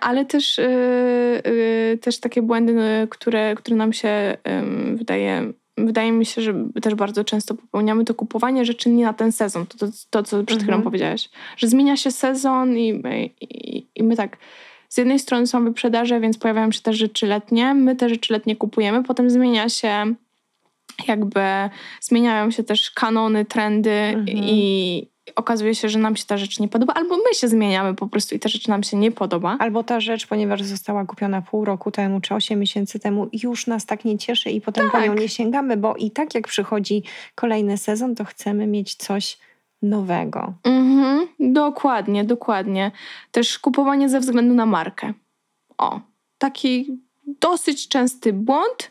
Ale 0.00 0.24
też, 0.24 0.58
yy, 0.58 0.64
yy, 1.90 1.98
też 1.98 2.20
takie 2.20 2.42
błędy, 2.42 2.74
które, 3.10 3.54
które 3.54 3.76
nam 3.76 3.92
się 3.92 4.36
yy, 4.46 4.96
wydaje, 4.96 5.52
wydaje 5.78 6.12
mi 6.12 6.26
się, 6.26 6.42
że 6.42 6.54
też 6.82 6.94
bardzo 6.94 7.24
często 7.24 7.54
popełniamy, 7.54 8.04
to 8.04 8.14
kupowanie 8.14 8.64
rzeczy 8.64 8.90
nie 8.90 9.04
na 9.04 9.12
ten 9.12 9.32
sezon. 9.32 9.66
To, 9.66 9.78
to, 9.78 9.86
to 10.10 10.22
co 10.22 10.44
przed 10.44 10.58
chwilą 10.58 10.76
Mhm. 10.76 10.82
powiedziałaś. 10.82 11.30
Że 11.56 11.68
zmienia 11.68 11.96
się 11.96 12.10
sezon 12.10 12.78
i, 12.78 13.02
i, 13.40 13.86
i 13.94 14.02
my 14.02 14.16
tak 14.16 14.36
z 14.88 14.96
jednej 14.98 15.18
strony 15.18 15.46
są 15.46 15.64
wyprzedaże, 15.64 16.20
więc 16.20 16.38
pojawiają 16.38 16.72
się 16.72 16.80
też 16.80 16.96
rzeczy 16.96 17.26
letnie. 17.26 17.74
My 17.74 17.96
te 17.96 18.08
rzeczy 18.08 18.32
letnie 18.32 18.56
kupujemy, 18.56 19.02
potem 19.02 19.30
zmienia 19.30 19.68
się 19.68 20.14
jakby, 21.08 21.40
zmieniają 22.00 22.50
się 22.50 22.62
też 22.64 22.90
kanony, 22.90 23.44
trendy 23.44 23.90
Mhm. 23.90 24.28
i 24.28 25.11
okazuje 25.36 25.74
się, 25.74 25.88
że 25.88 25.98
nam 25.98 26.16
się 26.16 26.24
ta 26.24 26.38
rzecz 26.38 26.60
nie 26.60 26.68
podoba, 26.68 26.94
albo 26.94 27.16
my 27.16 27.34
się 27.34 27.48
zmieniamy 27.48 27.94
po 27.94 28.06
prostu 28.06 28.34
i 28.34 28.38
ta 28.38 28.48
rzecz 28.48 28.68
nam 28.68 28.82
się 28.82 28.96
nie 28.96 29.10
podoba. 29.10 29.56
Albo 29.58 29.84
ta 29.84 30.00
rzecz, 30.00 30.26
ponieważ 30.26 30.62
została 30.62 31.04
kupiona 31.04 31.42
pół 31.42 31.64
roku 31.64 31.90
temu 31.90 32.20
czy 32.20 32.34
8 32.34 32.60
miesięcy 32.60 32.98
temu, 32.98 33.28
już 33.32 33.66
nas 33.66 33.86
tak 33.86 34.04
nie 34.04 34.18
cieszy 34.18 34.50
i 34.50 34.60
potem 34.60 34.90
po 34.90 35.00
nią 35.00 35.06
Tak. 35.06 35.20
nie 35.20 35.28
sięgamy, 35.28 35.76
bo 35.76 35.96
i 35.96 36.10
tak 36.10 36.34
jak 36.34 36.48
przychodzi 36.48 37.02
kolejny 37.34 37.78
sezon, 37.78 38.14
to 38.14 38.24
chcemy 38.24 38.66
mieć 38.66 38.94
coś 38.94 39.38
nowego. 39.82 40.54
Mhm, 40.64 41.28
dokładnie, 41.40 42.24
dokładnie. 42.24 42.90
Też 43.30 43.58
kupowanie 43.58 44.08
ze 44.08 44.20
względu 44.20 44.54
na 44.54 44.66
markę. 44.66 45.12
O, 45.78 46.00
taki 46.38 46.98
dosyć 47.26 47.88
częsty 47.88 48.32
błąd 48.32 48.90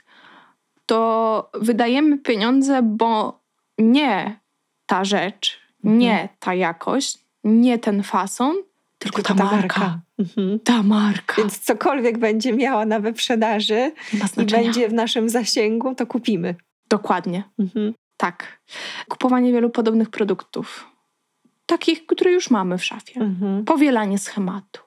to 0.86 1.50
wydajemy 1.54 2.18
pieniądze, 2.18 2.82
bo 2.84 3.40
nie 3.78 4.40
ta 4.86 5.06
rzecz. 5.06 5.61
Nie 5.84 6.30
ta 6.40 6.54
jakość, 6.54 7.18
nie 7.44 7.80
ten 7.80 8.04
fason, 8.04 8.56
tylko 9.00 9.22
ta, 9.24 9.34
marka. 9.34 10.00
Mhm. 10.20 10.60
Ta 10.60 10.84
marka. 10.84 11.36
Więc 11.38 11.60
cokolwiek 11.60 12.18
będzie 12.18 12.54
miała 12.54 12.86
na 12.86 13.00
wyprzedaży 13.00 13.92
i 14.38 14.46
będzie 14.46 14.90
w 14.90 14.94
naszym 14.94 15.30
zasięgu, 15.30 15.96
to 15.96 16.06
kupimy. 16.08 16.56
Dokładnie. 16.90 17.44
Mhm. 17.60 17.94
Tak. 18.18 18.62
Kupowanie 19.10 19.52
wielu 19.52 19.70
podobnych 19.70 20.10
produktów. 20.10 20.88
Takich, 21.66 22.06
które 22.06 22.32
już 22.32 22.50
mamy 22.50 22.78
w 22.78 22.86
szafie. 22.86 23.22
Mhm. 23.22 23.66
Powielanie 23.66 24.18
schematu. 24.18 24.82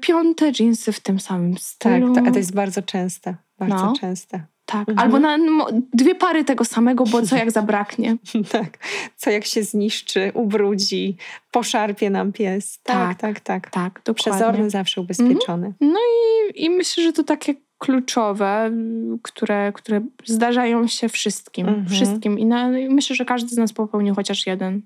Piąte 0.00 0.52
dżinsy 0.52 0.92
w 0.92 1.00
tym 1.00 1.20
samym 1.20 1.54
Tak, 1.54 1.62
stylu. 1.62 2.14
to, 2.14 2.22
to 2.32 2.38
jest 2.38 2.54
bardzo 2.54 2.82
częste. 2.82 3.36
Bardzo 3.58 3.74
No. 3.86 3.92
częste. 4.00 4.46
Tak. 4.66 4.88
Mhm. 4.88 4.98
Albo 4.98 5.18
na 5.18 5.38
dwie 5.94 6.14
pary 6.14 6.44
tego 6.44 6.64
samego, 6.64 7.04
bo 7.04 7.22
co 7.22 7.36
jak 7.36 7.50
zabraknie. 7.50 8.16
tak. 8.52 8.78
Co 9.16 9.30
jak 9.30 9.44
się 9.44 9.62
zniszczy, 9.62 10.32
ubrudzi, 10.34 11.16
poszarpie 11.50 12.10
nam 12.10 12.32
pies. 12.32 12.80
Tak, 12.82 13.20
tak, 13.20 13.40
tak. 13.40 13.70
Tak, 13.70 14.02
dokładnie. 14.04 14.14
Przezorny 14.14 14.70
zawsze 14.70 15.00
ubezpieczony. 15.00 15.72
I, 15.80 16.64
I 16.64 16.70
myślę, 16.70 17.04
że 17.04 17.12
to 17.12 17.24
takie 17.24 17.54
kluczowe, 17.78 18.70
które, 19.22 19.72
które 19.72 20.00
zdarzają 20.24 20.86
się 20.86 21.08
wszystkim. 21.08 21.68
Mhm. 21.68 21.88
Wszystkim. 21.88 22.38
I 22.38 22.46
na, 22.46 22.78
i 22.78 22.88
myślę, 22.88 23.16
że 23.16 23.24
każdy 23.24 23.48
z 23.48 23.56
nas 23.56 23.72
popełnił 23.72 24.14
chociaż 24.14 24.46
jeden. 24.46 24.82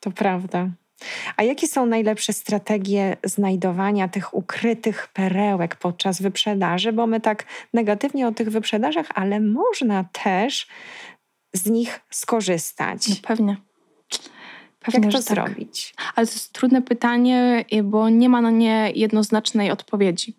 To 0.00 0.10
prawda. 0.10 0.68
A 1.36 1.42
jakie 1.42 1.68
są 1.68 1.86
najlepsze 1.86 2.32
strategie 2.32 3.16
znajdowania 3.24 4.08
tych 4.08 4.34
ukrytych 4.34 5.08
perełek 5.12 5.76
podczas 5.76 6.22
wyprzedaży? 6.22 6.92
Bo 6.92 7.06
my 7.06 7.20
tak 7.20 7.44
negatywnie 7.72 8.28
o 8.28 8.32
tych 8.32 8.50
wyprzedażach, 8.50 9.06
ale 9.14 9.40
można 9.40 10.04
też 10.04 10.66
z 11.52 11.70
nich 11.70 12.00
skorzystać. 12.10 13.08
No 13.08 13.14
pewnie. 13.22 13.56
Pewnie, 14.80 15.00
Jak 15.00 15.12
to 15.12 15.22
tak. 15.22 15.22
zrobić? 15.22 15.94
Ale 16.14 16.26
to 16.26 16.32
jest 16.32 16.52
trudne 16.52 16.82
pytanie, 16.82 17.64
bo 17.84 18.08
nie 18.08 18.28
ma 18.28 18.40
na 18.40 18.50
nie 18.50 18.92
jednoznacznej 18.94 19.70
odpowiedzi. 19.70 20.36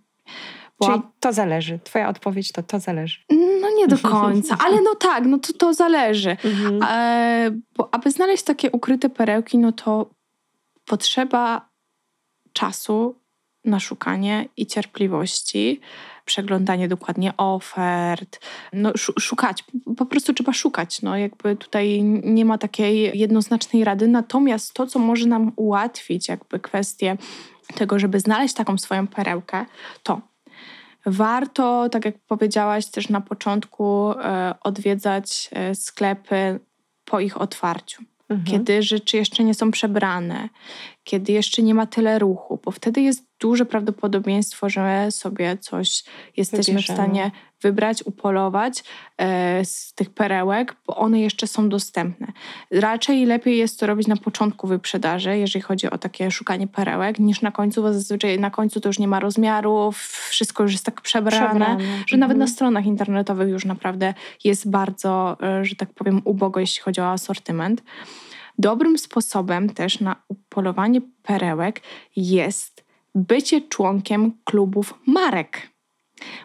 Bo 0.80 0.88
Czyli 0.88 1.02
to 1.20 1.34
zależy. 1.34 1.80
Twoja 1.84 2.10
odpowiedź 2.10 2.52
to 2.52 2.64
to 2.64 2.80
zależy. 2.80 3.20
No 3.62 3.68
nie 3.78 3.88
do 3.88 3.98
końca, 3.98 4.58
ale 4.66 4.82
no 4.82 4.96
tak, 4.96 5.26
no 5.26 5.40
to, 5.40 5.54
to 5.54 5.74
zależy. 5.74 6.38
Mhm. 6.44 6.80
E, 6.84 7.52
bo 7.78 7.94
aby 7.94 8.12
znaleźć 8.12 8.44
takie 8.44 8.72
ukryte 8.72 9.10
perełki, 9.10 9.58
no 9.58 9.72
to 9.72 10.10
potrzeba 10.86 11.70
czasu 12.54 13.16
na 13.66 13.80
szukanie 13.80 14.50
i 14.58 14.66
cierpliwości, 14.66 15.80
przeglądanie 16.26 16.88
dokładnie 16.88 17.34
ofert, 17.38 18.40
no 18.74 18.92
szu- 18.98 19.20
szukać, 19.20 19.64
po 19.98 20.06
prostu 20.06 20.34
trzeba 20.34 20.54
szukać, 20.54 21.02
no 21.02 21.18
jakby 21.18 21.56
tutaj 21.56 22.04
nie 22.04 22.46
ma 22.46 22.58
takiej 22.58 23.20
jednoznacznej 23.20 23.84
rady, 23.84 24.08
natomiast 24.08 24.74
to, 24.74 24.88
co 24.88 25.00
może 25.00 25.26
nam 25.26 25.52
ułatwić 25.56 26.28
jakby 26.28 26.60
kwestię 26.60 27.18
tego, 27.76 28.00
żeby 28.00 28.20
znaleźć 28.20 28.54
taką 28.54 28.78
swoją 28.78 29.08
perełkę, 29.08 29.66
to 30.04 30.22
warto, 31.06 31.90
tak 31.90 32.06
jak 32.06 32.16
powiedziałaś 32.28 32.86
też 32.86 33.10
na 33.10 33.22
początku, 33.22 34.12
e, 34.12 34.56
odwiedzać 34.62 35.50
e, 35.52 35.76
sklepy 35.76 36.60
po 37.06 37.20
ich 37.20 37.42
otwarciu. 37.42 38.04
Mhm. 38.30 38.46
Kiedy 38.46 38.84
rzeczy 38.84 39.18
jeszcze 39.18 39.44
nie 39.44 39.54
są 39.54 39.72
przebrane, 39.72 40.50
kiedy 41.06 41.32
jeszcze 41.32 41.62
nie 41.62 41.74
ma 41.74 41.86
tyle 41.86 42.20
ruchu, 42.20 42.60
bo 42.66 42.72
wtedy 42.72 43.02
jest 43.02 43.26
duże 43.40 43.66
prawdopodobieństwo, 43.66 44.70
że 44.70 45.08
sobie 45.12 45.58
coś 45.58 46.04
jesteśmy 46.38 46.74
Wybierzemy. 46.74 46.98
w 46.98 47.02
stanie 47.02 47.32
wybrać, 47.62 48.04
upolować 48.06 48.84
e, 49.18 49.66
z 49.66 49.94
tych 49.94 50.10
perełek, 50.10 50.76
bo 50.88 50.96
one 50.96 51.20
jeszcze 51.20 51.48
są 51.48 51.70
dostępne. 51.70 52.28
Raczej 52.72 53.26
lepiej 53.26 53.58
jest 53.58 53.80
to 53.80 53.88
robić 53.88 54.08
na 54.08 54.16
początku 54.16 54.68
wyprzedaży, 54.68 55.38
jeżeli 55.38 55.64
chodzi 55.64 55.90
o 55.90 55.98
takie 55.98 56.32
szukanie 56.32 56.68
perełek, 56.68 57.20
niż 57.20 57.42
na 57.42 57.52
końcu, 57.52 57.82
bo 57.82 57.94
zazwyczaj 57.94 58.40
na 58.40 58.52
końcu 58.52 58.82
to 58.82 58.90
już 58.90 59.00
nie 59.00 59.08
ma 59.08 59.20
rozmiarów, 59.20 59.98
wszystko 60.30 60.64
już 60.64 60.72
jest 60.72 60.86
tak 60.86 61.02
przebrane, 61.02 61.50
przebrane. 61.50 61.84
że 61.84 62.16
mhm. 62.16 62.20
nawet 62.20 62.38
na 62.38 62.48
stronach 62.48 62.86
internetowych 62.86 63.50
już 63.50 63.66
naprawdę 63.66 64.14
jest 64.44 64.70
bardzo, 64.70 65.38
e, 65.44 65.66
że 65.66 65.76
tak 65.76 65.94
powiem, 65.94 66.22
ubogo, 66.24 66.60
jeśli 66.60 66.82
chodzi 66.82 67.02
o 67.02 67.12
asortyment. 67.12 67.84
Dobrym 68.60 68.98
sposobem 68.98 69.70
też 69.70 70.00
na 70.00 70.16
upolowanie 70.28 71.02
perełek 71.24 71.82
jest 72.16 72.86
bycie 73.16 73.62
członkiem 73.62 74.32
klubów 74.44 74.94
marek. 75.08 75.70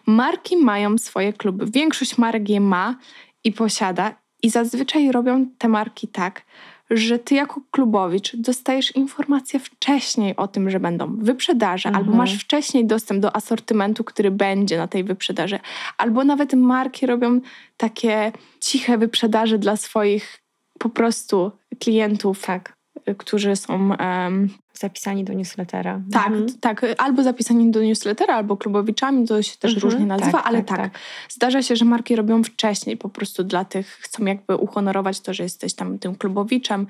Marki 0.05 0.57
mają 0.57 0.97
swoje 0.97 1.33
kluby. 1.33 1.65
Większość 1.65 2.17
marek 2.17 2.49
je 2.49 2.59
ma 2.59 2.95
i 3.43 3.51
posiada, 3.51 4.15
i 4.43 4.49
zazwyczaj 4.49 5.11
robią 5.11 5.45
te 5.57 5.67
marki 5.67 6.07
tak, 6.07 6.45
że 6.89 7.19
ty 7.19 7.35
jako 7.35 7.61
klubowicz 7.71 8.35
dostajesz 8.35 8.95
informację 8.95 9.59
wcześniej 9.59 10.35
o 10.35 10.47
tym, 10.47 10.69
że 10.69 10.79
będą 10.79 11.15
wyprzedaże, 11.17 11.89
mhm. 11.89 12.05
albo 12.05 12.17
masz 12.17 12.37
wcześniej 12.37 12.85
dostęp 12.85 13.21
do 13.21 13.35
asortymentu, 13.35 14.03
który 14.03 14.31
będzie 14.31 14.77
na 14.77 14.87
tej 14.87 15.03
wyprzedaży, 15.03 15.59
albo 15.97 16.23
nawet 16.23 16.53
marki 16.53 17.05
robią 17.05 17.41
takie 17.77 18.31
ciche 18.59 18.97
wyprzedaże 18.97 19.57
dla 19.57 19.77
swoich 19.77 20.40
po 20.81 20.89
prostu 20.89 21.51
klientów, 21.79 22.41
tak. 22.41 22.77
którzy 23.17 23.55
są 23.55 23.89
um, 23.89 24.49
zapisani 24.73 25.23
do 25.23 25.33
newslettera. 25.33 26.01
Tak, 26.11 26.27
mhm. 26.27 26.59
tak. 26.59 26.85
Albo 26.97 27.23
zapisani 27.23 27.71
do 27.71 27.83
newslettera, 27.83 28.35
albo 28.35 28.57
klubowiczami, 28.57 29.27
to 29.27 29.41
się 29.41 29.57
też 29.57 29.73
mhm. 29.73 29.91
różnie 29.91 30.05
nazywa, 30.05 30.31
tak, 30.31 30.47
ale 30.47 30.63
tak, 30.63 30.77
tak, 30.77 30.99
Zdarza 31.29 31.61
się, 31.63 31.75
że 31.75 31.85
marki 31.85 32.15
robią 32.15 32.43
wcześniej 32.43 32.97
po 32.97 33.09
prostu 33.09 33.43
dla 33.43 33.65
tych, 33.65 33.87
chcą 33.87 34.25
jakby 34.25 34.55
uhonorować 34.55 35.19
to, 35.19 35.33
że 35.33 35.43
jesteś 35.43 35.73
tam 35.73 35.99
tym 35.99 36.15
klubowiczem 36.15 36.87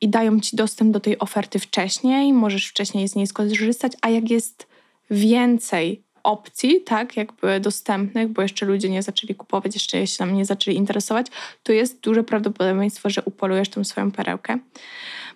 i 0.00 0.08
dają 0.08 0.40
ci 0.40 0.56
dostęp 0.56 0.92
do 0.92 1.00
tej 1.00 1.18
oferty 1.18 1.58
wcześniej, 1.58 2.32
możesz 2.32 2.66
wcześniej 2.68 3.08
z 3.08 3.14
niej 3.14 3.26
skorzystać, 3.26 3.92
a 4.02 4.08
jak 4.08 4.30
jest 4.30 4.66
więcej 5.10 6.02
opcji, 6.28 6.80
tak, 6.80 7.16
jakby 7.16 7.60
dostępnych, 7.60 8.28
bo 8.28 8.42
jeszcze 8.42 8.66
ludzie 8.66 8.90
nie 8.90 9.02
zaczęli 9.02 9.34
kupować, 9.34 9.74
jeszcze 9.74 10.06
się 10.06 10.26
nam 10.26 10.34
nie 10.34 10.44
zaczęli 10.44 10.76
interesować, 10.76 11.26
to 11.62 11.72
jest 11.72 12.00
duże 12.00 12.24
prawdopodobieństwo, 12.24 13.10
że 13.10 13.22
upolujesz 13.24 13.68
tą 13.68 13.84
swoją 13.84 14.10
perełkę. 14.10 14.58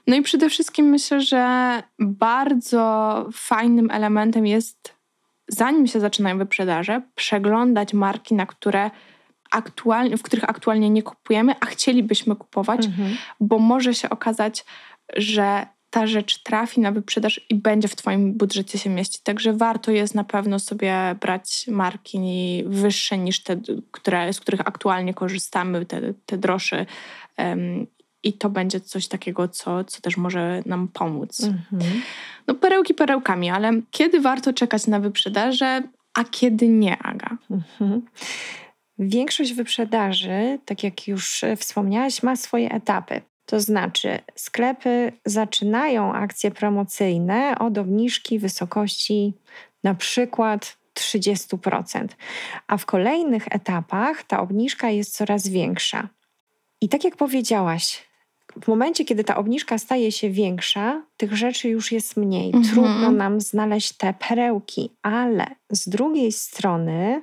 No 0.06 0.16
i 0.16 0.22
przede 0.22 0.48
wszystkim 0.50 0.86
myślę, 0.86 1.20
że 1.20 1.82
bardzo 1.98 3.28
fajnym 3.32 3.90
elementem 3.90 4.46
jest, 4.46 4.94
zanim 5.48 5.86
się 5.86 6.00
zaczynają 6.00 6.38
wyprzedaże, 6.38 7.02
przeglądać 7.14 7.94
marki, 7.94 8.34
na 8.34 8.46
które 8.46 8.90
aktualnie, 9.50 10.16
w 10.16 10.22
których 10.22 10.50
aktualnie 10.50 10.90
nie 10.90 11.02
kupujemy, 11.02 11.54
a 11.60 11.66
chcielibyśmy 11.66 12.36
kupować, 12.36 12.86
mhm. 12.86 13.16
bo 13.40 13.58
może 13.58 13.94
się 13.94 14.10
okazać, 14.10 14.64
że 15.16 15.66
ta 15.92 16.06
rzecz 16.06 16.42
trafi 16.42 16.80
na 16.80 16.92
wyprzedaż 16.92 17.40
i 17.48 17.54
będzie 17.54 17.88
w 17.88 17.96
Twoim 17.96 18.32
budżecie 18.32 18.78
się 18.78 18.90
mieścić. 18.90 19.22
Także 19.22 19.52
warto 19.52 19.90
jest 19.90 20.14
na 20.14 20.24
pewno 20.24 20.58
sobie 20.58 21.16
brać 21.20 21.66
marki 21.68 22.18
wyższe 22.66 23.18
niż 23.18 23.42
te, 23.42 23.60
które, 23.90 24.32
z 24.32 24.40
których 24.40 24.60
aktualnie 24.60 25.14
korzystamy, 25.14 25.86
te, 25.86 26.14
te 26.26 26.38
droższe. 26.38 26.86
Um, 27.38 27.86
I 28.22 28.32
to 28.32 28.50
będzie 28.50 28.80
coś 28.80 29.08
takiego, 29.08 29.48
co, 29.48 29.84
co 29.84 30.00
też 30.00 30.16
może 30.16 30.62
nam 30.66 30.88
pomóc. 30.88 31.44
Mhm. 31.44 32.02
No, 32.46 32.54
perełki 32.54 32.94
perełkami, 32.94 33.50
ale 33.50 33.70
kiedy 33.90 34.20
warto 34.20 34.52
czekać 34.52 34.86
na 34.86 35.00
wyprzedaże, 35.00 35.82
a 36.14 36.24
kiedy 36.24 36.68
nie, 36.68 36.98
Aga? 36.98 37.36
Mhm. 37.50 38.02
Większość 38.98 39.52
wyprzedaży, 39.52 40.58
tak 40.64 40.82
jak 40.82 41.08
już 41.08 41.44
wspomniałaś, 41.56 42.22
ma 42.22 42.36
swoje 42.36 42.70
etapy. 42.70 43.20
To 43.46 43.60
znaczy, 43.60 44.18
sklepy 44.34 45.12
zaczynają 45.24 46.12
akcje 46.12 46.50
promocyjne 46.50 47.58
od 47.58 47.78
obniżki 47.78 48.38
wysokości 48.38 49.34
na 49.84 49.94
przykład 49.94 50.76
30%, 50.94 52.06
a 52.66 52.76
w 52.76 52.86
kolejnych 52.86 53.44
etapach 53.50 54.24
ta 54.24 54.40
obniżka 54.40 54.90
jest 54.90 55.16
coraz 55.16 55.48
większa. 55.48 56.08
I 56.80 56.88
tak 56.88 57.04
jak 57.04 57.16
powiedziałaś, 57.16 58.04
w 58.62 58.68
momencie, 58.68 59.04
kiedy 59.04 59.24
ta 59.24 59.36
obniżka 59.36 59.78
staje 59.78 60.12
się 60.12 60.30
większa, 60.30 61.02
tych 61.16 61.36
rzeczy 61.36 61.68
już 61.68 61.92
jest 61.92 62.16
mniej. 62.16 62.46
Mhm. 62.46 62.64
Trudno 62.64 63.10
nam 63.10 63.40
znaleźć 63.40 63.92
te 63.92 64.14
perełki, 64.28 64.90
ale 65.02 65.46
z 65.70 65.88
drugiej 65.88 66.32
strony 66.32 67.22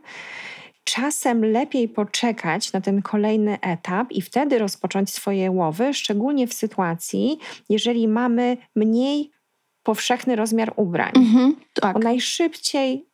czasem 0.90 1.46
lepiej 1.46 1.90
poczekać 1.90 2.74
na 2.74 2.82
ten 2.82 3.02
kolejny 3.02 3.60
etap 3.62 4.12
i 4.12 4.22
wtedy 4.22 4.60
rozpocząć 4.60 5.14
swoje 5.14 5.52
łowy, 5.52 5.94
szczególnie 5.94 6.48
w 6.48 6.54
sytuacji, 6.54 7.40
jeżeli 7.70 8.08
mamy 8.08 8.58
mniej 8.76 9.32
powszechny 9.84 10.36
rozmiar 10.36 10.74
ubrań. 10.76 11.12
Mhm, 11.16 11.56
tak. 11.74 11.94
Bo 11.94 12.00
najszybciej 12.00 13.06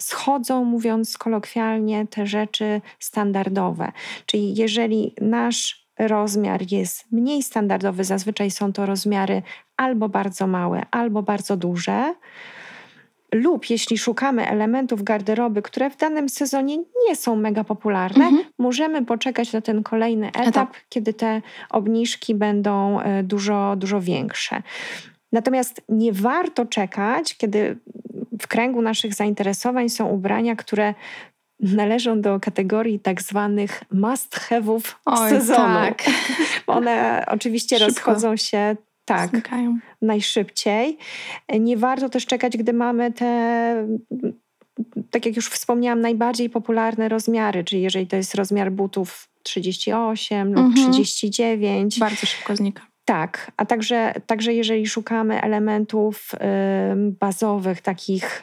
schodzą, 0.00 0.64
mówiąc 0.64 1.18
kolokwialnie, 1.18 2.06
te 2.06 2.26
rzeczy 2.26 2.80
standardowe. 2.98 3.92
Czyli 4.26 4.54
jeżeli 4.54 5.14
nasz 5.20 5.88
rozmiar 5.98 6.72
jest 6.72 7.12
mniej 7.12 7.42
standardowy, 7.42 8.04
zazwyczaj 8.04 8.50
są 8.50 8.72
to 8.72 8.86
rozmiary 8.86 9.42
albo 9.76 10.08
bardzo 10.08 10.46
małe, 10.46 10.86
albo 10.90 11.22
bardzo 11.22 11.56
duże, 11.56 12.14
lub 13.34 13.70
jeśli 13.70 13.98
szukamy 13.98 14.48
elementów 14.48 15.02
garderoby, 15.02 15.62
które 15.62 15.90
w 15.90 15.96
danym 15.96 16.28
sezonie 16.28 16.78
nie 17.08 17.16
są 17.16 17.36
mega 17.36 17.64
popularne, 17.64 18.24
mhm. 18.24 18.44
możemy 18.58 19.04
poczekać 19.04 19.52
na 19.52 19.60
ten 19.60 19.82
kolejny 19.82 20.28
etap, 20.28 20.46
etap, 20.46 20.76
kiedy 20.88 21.14
te 21.14 21.42
obniżki 21.70 22.34
będą 22.34 23.00
e, 23.00 23.22
dużo, 23.22 23.74
dużo 23.76 24.00
większe. 24.00 24.62
Natomiast 25.32 25.82
nie 25.88 26.12
warto 26.12 26.66
czekać, 26.66 27.36
kiedy 27.36 27.76
w 28.40 28.46
kręgu 28.46 28.82
naszych 28.82 29.14
zainteresowań 29.14 29.88
są 29.88 30.08
ubrania, 30.08 30.56
które 30.56 30.94
należą 31.60 32.20
do 32.20 32.40
kategorii 32.40 33.00
tak 33.00 33.22
zwanych 33.22 33.84
must-have'ów 33.92 34.94
sezonu. 35.28 35.74
Tak. 35.74 36.02
One 36.66 37.24
oczywiście 37.28 37.78
Szybko. 37.78 37.90
rozchodzą 37.90 38.36
się 38.36 38.76
tak, 39.04 39.30
znikają. 39.30 39.78
najszybciej. 40.02 40.98
Nie 41.60 41.76
warto 41.76 42.08
też 42.08 42.26
czekać, 42.26 42.56
gdy 42.56 42.72
mamy 42.72 43.12
te, 43.12 43.88
tak 45.10 45.26
jak 45.26 45.36
już 45.36 45.48
wspomniałam, 45.48 46.00
najbardziej 46.00 46.50
popularne 46.50 47.08
rozmiary, 47.08 47.64
czyli 47.64 47.82
jeżeli 47.82 48.06
to 48.06 48.16
jest 48.16 48.34
rozmiar 48.34 48.72
butów 48.72 49.28
38 49.42 50.48
lub 50.48 50.66
mhm. 50.66 50.92
39. 50.92 51.98
Bardzo 51.98 52.26
szybko 52.26 52.56
znika. 52.56 52.93
Tak, 53.04 53.52
a 53.56 53.66
także, 53.66 54.14
także 54.26 54.54
jeżeli 54.54 54.86
szukamy 54.86 55.42
elementów 55.42 56.32
bazowych, 57.20 57.80
takich 57.80 58.42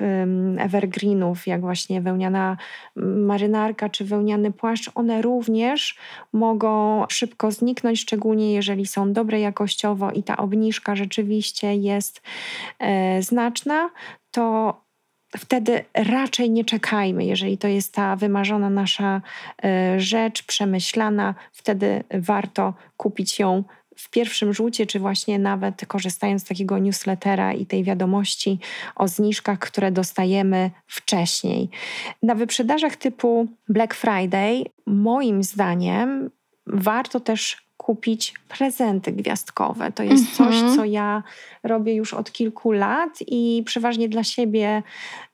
evergreenów, 0.57 1.47
jak 1.47 1.61
właśnie 1.61 2.01
wełniana 2.01 2.57
marynarka 2.95 3.89
czy 3.89 4.05
wełniany 4.05 4.51
płaszcz, 4.51 4.91
one 4.95 5.21
również 5.21 5.97
mogą 6.33 7.03
szybko 7.09 7.51
zniknąć, 7.51 7.99
szczególnie 7.99 8.53
jeżeli 8.53 8.85
są 8.85 9.13
dobre 9.13 9.39
jakościowo 9.39 10.11
i 10.11 10.23
ta 10.23 10.37
obniżka 10.37 10.95
rzeczywiście 10.95 11.75
jest 11.75 12.21
y, 13.17 13.21
znaczna, 13.21 13.89
to 14.31 14.75
wtedy 15.37 15.85
raczej 15.93 16.51
nie 16.51 16.65
czekajmy. 16.65 17.25
Jeżeli 17.25 17.57
to 17.57 17.67
jest 17.67 17.93
ta 17.93 18.15
wymarzona 18.15 18.69
nasza 18.69 19.21
y, 19.95 19.99
rzecz, 19.99 20.43
przemyślana, 20.43 21.35
wtedy 21.51 22.03
warto 22.11 22.73
kupić 22.97 23.39
ją 23.39 23.63
w 23.97 24.09
pierwszym 24.09 24.53
rzucie, 24.53 24.85
czy 24.85 24.99
właśnie 24.99 25.39
nawet 25.39 25.85
korzystając 25.85 26.41
z 26.41 26.45
takiego 26.45 26.77
newslettera 26.77 27.53
i 27.53 27.65
tej 27.65 27.83
wiadomości 27.83 28.59
o 28.95 29.07
zniżkach, 29.07 29.59
które 29.59 29.91
dostajemy 29.91 30.71
wcześniej. 30.87 31.69
Na 32.23 32.35
wyprzedażach 32.35 32.95
typu 32.95 33.47
Black 33.69 33.93
Friday, 33.93 34.63
moim 34.85 35.43
zdaniem, 35.43 36.29
warto 36.67 37.19
też 37.19 37.70
kupić 37.81 38.33
prezenty 38.47 39.11
gwiazdkowe. 39.11 39.91
To 39.91 40.03
jest 40.03 40.35
coś, 40.35 40.55
mhm. 40.55 40.75
co 40.75 40.85
ja 40.85 41.23
robię 41.63 41.95
już 41.95 42.13
od 42.13 42.31
kilku 42.31 42.71
lat 42.71 43.09
i 43.27 43.63
przeważnie 43.65 44.09
dla 44.09 44.23
siebie 44.23 44.83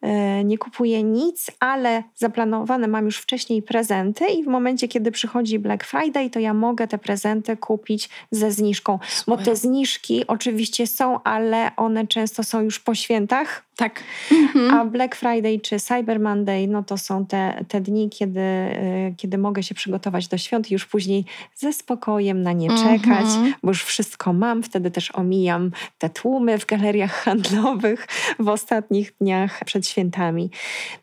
e, 0.01 0.43
nie 0.43 0.57
kupuję 0.57 1.03
nic, 1.03 1.51
ale 1.59 2.03
zaplanowane 2.15 2.87
mam 2.87 3.05
już 3.05 3.17
wcześniej 3.17 3.61
prezenty 3.61 4.25
i 4.25 4.43
w 4.43 4.47
momencie, 4.47 4.87
kiedy 4.87 5.11
przychodzi 5.11 5.59
Black 5.59 5.83
Friday, 5.83 6.29
to 6.29 6.39
ja 6.39 6.53
mogę 6.53 6.87
te 6.87 6.97
prezenty 6.97 7.57
kupić 7.57 8.09
ze 8.31 8.51
zniżką. 8.51 8.99
Bo 9.27 9.37
te 9.37 9.55
zniżki 9.55 10.27
oczywiście 10.27 10.87
są, 10.87 11.23
ale 11.23 11.71
one 11.75 12.07
często 12.07 12.43
są 12.43 12.61
już 12.61 12.79
po 12.79 12.95
świętach. 12.95 13.67
Tak. 13.75 14.03
Mhm. 14.31 14.73
A 14.73 14.85
Black 14.85 15.15
Friday 15.15 15.59
czy 15.59 15.79
Cyber 15.79 16.19
Monday, 16.19 16.67
no 16.67 16.83
to 16.83 16.97
są 16.97 17.25
te, 17.25 17.65
te 17.67 17.81
dni, 17.81 18.09
kiedy, 18.09 18.39
e, 18.39 19.13
kiedy 19.17 19.37
mogę 19.37 19.63
się 19.63 19.75
przygotować 19.75 20.27
do 20.27 20.37
świąt 20.37 20.71
i 20.71 20.73
już 20.73 20.85
później 20.85 21.25
ze 21.55 21.73
spokojem 21.73 22.36
umiem 22.37 22.43
na 22.43 22.53
nie 22.53 22.69
czekać, 22.69 23.25
mhm. 23.25 23.53
bo 23.63 23.69
już 23.69 23.83
wszystko 23.83 24.33
mam. 24.33 24.63
Wtedy 24.63 24.91
też 24.91 25.11
omijam 25.15 25.71
te 25.97 26.09
tłumy 26.09 26.57
w 26.57 26.65
galeriach 26.65 27.13
handlowych 27.23 28.07
w 28.39 28.49
ostatnich 28.49 29.13
dniach 29.21 29.63
przed 29.65 29.87
świętami. 29.87 30.51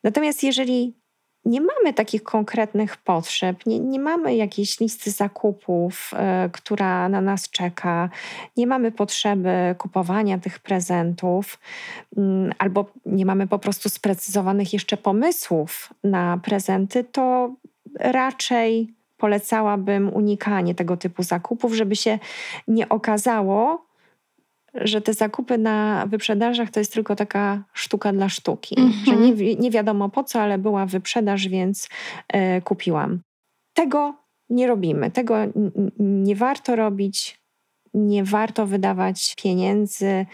Natomiast 0.05 0.43
jeżeli 0.43 0.95
nie 1.45 1.61
mamy 1.61 1.93
takich 1.95 2.23
konkretnych 2.23 2.97
potrzeb, 2.97 3.67
nie, 3.67 3.81
nie 3.81 4.01
mamy 4.01 4.37
jakiejś 4.37 4.81
listy 4.81 5.11
zakupów, 5.11 6.11
y, 6.47 6.51
która 6.51 7.09
na 7.09 7.21
nas 7.21 7.51
czeka, 7.51 8.11
nie 8.57 8.67
mamy 8.67 8.93
potrzeby 8.93 9.75
kupowania 9.79 10.39
tych 10.39 10.59
prezentów, 10.59 11.59
y, 12.19 12.21
albo 12.59 12.87
nie 13.07 13.27
mamy 13.27 13.47
po 13.47 13.59
prostu 13.59 13.89
sprecyzowanych 13.89 14.73
jeszcze 14.73 14.97
pomysłów 14.97 15.93
na 16.05 16.41
prezenty, 16.43 17.05
to 17.05 17.55
raczej 18.01 18.95
polecałabym 19.25 20.15
unikanie 20.15 20.75
tego 20.75 20.97
typu 20.97 21.23
zakupów, 21.23 21.75
żeby 21.75 21.97
się 21.97 22.19
nie 22.69 22.89
okazało, 22.89 23.87
że 24.75 25.01
te 25.01 25.13
zakupy 25.15 25.59
na 25.59 26.07
wyprzedażach 26.07 26.71
to 26.71 26.81
jest 26.81 26.93
tylko 26.93 27.17
taka 27.17 27.65
sztuka 27.73 28.13
dla 28.13 28.29
sztuki, 28.29 28.75
mm 28.79 28.93
-hmm. 28.93 29.05
że 29.05 29.17
nie, 29.17 29.55
nie 29.55 29.71
wiadomo 29.71 30.09
po 30.09 30.25
co, 30.25 30.41
ale 30.41 30.59
była 30.59 30.87
wyprzedaż, 30.87 31.49
więc 31.49 31.89
e, 32.29 32.61
kupiłam. 32.61 33.21
Tego 33.75 34.15
nie 34.51 34.67
robimy, 34.67 35.11
tego 35.11 35.37
nie 35.99 36.37
warto 36.37 36.77
robić, 36.77 37.41
nie 37.95 38.25
warto 38.25 38.67
wydawać 38.67 39.35
pieniędzy 39.43 40.27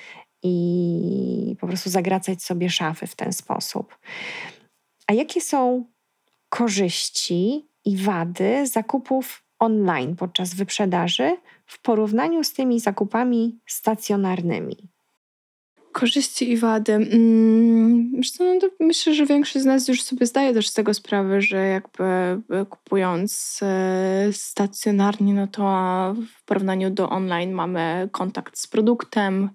i 0.42 1.56
po 1.60 1.66
prostu 1.66 1.90
zagracać 1.90 2.42
sobie 2.42 2.70
szafy 2.70 3.06
w 3.06 3.16
ten 3.16 3.32
sposób. 3.32 3.98
A 5.06 5.12
jakie 5.12 5.40
są 5.40 5.84
korzyści 6.48 7.69
i 7.90 7.96
wady 7.96 8.66
zakupów 8.66 9.42
online 9.58 10.16
podczas 10.16 10.54
wyprzedaży 10.54 11.36
w 11.66 11.82
porównaniu 11.82 12.44
z 12.44 12.52
tymi 12.52 12.80
zakupami 12.80 13.58
stacjonarnymi? 13.66 14.76
Korzyści 15.92 16.52
i 16.52 16.56
wady. 16.56 16.92
Hmm, 16.92 18.12
no 18.40 18.68
myślę, 18.80 19.14
że 19.14 19.26
większość 19.26 19.62
z 19.62 19.66
nas 19.66 19.88
już 19.88 20.02
sobie 20.02 20.26
zdaje 20.26 20.54
też 20.54 20.68
z 20.68 20.74
tego 20.74 20.94
sprawę, 20.94 21.42
że 21.42 21.56
jakby 21.66 22.04
e, 22.04 22.66
kupując 22.70 23.60
e, 23.62 24.28
stacjonarnie, 24.32 25.34
no 25.34 25.46
to 25.46 25.64
porównaniu 26.50 26.90
do 26.90 27.10
online 27.10 27.52
mamy 27.52 28.08
kontakt 28.12 28.58
z 28.58 28.66
produktem, 28.66 29.50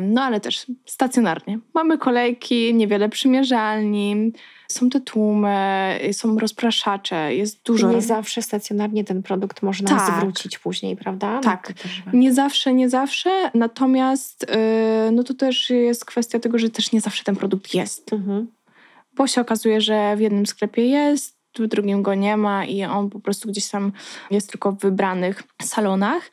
no 0.00 0.22
ale 0.22 0.40
też 0.40 0.66
stacjonarnie. 0.86 1.58
Mamy 1.74 1.98
kolejki, 1.98 2.74
niewiele 2.74 3.08
przymierzalni, 3.08 4.32
są 4.68 4.90
te 4.90 5.00
tłumy, 5.00 5.98
są 6.12 6.38
rozpraszacze, 6.38 7.34
jest 7.34 7.62
dużo. 7.62 7.92
Nie 7.92 8.02
zawsze 8.02 8.42
stacjonarnie 8.42 9.04
ten 9.04 9.22
produkt 9.22 9.62
można 9.62 9.88
tak. 9.88 10.16
zwrócić 10.16 10.58
później, 10.58 10.96
prawda? 10.96 11.34
No 11.34 11.40
tak, 11.40 11.72
nie 12.12 12.34
zawsze, 12.34 12.74
nie 12.74 12.88
zawsze. 12.88 13.30
Natomiast 13.54 14.46
yy, 15.04 15.12
no 15.12 15.22
to 15.24 15.34
też 15.34 15.70
jest 15.70 16.04
kwestia 16.04 16.38
tego, 16.38 16.58
że 16.58 16.70
też 16.70 16.92
nie 16.92 17.00
zawsze 17.00 17.24
ten 17.24 17.36
produkt 17.36 17.74
jest. 17.74 18.12
Mhm. 18.12 18.46
Bo 19.14 19.26
się 19.26 19.40
okazuje, 19.40 19.80
że 19.80 20.16
w 20.16 20.20
jednym 20.20 20.46
sklepie 20.46 20.86
jest, 20.86 21.37
w 21.62 21.66
drugim 21.66 22.02
go 22.02 22.14
nie 22.14 22.36
ma 22.36 22.64
i 22.64 22.84
on 22.84 23.10
po 23.10 23.20
prostu 23.20 23.48
gdzieś 23.48 23.68
tam 23.68 23.92
jest 24.30 24.50
tylko 24.50 24.72
w 24.72 24.78
wybranych 24.78 25.42
salonach. 25.62 26.30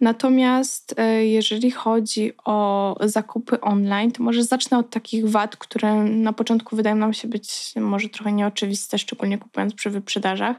Natomiast 0.00 0.94
e, 0.98 1.26
jeżeli 1.26 1.70
chodzi 1.70 2.32
o 2.44 2.96
zakupy 3.00 3.60
online, 3.60 4.12
to 4.12 4.22
może 4.22 4.44
zacznę 4.44 4.78
od 4.78 4.90
takich 4.90 5.30
wad, 5.30 5.56
które 5.56 5.94
na 6.04 6.32
początku 6.32 6.76
wydają 6.76 6.96
nam 6.96 7.12
się 7.12 7.28
być 7.28 7.72
może 7.76 8.08
trochę 8.08 8.32
nieoczywiste, 8.32 8.98
szczególnie 8.98 9.38
kupując 9.38 9.74
przy 9.74 9.90
wyprzedażach. 9.90 10.56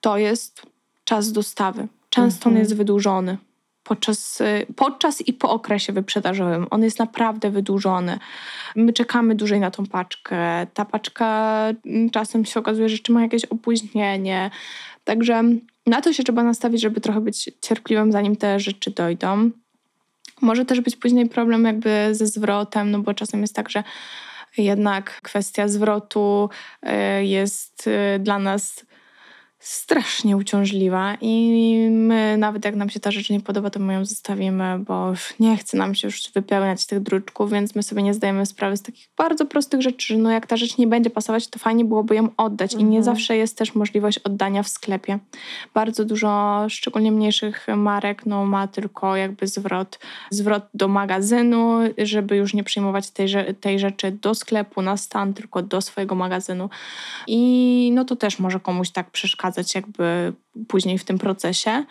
To 0.00 0.18
jest 0.18 0.62
czas 1.04 1.32
dostawy. 1.32 1.88
Często 2.10 2.48
mhm. 2.48 2.54
on 2.54 2.60
jest 2.60 2.76
wydłużony 2.76 3.38
podczas, 3.84 4.40
y, 4.40 4.66
podczas 4.76 5.20
i 5.20 5.32
po 5.32 5.50
okresie 5.50 5.92
wyprzedażowym. 5.92 6.66
On 6.70 6.82
jest 6.82 6.98
naprawdę 6.98 7.50
wydłużony. 7.50 8.18
My 8.76 8.92
czekamy 8.92 9.34
dłużej 9.34 9.60
na 9.60 9.70
tą 9.70 9.86
paczkę. 9.86 10.66
Ta 10.74 10.84
paczka 10.84 11.58
mm, 11.86 12.10
czasem 12.10 12.44
się 12.44 12.60
okazuje, 12.60 12.88
że 12.88 12.92
jeszcze 12.92 13.12
ma 13.12 13.22
jakieś 13.22 13.44
opóźnienie. 13.44 14.50
Także 15.04 15.42
na 15.86 16.00
to 16.00 16.12
się 16.12 16.22
trzeba 16.22 16.42
nastawić, 16.42 16.80
żeby 16.80 17.00
trochę 17.00 17.20
być 17.20 17.50
cierpliwym, 17.60 18.12
zanim 18.12 18.36
te 18.36 18.60
rzeczy 18.60 18.90
dojdą. 18.90 19.50
Może 20.40 20.64
też 20.64 20.80
być 20.80 20.96
później 20.96 21.28
problem 21.28 21.64
jakby 21.64 22.08
ze 22.12 22.26
zwrotem, 22.26 22.90
no 22.90 22.98
bo 22.98 23.14
czasem 23.14 23.40
jest 23.40 23.54
tak, 23.54 23.70
że 23.70 23.82
jednak 24.58 25.20
kwestia 25.22 25.68
zwrotu 25.68 26.50
y, 26.82 27.24
jest 27.24 27.86
y, 27.86 28.18
dla 28.18 28.38
nas 28.38 28.86
strasznie 29.62 30.36
uciążliwa 30.36 31.16
i 31.20 31.86
my 31.90 32.36
nawet 32.36 32.64
jak 32.64 32.76
nam 32.76 32.90
się 32.90 33.00
ta 33.00 33.10
rzecz 33.10 33.30
nie 33.30 33.40
podoba, 33.40 33.70
to 33.70 33.80
my 33.80 33.92
ją 33.92 34.04
zostawimy, 34.04 34.78
bo 34.78 35.12
nie 35.40 35.56
chce 35.56 35.76
nam 35.76 35.94
się 35.94 36.08
już 36.08 36.32
wypełniać 36.34 36.86
tych 36.86 37.00
druczków, 37.00 37.50
więc 37.50 37.74
my 37.74 37.82
sobie 37.82 38.02
nie 38.02 38.14
zdajemy 38.14 38.46
sprawy 38.46 38.76
z 38.76 38.82
takich 38.82 39.08
bardzo 39.16 39.46
prostych 39.46 39.82
rzeczy, 39.82 40.06
że 40.06 40.16
no 40.16 40.30
jak 40.30 40.46
ta 40.46 40.56
rzecz 40.56 40.78
nie 40.78 40.86
będzie 40.86 41.10
pasować, 41.10 41.48
to 41.48 41.58
fajnie 41.58 41.84
byłoby 41.84 42.14
ją 42.14 42.28
oddać 42.36 42.72
mhm. 42.72 42.88
i 42.88 42.90
nie 42.90 42.98
mhm. 42.98 43.16
zawsze 43.16 43.36
jest 43.36 43.58
też 43.58 43.74
możliwość 43.74 44.18
oddania 44.18 44.62
w 44.62 44.68
sklepie. 44.68 45.18
Bardzo 45.74 46.04
dużo, 46.04 46.64
szczególnie 46.68 47.12
mniejszych 47.12 47.66
marek, 47.76 48.26
no 48.26 48.46
ma 48.46 48.68
tylko 48.68 49.16
jakby 49.16 49.46
zwrot, 49.46 49.98
zwrot 50.30 50.64
do 50.74 50.88
magazynu, 50.88 51.78
żeby 51.98 52.36
już 52.36 52.54
nie 52.54 52.64
przyjmować 52.64 53.10
tej, 53.10 53.28
tej 53.60 53.78
rzeczy 53.78 54.10
do 54.10 54.34
sklepu, 54.34 54.82
na 54.82 54.96
stan, 54.96 55.34
tylko 55.34 55.62
do 55.62 55.80
swojego 55.80 56.14
magazynu 56.14 56.70
i 57.26 57.90
no 57.94 58.04
to 58.04 58.16
też 58.16 58.38
może 58.38 58.60
komuś 58.60 58.90
tak 58.90 59.10
przeszkadzać 59.10 59.51
przeszkadzać 59.52 59.74
jakby 59.74 60.32
później 60.68 60.98
w 60.98 61.04
tym 61.04 61.18
procesie. 61.18 61.84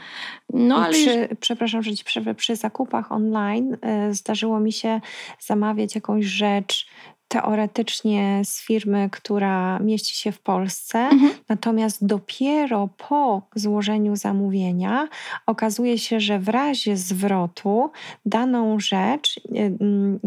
No, 0.53 0.75
ale 0.75 0.93
przy, 0.93 1.35
przepraszam, 1.39 1.83
że 1.83 1.95
ci 1.95 2.03
przerwę, 2.03 2.35
przy 2.35 2.55
zakupach 2.55 3.11
online 3.11 3.77
y, 4.09 4.13
zdarzyło 4.13 4.59
mi 4.59 4.71
się 4.71 5.01
zamawiać 5.39 5.95
jakąś 5.95 6.25
rzecz 6.25 6.87
teoretycznie 7.31 8.41
z 8.45 8.61
firmy, 8.61 9.09
która 9.11 9.79
mieści 9.79 10.15
się 10.15 10.31
w 10.31 10.39
Polsce, 10.39 10.99
mhm. 10.99 11.31
natomiast 11.49 12.05
dopiero 12.05 12.89
po 13.09 13.41
złożeniu 13.55 14.15
zamówienia 14.15 15.07
okazuje 15.45 15.97
się, 15.97 16.19
że 16.19 16.39
w 16.39 16.49
razie 16.49 16.97
zwrotu 16.97 17.91
daną 18.25 18.79
rzecz 18.79 19.37
y, 19.37 19.41
mm, 19.81 20.19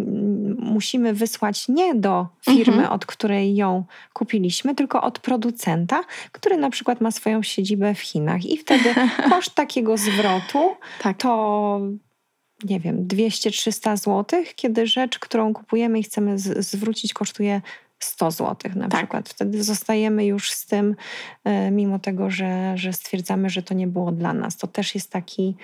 musimy 0.58 1.14
wysłać 1.14 1.68
nie 1.68 1.94
do 1.94 2.26
firmy, 2.44 2.76
mhm. 2.76 2.92
od 2.92 3.06
której 3.06 3.56
ją 3.56 3.84
kupiliśmy, 4.12 4.74
tylko 4.74 5.02
od 5.02 5.18
producenta, 5.18 6.04
który 6.32 6.56
na 6.56 6.70
przykład 6.70 7.00
ma 7.00 7.10
swoją 7.10 7.42
siedzibę 7.42 7.94
w 7.94 8.00
Chinach. 8.00 8.44
I 8.44 8.56
wtedy 8.56 8.94
koszt 9.30 9.54
takiego 9.54 9.96
zwrotu 9.96 10.76
tak. 11.02 11.16
to 11.16 11.80
nie 12.64 12.80
wiem, 12.80 13.08
200-300 13.08 13.96
zł, 13.96 14.42
kiedy 14.56 14.86
rzecz, 14.86 15.18
którą 15.18 15.54
kupujemy 15.54 15.98
i 15.98 16.02
chcemy 16.02 16.38
zwrócić, 16.38 17.12
kosztuje 17.12 17.60
100 17.98 18.30
zł 18.30 18.72
na 18.76 18.88
tak. 18.88 19.00
przykład. 19.00 19.28
Wtedy 19.28 19.64
zostajemy 19.64 20.26
już 20.26 20.52
z 20.52 20.66
tym, 20.66 20.96
e, 21.44 21.70
mimo 21.70 21.98
tego, 21.98 22.30
że, 22.30 22.72
że 22.78 22.92
stwierdzamy, 22.92 23.50
że 23.50 23.62
to 23.62 23.74
nie 23.74 23.86
było 23.86 24.12
dla 24.12 24.32
nas. 24.32 24.56
To 24.56 24.66
też 24.66 24.94
jest 24.94 25.10
taki 25.10 25.56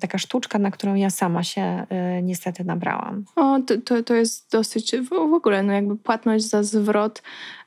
taka 0.00 0.18
sztuczka, 0.18 0.58
na 0.58 0.70
którą 0.70 0.94
ja 0.94 1.10
sama 1.10 1.42
się 1.42 1.60
e, 1.60 2.22
niestety 2.22 2.64
nabrałam. 2.64 3.24
O, 3.36 3.58
to, 3.84 4.02
to, 4.02 4.14
jest 4.14 4.50
dosyć 4.52 4.92
w, 4.96 5.08
w 5.08 5.34
ogóle, 5.34 5.62
no 5.62 5.72
jakby 5.72 5.96
płatność 5.96 6.44
za 6.44 6.62
zwrot, 6.62 7.22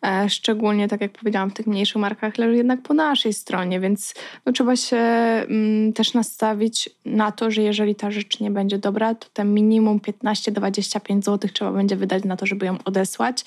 e, 0.05 0.29
szczególnie 0.29 0.87
tak 0.87 1.01
jak 1.01 1.11
powiedziałam, 1.11 1.49
w 1.49 1.53
tych 1.53 1.67
mniejszych 1.67 2.01
markach 2.01 2.37
leży 2.37 2.55
jednak 2.55 2.81
po 2.81 2.93
naszej 2.93 3.33
stronie, 3.33 3.79
więc 3.79 4.13
no, 4.45 4.51
trzeba 4.51 4.75
się 4.75 4.97
mm, 4.97 5.93
też 5.93 6.13
nastawić 6.13 6.89
na 7.05 7.31
to, 7.31 7.51
że 7.51 7.61
jeżeli 7.61 7.95
ta 7.95 8.11
rzecz 8.11 8.39
nie 8.39 8.51
będzie 8.51 8.77
dobra, 8.77 9.15
to 9.15 9.27
te 9.33 9.45
minimum 9.45 9.99
15-25 9.99 11.23
zł 11.23 11.49
trzeba 11.53 11.71
będzie 11.71 11.95
wydać 11.95 12.23
na 12.23 12.37
to, 12.37 12.45
żeby 12.45 12.65
ją 12.65 12.77
odesłać 12.85 13.45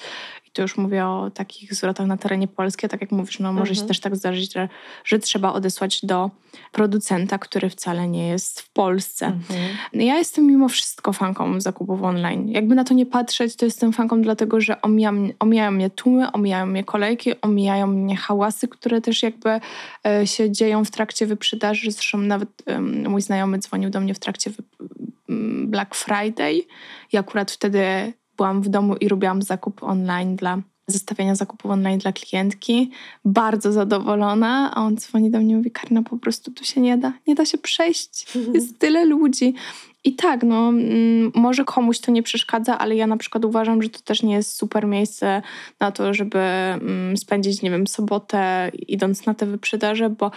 to 0.53 0.63
już 0.63 0.77
mówię 0.77 1.07
o 1.07 1.31
takich 1.35 1.75
zwrotach 1.75 2.07
na 2.07 2.17
terenie 2.17 2.49
Polski, 2.49 2.89
tak 2.89 3.01
jak 3.01 3.13
mówisz, 3.13 3.39
no 3.39 3.53
może 3.53 3.71
mhm. 3.71 3.77
się 3.77 3.89
też 3.89 4.01
tak 4.01 4.17
zdarzyć, 4.17 4.53
że, 4.53 4.69
że 5.05 5.19
trzeba 5.19 5.53
odesłać 5.53 6.05
do 6.05 6.31
producenta, 6.73 7.39
który 7.39 7.71
wcale 7.71 8.09
nie 8.09 8.29
jest 8.29 8.61
w 8.61 8.73
Polsce. 8.73 9.27
Mhm. 9.27 9.69
Ja 9.93 10.19
jestem 10.19 10.47
mimo 10.47 10.69
wszystko 10.69 11.13
fanką 11.13 11.61
zakupów 11.61 12.03
online. 12.03 12.49
Jakby 12.49 12.75
na 12.75 12.85
to 12.85 12.95
nie 12.95 13.07
patrzeć, 13.07 13.57
to 13.57 13.65
jestem 13.65 13.93
fanką 13.93 14.23
dlatego, 14.23 14.61
że 14.61 14.83
omijam, 14.83 15.33
omijają 15.39 15.71
mnie 15.71 15.91
tłumy, 15.91 16.33
omijają 16.33 16.67
mnie 16.67 16.85
kolejki, 16.85 17.41
omijają 17.41 17.87
mnie 17.87 18.17
hałasy, 18.17 18.69
które 18.69 19.01
też 19.01 19.23
jakby 19.23 19.61
e, 20.07 20.27
się 20.27 20.51
dzieją 20.51 20.85
w 20.85 20.91
trakcie 20.91 21.27
wyprzedaży. 21.27 21.91
Zresztą 21.91 22.19
nawet 22.19 22.49
mój 23.09 23.23
znajomy 23.23 23.59
dzwonił 23.59 23.91
do 23.91 24.01
mnie 24.01 24.15
w 24.15 24.19
trakcie 24.19 24.51
Black 25.67 25.95
Friday 25.95 26.61
i 27.13 27.17
akurat 27.17 27.51
wtedy 27.51 28.13
byłam 28.43 28.63
w 28.63 28.69
domu 28.69 28.97
i 28.97 29.09
robiłam 29.09 29.43
zakup 29.43 29.83
online 29.83 30.37
dla 30.37 30.59
zestawienia 30.87 31.35
zakupów 31.35 31.71
online 31.71 31.99
dla 31.99 32.13
klientki. 32.13 32.91
Bardzo 33.25 33.73
zadowolona, 33.73 34.75
a 34.75 34.83
on 34.83 34.97
dzwoni 34.97 35.31
do 35.31 35.39
mnie 35.39 35.55
i 35.55 35.57
mówi, 35.57 35.71
Karna, 35.71 36.03
po 36.03 36.17
prostu 36.17 36.51
tu 36.51 36.65
się 36.65 36.81
nie 36.81 36.99
da, 36.99 37.13
nie 37.27 37.35
da 37.35 37.45
się 37.45 37.59
przejść, 37.59 38.27
jest 38.55 38.79
tyle 38.79 39.05
ludzi. 39.05 39.55
I 40.05 40.15
tak, 40.15 40.43
no, 40.43 40.69
mm, 40.69 41.33
może 41.35 41.65
komuś 41.65 41.99
to 42.01 42.13
nie 42.13 42.23
przeszkadza, 42.23 42.79
ale 42.79 42.97
ja 42.97 43.07
na 43.07 43.17
przykład 43.17 43.45
uważam, 43.45 43.83
że 43.83 43.89
to 43.89 44.01
też 44.01 44.23
nie 44.23 44.35
jest 44.35 44.57
super 44.57 44.87
miejsce 44.87 45.43
na 45.81 45.93
to, 45.93 46.15
żeby 46.15 46.39
mm, 46.39 47.17
spędzić, 47.17 47.63
nie 47.63 47.71
wiem, 47.71 47.87
sobotę 47.87 48.71
idąc 48.89 49.27
na 49.27 49.35
te 49.35 49.47
wyprzedaże, 49.47 50.11
bo 50.11 50.31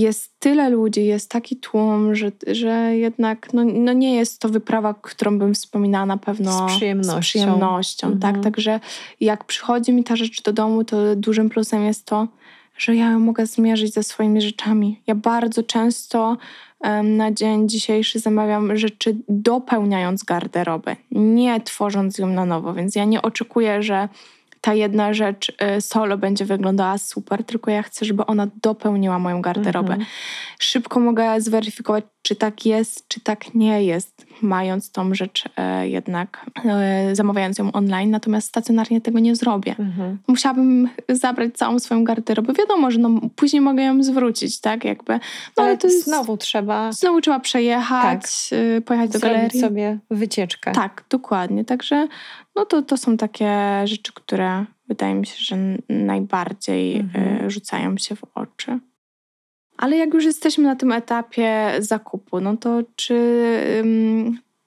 jest 0.00 0.38
tyle 0.38 0.70
ludzi, 0.70 1.04
jest 1.04 1.30
taki 1.30 1.56
tłum, 1.56 2.14
że, 2.14 2.32
że 2.46 2.96
jednak 2.96 3.52
no, 3.52 3.64
no 3.64 3.92
nie 3.92 4.14
jest 4.14 4.40
to 4.40 4.48
wyprawa, 4.48 4.94
którą 4.94 5.38
bym 5.38 5.54
wspominała 5.54 6.06
na 6.06 6.16
pewno 6.16 6.68
z 6.68 6.72
przyjemnością. 6.72 7.22
Z 7.22 7.24
przyjemnością 7.24 8.06
tak? 8.06 8.14
mhm. 8.14 8.34
tak? 8.34 8.44
Także 8.44 8.80
jak 9.20 9.44
przychodzi 9.44 9.92
mi 9.92 10.04
ta 10.04 10.16
rzecz 10.16 10.42
do 10.42 10.52
domu, 10.52 10.84
to 10.84 11.16
dużym 11.16 11.50
plusem 11.50 11.84
jest 11.84 12.06
to, 12.06 12.28
że 12.78 12.96
ja 12.96 13.10
ją 13.10 13.18
mogę 13.18 13.46
zmierzyć 13.46 13.94
ze 13.94 14.02
swoimi 14.02 14.42
rzeczami. 14.42 15.00
Ja 15.06 15.14
bardzo 15.14 15.62
często 15.62 16.36
um, 16.80 17.16
na 17.16 17.32
dzień 17.32 17.68
dzisiejszy 17.68 18.18
zamawiam 18.18 18.76
rzeczy 18.76 19.16
dopełniając 19.28 20.24
garderobę, 20.24 20.96
nie 21.10 21.60
tworząc 21.60 22.18
ją 22.18 22.26
na 22.26 22.44
nowo, 22.44 22.74
więc 22.74 22.94
ja 22.96 23.04
nie 23.04 23.22
oczekuję, 23.22 23.82
że 23.82 24.08
ta 24.64 24.74
jedna 24.74 25.14
rzecz 25.14 25.52
y, 25.76 25.80
solo 25.80 26.18
będzie 26.18 26.44
wyglądała 26.44 26.98
super, 26.98 27.44
tylko 27.44 27.70
ja 27.70 27.82
chcę, 27.82 28.04
żeby 28.04 28.26
ona 28.26 28.46
dopełniła 28.62 29.18
moją 29.18 29.42
garderobę. 29.42 29.92
Mhm. 29.92 30.06
Szybko 30.58 31.00
mogę 31.00 31.40
zweryfikować, 31.40 32.04
czy 32.24 32.36
tak 32.36 32.66
jest, 32.66 33.08
czy 33.08 33.20
tak 33.20 33.54
nie 33.54 33.84
jest, 33.84 34.26
mając 34.42 34.90
tą 34.90 35.14
rzecz 35.14 35.44
e, 35.56 35.88
jednak, 35.88 36.46
e, 36.64 37.16
zamawiając 37.16 37.58
ją 37.58 37.72
online, 37.72 38.10
natomiast 38.10 38.48
stacjonarnie 38.48 39.00
tego 39.00 39.18
nie 39.18 39.36
zrobię. 39.36 39.74
Mhm. 39.78 40.18
Musiałabym 40.26 40.88
zabrać 41.08 41.54
całą 41.54 41.78
swoją 41.78 42.04
garderobę. 42.04 42.52
Wiadomo, 42.52 42.90
że 42.90 42.98
no, 42.98 43.20
później 43.36 43.60
mogę 43.60 43.82
ją 43.82 44.02
zwrócić, 44.02 44.60
tak 44.60 44.84
jakby. 44.84 45.12
No, 45.12 45.20
ale, 45.56 45.68
ale 45.68 45.78
to 45.78 45.86
jest, 45.86 46.04
znowu 46.04 46.36
trzeba... 46.36 46.92
Znowu 46.92 47.20
trzeba 47.20 47.40
przejechać, 47.40 48.48
tak. 48.50 48.58
E, 48.58 48.80
pojechać 48.80 49.10
do 49.10 49.18
Zrobić 49.18 49.36
galerii. 49.36 49.60
sobie 49.60 49.98
wycieczkę. 50.10 50.72
Tak, 50.72 51.04
dokładnie. 51.10 51.64
Także 51.64 52.08
no 52.56 52.64
to, 52.64 52.82
to 52.82 52.96
są 52.96 53.16
takie 53.16 53.82
rzeczy, 53.84 54.12
które 54.14 54.64
wydaje 54.88 55.14
mi 55.14 55.26
się, 55.26 55.36
że 55.38 55.56
najbardziej 55.88 56.96
mhm. 56.96 57.50
rzucają 57.50 57.98
się 57.98 58.16
w 58.16 58.24
oczy. 58.34 58.78
Ale 59.76 59.96
jak 59.96 60.14
już 60.14 60.24
jesteśmy 60.24 60.64
na 60.64 60.76
tym 60.76 60.92
etapie 60.92 61.72
zakupu, 61.78 62.40
no 62.40 62.56
to 62.56 62.82
czy 62.96 63.18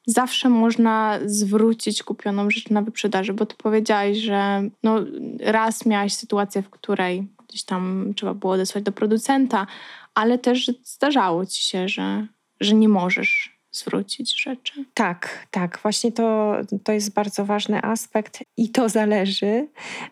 zawsze 0.08 0.50
można 0.50 1.20
zwrócić 1.26 2.04
kupioną 2.04 2.50
rzecz 2.50 2.70
na 2.70 2.82
wyprzedaży? 2.82 3.34
Bo 3.34 3.46
ty 3.46 3.56
powiedziałaś, 3.56 4.18
że 4.18 4.70
no, 4.84 5.00
raz 5.40 5.86
miałaś 5.86 6.14
sytuację, 6.14 6.62
w 6.62 6.70
której 6.70 7.28
gdzieś 7.48 7.64
tam 7.64 8.14
trzeba 8.16 8.34
było 8.34 8.54
odesłać 8.54 8.84
do 8.84 8.92
producenta, 8.92 9.68
ale 10.14 10.38
też 10.38 10.72
zdarzało 10.84 11.46
ci 11.46 11.64
się, 11.64 11.88
że, 11.88 12.28
że 12.60 12.76
nie 12.76 12.90
możesz 12.90 13.58
zwrócić 13.72 14.42
rzeczy. 14.44 14.86
Tak, 14.94 15.48
tak. 15.52 15.80
Właśnie 15.82 16.12
to, 16.12 16.56
to 16.84 16.92
jest 16.92 17.14
bardzo 17.14 17.46
ważny 17.46 17.82
aspekt 17.82 18.40
i 18.58 18.70
to 18.70 18.90
zależy, 18.90 19.68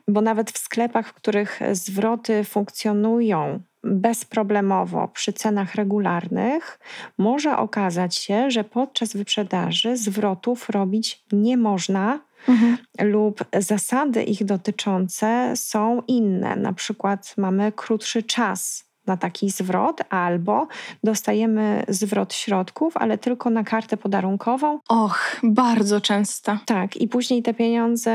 bo 0.08 0.22
nawet 0.22 0.52
w 0.52 0.58
sklepach, 0.58 1.08
w 1.08 1.14
których 1.14 1.60
zwroty 1.72 2.44
funkcjonują 2.44 3.62
bezproblemowo 3.86 5.08
przy 5.08 5.34
cenach 5.34 5.76
regularnych, 5.76 6.80
może 7.18 7.58
okazać 7.58 8.16
się, 8.16 8.52
że 8.52 8.64
podczas 8.64 9.14
wyprzedaży 9.14 9.98
zwrotów 9.98 10.70
robić 10.70 11.24
nie 11.32 11.58
można. 11.58 12.20
Mhm. 12.48 12.78
Lub 13.02 13.44
zasady 13.60 14.24
ich 14.24 14.46
dotyczące 14.46 15.54
są 15.56 16.02
inne. 16.08 16.56
Na 16.56 16.74
przykład 16.74 17.34
mamy 17.38 17.72
krótszy 17.72 18.24
czas 18.24 18.86
na 19.08 19.18
taki 19.18 19.50
zwrot, 19.50 20.02
albo 20.10 20.68
dostajemy 21.04 21.84
zwrot 21.88 22.34
środków, 22.34 22.98
ale 22.98 23.18
tylko 23.18 23.50
na 23.50 23.64
kartę 23.64 23.98
podarunkową. 23.98 24.80
Och, 24.90 25.40
bardzo 25.44 26.02
często. 26.02 26.58
Tak, 26.66 26.98
i 26.98 27.08
później 27.08 27.44
te 27.44 27.54
pieniądze 27.54 28.12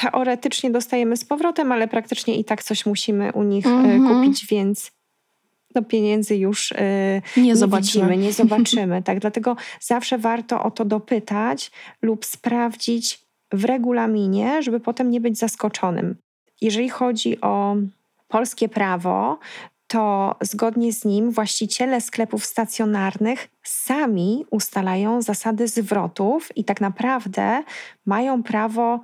teoretycznie 0.00 0.70
dostajemy 0.70 1.16
z 1.16 1.24
powrotem, 1.24 1.72
ale 1.72 1.88
praktycznie 1.88 2.36
i 2.36 2.44
tak 2.44 2.62
coś 2.62 2.86
musimy 2.86 3.32
u 3.32 3.42
nich 3.42 3.66
mm-hmm. 3.66 4.08
kupić, 4.08 4.46
więc 4.46 4.92
no 5.74 5.82
pieniędzy 5.82 6.36
już 6.36 6.72
e, 6.72 7.22
nie, 7.36 7.42
nie 7.42 7.56
zobaczymy. 7.56 8.04
Widzimy, 8.04 8.16
nie 8.26 8.32
zobaczymy. 8.42 9.02
tak, 9.02 9.18
dlatego 9.18 9.56
zawsze 9.80 10.18
warto 10.18 10.62
o 10.62 10.70
to 10.70 10.84
dopytać 10.84 11.70
lub 12.02 12.24
sprawdzić 12.24 13.20
w 13.52 13.64
regulaminie, 13.64 14.62
żeby 14.62 14.80
potem 14.80 15.10
nie 15.10 15.20
być 15.20 15.38
zaskoczonym. 15.38 16.16
Jeżeli 16.60 16.88
chodzi 16.88 17.40
o 17.40 17.76
polskie 18.28 18.68
prawo, 18.68 19.38
to 19.86 20.34
zgodnie 20.40 20.92
z 20.92 21.04
nim 21.04 21.30
właściciele 21.30 22.00
sklepów 22.00 22.44
stacjonarnych 22.44 23.48
sami 23.62 24.44
ustalają 24.50 25.22
zasady 25.22 25.68
zwrotów 25.68 26.56
i 26.56 26.64
tak 26.64 26.80
naprawdę 26.80 27.62
mają 28.06 28.42
prawo 28.42 29.00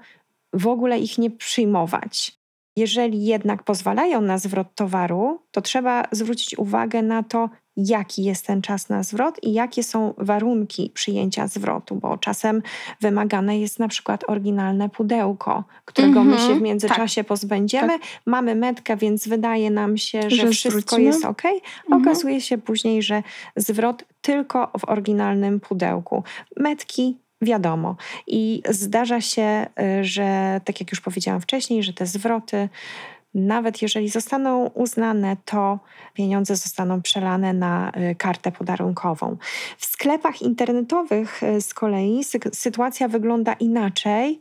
w 0.54 0.66
ogóle 0.66 0.98
ich 0.98 1.18
nie 1.18 1.30
przyjmować. 1.30 2.38
Jeżeli 2.76 3.24
jednak 3.24 3.62
pozwalają 3.62 4.20
na 4.20 4.38
zwrot 4.38 4.74
towaru, 4.74 5.40
to 5.50 5.60
trzeba 5.60 6.04
zwrócić 6.12 6.58
uwagę 6.58 7.02
na 7.02 7.22
to, 7.22 7.50
jaki 7.76 8.24
jest 8.24 8.46
ten 8.46 8.62
czas 8.62 8.88
na 8.88 9.02
zwrot 9.02 9.42
i 9.42 9.52
jakie 9.52 9.82
są 9.82 10.14
warunki 10.18 10.90
przyjęcia 10.94 11.48
zwrotu, 11.48 11.96
bo 11.96 12.18
czasem 12.18 12.62
wymagane 13.00 13.58
jest 13.58 13.78
na 13.78 13.88
przykład 13.88 14.24
oryginalne 14.28 14.88
pudełko, 14.88 15.64
którego 15.84 16.20
mm 16.20 16.34
-hmm, 16.34 16.40
my 16.40 16.48
się 16.48 16.58
w 16.58 16.62
międzyczasie 16.62 17.20
tak, 17.20 17.28
pozbędziemy. 17.28 17.98
Tak. 17.98 18.08
Mamy 18.26 18.54
metkę, 18.54 18.96
więc 18.96 19.28
wydaje 19.28 19.70
nam 19.70 19.96
się, 19.96 20.22
że, 20.22 20.36
że 20.36 20.50
wszystko 20.50 20.70
zwrócimy. 20.70 21.02
jest 21.02 21.24
ok. 21.24 21.44
Mm 21.44 21.60
-hmm. 21.60 22.02
Okazuje 22.02 22.40
się 22.40 22.58
później, 22.58 23.02
że 23.02 23.22
zwrot 23.56 24.04
tylko 24.20 24.70
w 24.78 24.88
oryginalnym 24.88 25.60
pudełku. 25.60 26.22
Metki 26.56 27.23
wiadomo. 27.44 27.96
I 28.26 28.62
zdarza 28.68 29.20
się, 29.20 29.66
y, 30.00 30.04
że 30.04 30.60
tak 30.64 30.80
jak 30.80 30.90
już 30.90 31.00
powiedziałam 31.00 31.40
wcześniej, 31.40 31.82
że 31.82 31.92
te 31.92 32.06
zwroty, 32.06 32.68
nawet 33.34 33.82
jeżeli 33.82 34.08
zostaną 34.08 34.66
uznane, 34.66 35.36
to 35.44 35.78
pieniądze 36.14 36.56
zostaną 36.56 37.02
przelane 37.02 37.52
na 37.52 37.92
y, 38.10 38.14
kartę 38.14 38.52
podarunkową. 38.52 39.36
W 39.78 39.84
sklepach 39.84 40.42
internetowych 40.42 41.42
y, 41.42 41.60
z 41.60 41.74
kolei 41.74 42.20
sytuacja 42.52 43.08
wygląda 43.08 43.52
inaczej, 43.52 44.40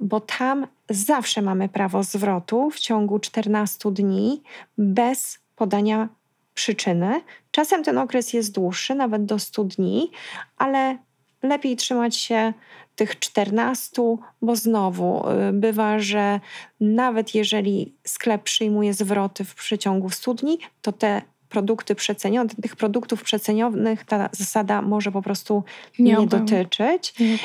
bo 0.00 0.20
tam 0.20 0.66
zawsze 0.90 1.42
mamy 1.42 1.68
prawo 1.68 2.02
zwrotu 2.02 2.70
w 2.70 2.80
ciągu 2.80 3.18
14 3.18 3.92
dni 3.92 4.42
bez 4.78 5.38
podania 5.56 6.08
przyczyny. 6.54 7.20
Czasem 7.50 7.84
ten 7.84 7.98
okres 7.98 8.32
jest 8.32 8.54
dłuższy, 8.54 8.94
nawet 8.94 9.24
do 9.24 9.38
100 9.38 9.64
dni, 9.64 10.10
ale 10.56 10.98
lepiej 11.44 11.76
trzymać 11.76 12.16
się 12.16 12.52
tych 12.96 13.18
14, 13.18 14.02
bo 14.42 14.56
znowu 14.56 15.30
y, 15.30 15.52
bywa, 15.52 15.98
że 15.98 16.40
nawet 16.80 17.34
jeżeli 17.34 17.94
sklep 18.04 18.42
przyjmuje 18.42 18.94
zwroty 18.94 19.44
w 19.44 19.54
przeciągu 19.54 20.10
studni, 20.10 20.58
to 20.82 20.92
te 20.92 21.22
produkty 21.54 21.94
przecenione, 21.94 22.50
tych 22.62 22.76
produktów 22.76 23.22
przecenionych 23.22 24.04
ta 24.04 24.28
zasada 24.32 24.82
może 24.82 25.12
po 25.12 25.22
prostu 25.22 25.64
nie, 25.98 26.14
nie 26.14 26.26
dotyczyć. 26.26 27.14
Nie 27.20 27.38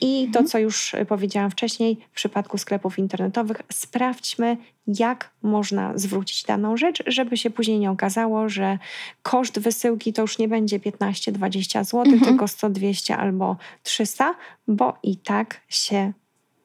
I 0.00 0.24
to, 0.32 0.38
mhm. 0.38 0.46
co 0.46 0.58
już 0.58 0.96
powiedziałam 1.08 1.50
wcześniej, 1.50 1.96
w 2.12 2.14
przypadku 2.14 2.58
sklepów 2.58 2.98
internetowych, 2.98 3.62
sprawdźmy, 3.72 4.56
jak 4.86 5.30
można 5.42 5.98
zwrócić 5.98 6.42
daną 6.42 6.76
rzecz, 6.76 7.02
żeby 7.06 7.36
się 7.36 7.50
później 7.50 7.78
nie 7.78 7.90
okazało, 7.90 8.48
że 8.48 8.78
koszt 9.22 9.58
wysyłki 9.58 10.12
to 10.12 10.22
już 10.22 10.38
nie 10.38 10.48
będzie 10.48 10.78
15-20 10.78 11.84
zł, 11.84 12.00
mhm. 12.00 12.20
tylko 12.20 12.48
100, 12.48 12.70
200 12.70 13.16
albo 13.16 13.56
300, 13.82 14.34
bo 14.68 14.98
i 15.02 15.16
tak 15.16 15.60
się 15.68 16.12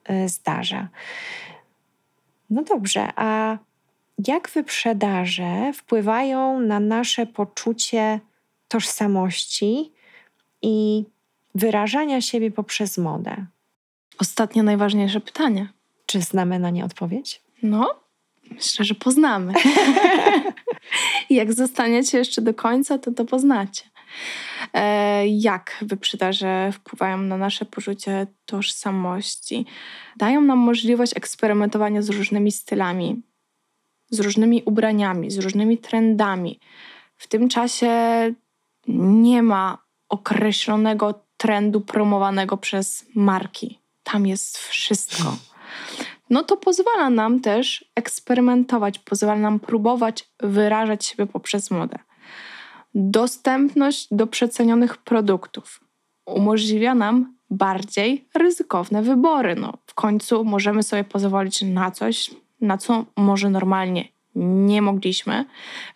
y, 0.10 0.30
zdarza. 0.30 0.88
No 2.50 2.64
dobrze, 2.64 3.10
a 3.16 3.58
jak 4.28 4.50
wyprzedaże 4.50 5.74
wpływają 5.74 6.60
na 6.60 6.80
nasze 6.80 7.26
poczucie 7.26 8.20
tożsamości 8.68 9.92
i 10.62 11.06
wyrażania 11.56 12.22
siebie 12.22 12.52
poprzez 12.52 12.98
modę? 12.98 13.46
Ostatnie 14.20 14.64
najważniejsze 14.64 15.20
pytanie. 15.20 15.68
Czy 16.06 16.22
znamy 16.22 16.60
na 16.60 16.70
nie 16.70 16.86
odpowiedź? 16.86 17.42
No, 17.64 17.96
myślę, 18.52 18.86
że 18.86 18.96
poznamy. 18.96 19.54
Jak 21.30 21.54
zostaniecie 21.54 22.18
jeszcze 22.18 22.42
do 22.42 22.54
końca, 22.54 22.98
to 22.98 23.12
to 23.12 23.26
poznacie. 23.26 23.84
E, 24.74 25.28
jak 25.28 25.78
wyprzedaże 25.82 26.72
wpływają 26.72 27.18
na 27.18 27.38
nasze 27.38 27.66
poczucie 27.66 28.28
tożsamości? 28.46 29.66
Dają 30.18 30.42
nam 30.42 30.60
możliwość 30.60 31.18
eksperymentowania 31.18 32.02
z 32.02 32.10
różnymi 32.10 32.52
stylami, 32.52 33.22
z 34.10 34.20
różnymi 34.20 34.64
ubraniami, 34.66 35.32
z 35.32 35.38
różnymi 35.38 35.78
trendami. 35.78 36.60
W 37.18 37.28
tym 37.28 37.50
czasie 37.50 37.92
nie 38.88 39.44
ma 39.44 39.78
określonego 40.10 41.24
trendu 41.38 41.82
promowanego 41.82 42.58
przez 42.58 43.06
marki. 43.16 43.80
Tam 44.04 44.28
jest 44.28 44.58
wszystko. 44.58 45.38
No 46.30 46.44
to 46.44 46.58
pozwala 46.58 47.10
nam 47.10 47.40
też 47.40 47.86
eksperymentować, 47.96 49.00
pozwala 49.00 49.40
nam 49.40 49.60
próbować 49.60 50.30
wyrażać 50.40 51.06
siebie 51.06 51.26
poprzez 51.26 51.72
modę. 51.72 52.00
Dostępność 52.94 54.08
do 54.12 54.28
przecenionych 54.28 54.98
produktów 54.98 55.80
umożliwia 56.26 56.96
nam 56.96 57.36
bardziej 57.50 58.28
ryzykowne 58.36 59.02
wybory. 59.02 59.56
No, 59.56 59.74
w 59.86 59.94
końcu 59.94 60.44
możemy 60.44 60.84
sobie 60.84 61.04
pozwolić 61.04 61.62
na 61.62 61.92
coś, 61.92 62.32
na 62.62 62.78
co 62.78 63.06
może 63.16 63.50
normalnie 63.50 64.08
nie 64.36 64.82
mogliśmy, 64.82 65.46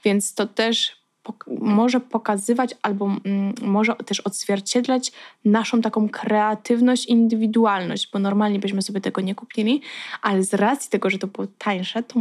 więc 0.03 0.33
to 0.33 0.47
też 0.47 1.03
może 1.47 1.99
pokazywać 1.99 2.75
albo 2.81 3.05
mm, 3.05 3.53
może 3.61 3.95
też 3.95 4.19
odzwierciedlać 4.19 5.11
naszą 5.45 5.81
taką 5.81 6.09
kreatywność, 6.09 7.05
indywidualność, 7.05 8.09
bo 8.13 8.19
normalnie 8.19 8.59
byśmy 8.59 8.81
sobie 8.81 9.01
tego 9.01 9.21
nie 9.21 9.35
kupili, 9.35 9.81
ale 10.21 10.43
z 10.43 10.53
racji 10.53 10.89
tego, 10.89 11.09
że 11.09 11.17
to 11.17 11.27
było 11.27 11.47
tańsze, 11.57 12.03
to 12.03 12.19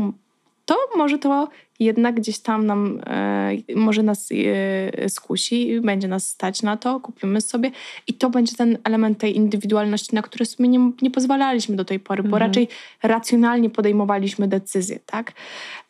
to 0.65 0.77
może 0.97 1.19
to 1.19 1.49
jednak 1.81 2.15
gdzieś 2.15 2.39
tam 2.39 2.67
nam, 2.67 3.01
e, 3.07 3.53
może 3.75 4.03
nas 4.03 4.29
e, 4.33 5.09
skusi, 5.09 5.81
będzie 5.81 6.09
nas 6.09 6.27
stać 6.27 6.63
na 6.63 6.77
to, 6.77 7.01
kupimy 7.01 7.41
sobie 7.41 7.71
i 8.07 8.15
to 8.15 8.31
będzie 8.31 8.57
ten 8.57 8.79
element 8.85 9.19
tej 9.19 9.37
indywidualności, 9.37 10.15
na 10.15 10.23
który 10.23 10.45
sobie 10.47 10.69
nie, 10.69 10.91
nie 11.03 11.11
pozwalaliśmy 11.11 11.77
do 11.77 11.85
tej 11.85 12.01
pory, 12.01 12.23
bo 12.23 12.29
mhm. 12.29 12.43
raczej 12.43 12.69
racjonalnie 13.03 13.71
podejmowaliśmy 13.71 14.49
decyzje, 14.49 14.99
tak? 15.07 15.33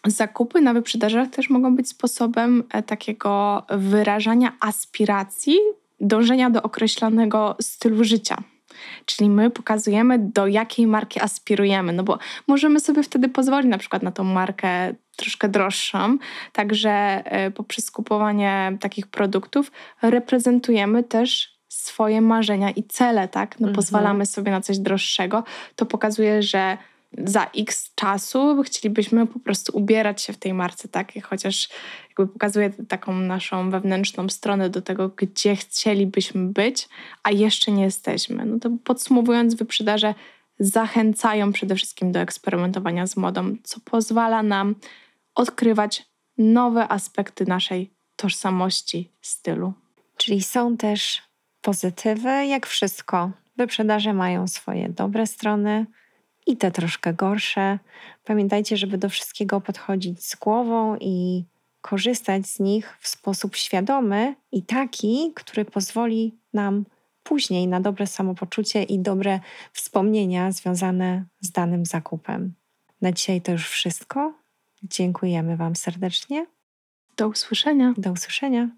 Zakupy 0.07 0.61
na 0.61 0.75
wyprzedażach 0.75 1.31
też 1.31 1.51
mogą 1.51 1.77
być 1.77 1.89
sposobem 1.89 2.65
e, 2.71 2.83
takiego 2.83 3.63
wyrażania 3.71 4.53
aspiracji, 4.61 5.59
dążenia 6.01 6.51
do 6.51 6.63
określonego 6.63 7.57
stylu 7.61 8.05
życia. 8.05 8.37
Czyli 9.07 9.31
my 9.31 9.51
pokazujemy, 9.51 10.19
do 10.19 10.47
jakiej 10.47 10.87
marki 10.87 11.21
aspirujemy, 11.21 11.93
no 11.93 12.03
bo 12.03 12.19
możemy 12.47 12.81
sobie 12.81 13.03
wtedy 13.03 13.29
pozwolić 13.29 13.71
na 13.71 13.79
przykład 13.79 14.03
na 14.03 14.13
tą 14.13 14.25
markę 14.25 14.95
troszkę 15.17 15.49
droższą, 15.49 16.19
także 16.53 16.91
e, 17.25 17.51
poprzez 17.51 17.91
kupowanie 17.91 18.77
takich 18.81 19.07
produktów 19.07 19.73
reprezentujemy 20.03 21.05
też 21.05 21.59
swoje 21.69 22.21
marzenia 22.21 22.71
i 22.71 22.83
cele, 22.85 23.29
tak? 23.29 23.61
No, 23.61 23.69
mhm. 23.69 23.75
Pozwalamy 23.75 24.27
sobie 24.27 24.51
na 24.51 24.61
coś 24.61 24.79
droższego. 24.79 25.45
To 25.77 25.87
pokazuje, 25.87 26.43
że 26.43 26.79
za 27.19 27.51
x 27.57 27.95
czasu 27.95 28.63
chcielibyśmy 28.63 29.27
po 29.27 29.39
prostu 29.39 29.77
ubierać 29.79 30.23
się 30.23 30.33
w 30.33 30.39
tej 30.39 30.55
marce, 30.55 30.89
tak? 30.89 31.13
Chociaż 31.23 31.69
jakby 32.09 32.33
pokazuje 32.33 32.71
taką 32.71 33.15
naszą 33.15 33.71
wewnętrzną 33.71 34.29
stronę 34.29 34.71
do 34.71 34.83
tego, 34.83 35.09
gdzie 35.09 35.57
chcielibyśmy 35.57 36.47
być, 36.47 36.89
a 37.23 37.31
jeszcze 37.31 37.73
nie 37.73 37.85
jesteśmy. 37.85 38.47
No 38.47 38.59
to 38.59 38.71
podsumowując, 38.85 39.55
wyprzedaże 39.55 40.15
zachęcają 40.59 41.53
przede 41.53 41.75
wszystkim 41.75 42.13
do 42.13 42.21
eksperymentowania 42.21 43.07
z 43.07 43.17
modą, 43.17 43.57
co 43.63 43.81
pozwala 43.81 44.43
nam 44.43 44.75
odkrywać 45.35 46.07
nowe 46.39 46.89
aspekty 46.89 47.47
naszej 47.47 47.91
tożsamości, 48.17 49.13
stylu. 49.21 49.73
Czyli 50.17 50.43
są 50.43 50.77
też 50.77 51.23
pozytywy, 51.61 52.47
jak 52.47 52.67
wszystko. 52.67 53.31
Wyprzedaże 53.57 54.13
mają 54.13 54.49
swoje 54.49 54.89
dobre 54.89 55.27
strony, 55.27 55.87
i 56.47 56.57
te 56.57 56.71
troszkę 56.71 57.15
gorsze. 57.15 57.79
Pamiętajcie, 58.25 58.77
żeby 58.77 58.99
do 58.99 59.09
wszystkiego 59.09 59.61
podchodzić 59.61 60.25
z 60.25 60.37
głową 60.37 60.97
i 61.01 61.45
korzystać 61.81 62.47
z 62.47 62.61
nich 62.61 62.99
w 63.01 63.09
sposób 63.09 63.57
świadomy 63.57 64.35
i 64.53 64.63
taki, 64.63 65.33
który 65.35 65.65
pozwoli 65.65 66.35
nam 66.53 66.85
później 67.23 67.69
na 67.69 67.81
dobre 67.81 68.07
samopoczucie 68.07 68.83
i 68.83 68.99
dobre 68.99 69.41
wspomnienia 69.73 70.53
związane 70.53 71.25
z 71.41 71.51
danym 71.51 71.87
zakupem. 71.87 72.55
Na 73.01 73.13
dzisiaj 73.13 73.41
to 73.41 73.53
już 73.53 73.69
wszystko. 73.69 74.35
Dziękujemy 74.83 75.57
Wam 75.57 75.77
serdecznie. 75.77 76.47
Do 77.17 77.29
usłyszenia. 77.29 77.95
Do 77.99 78.13
usłyszenia. 78.13 78.69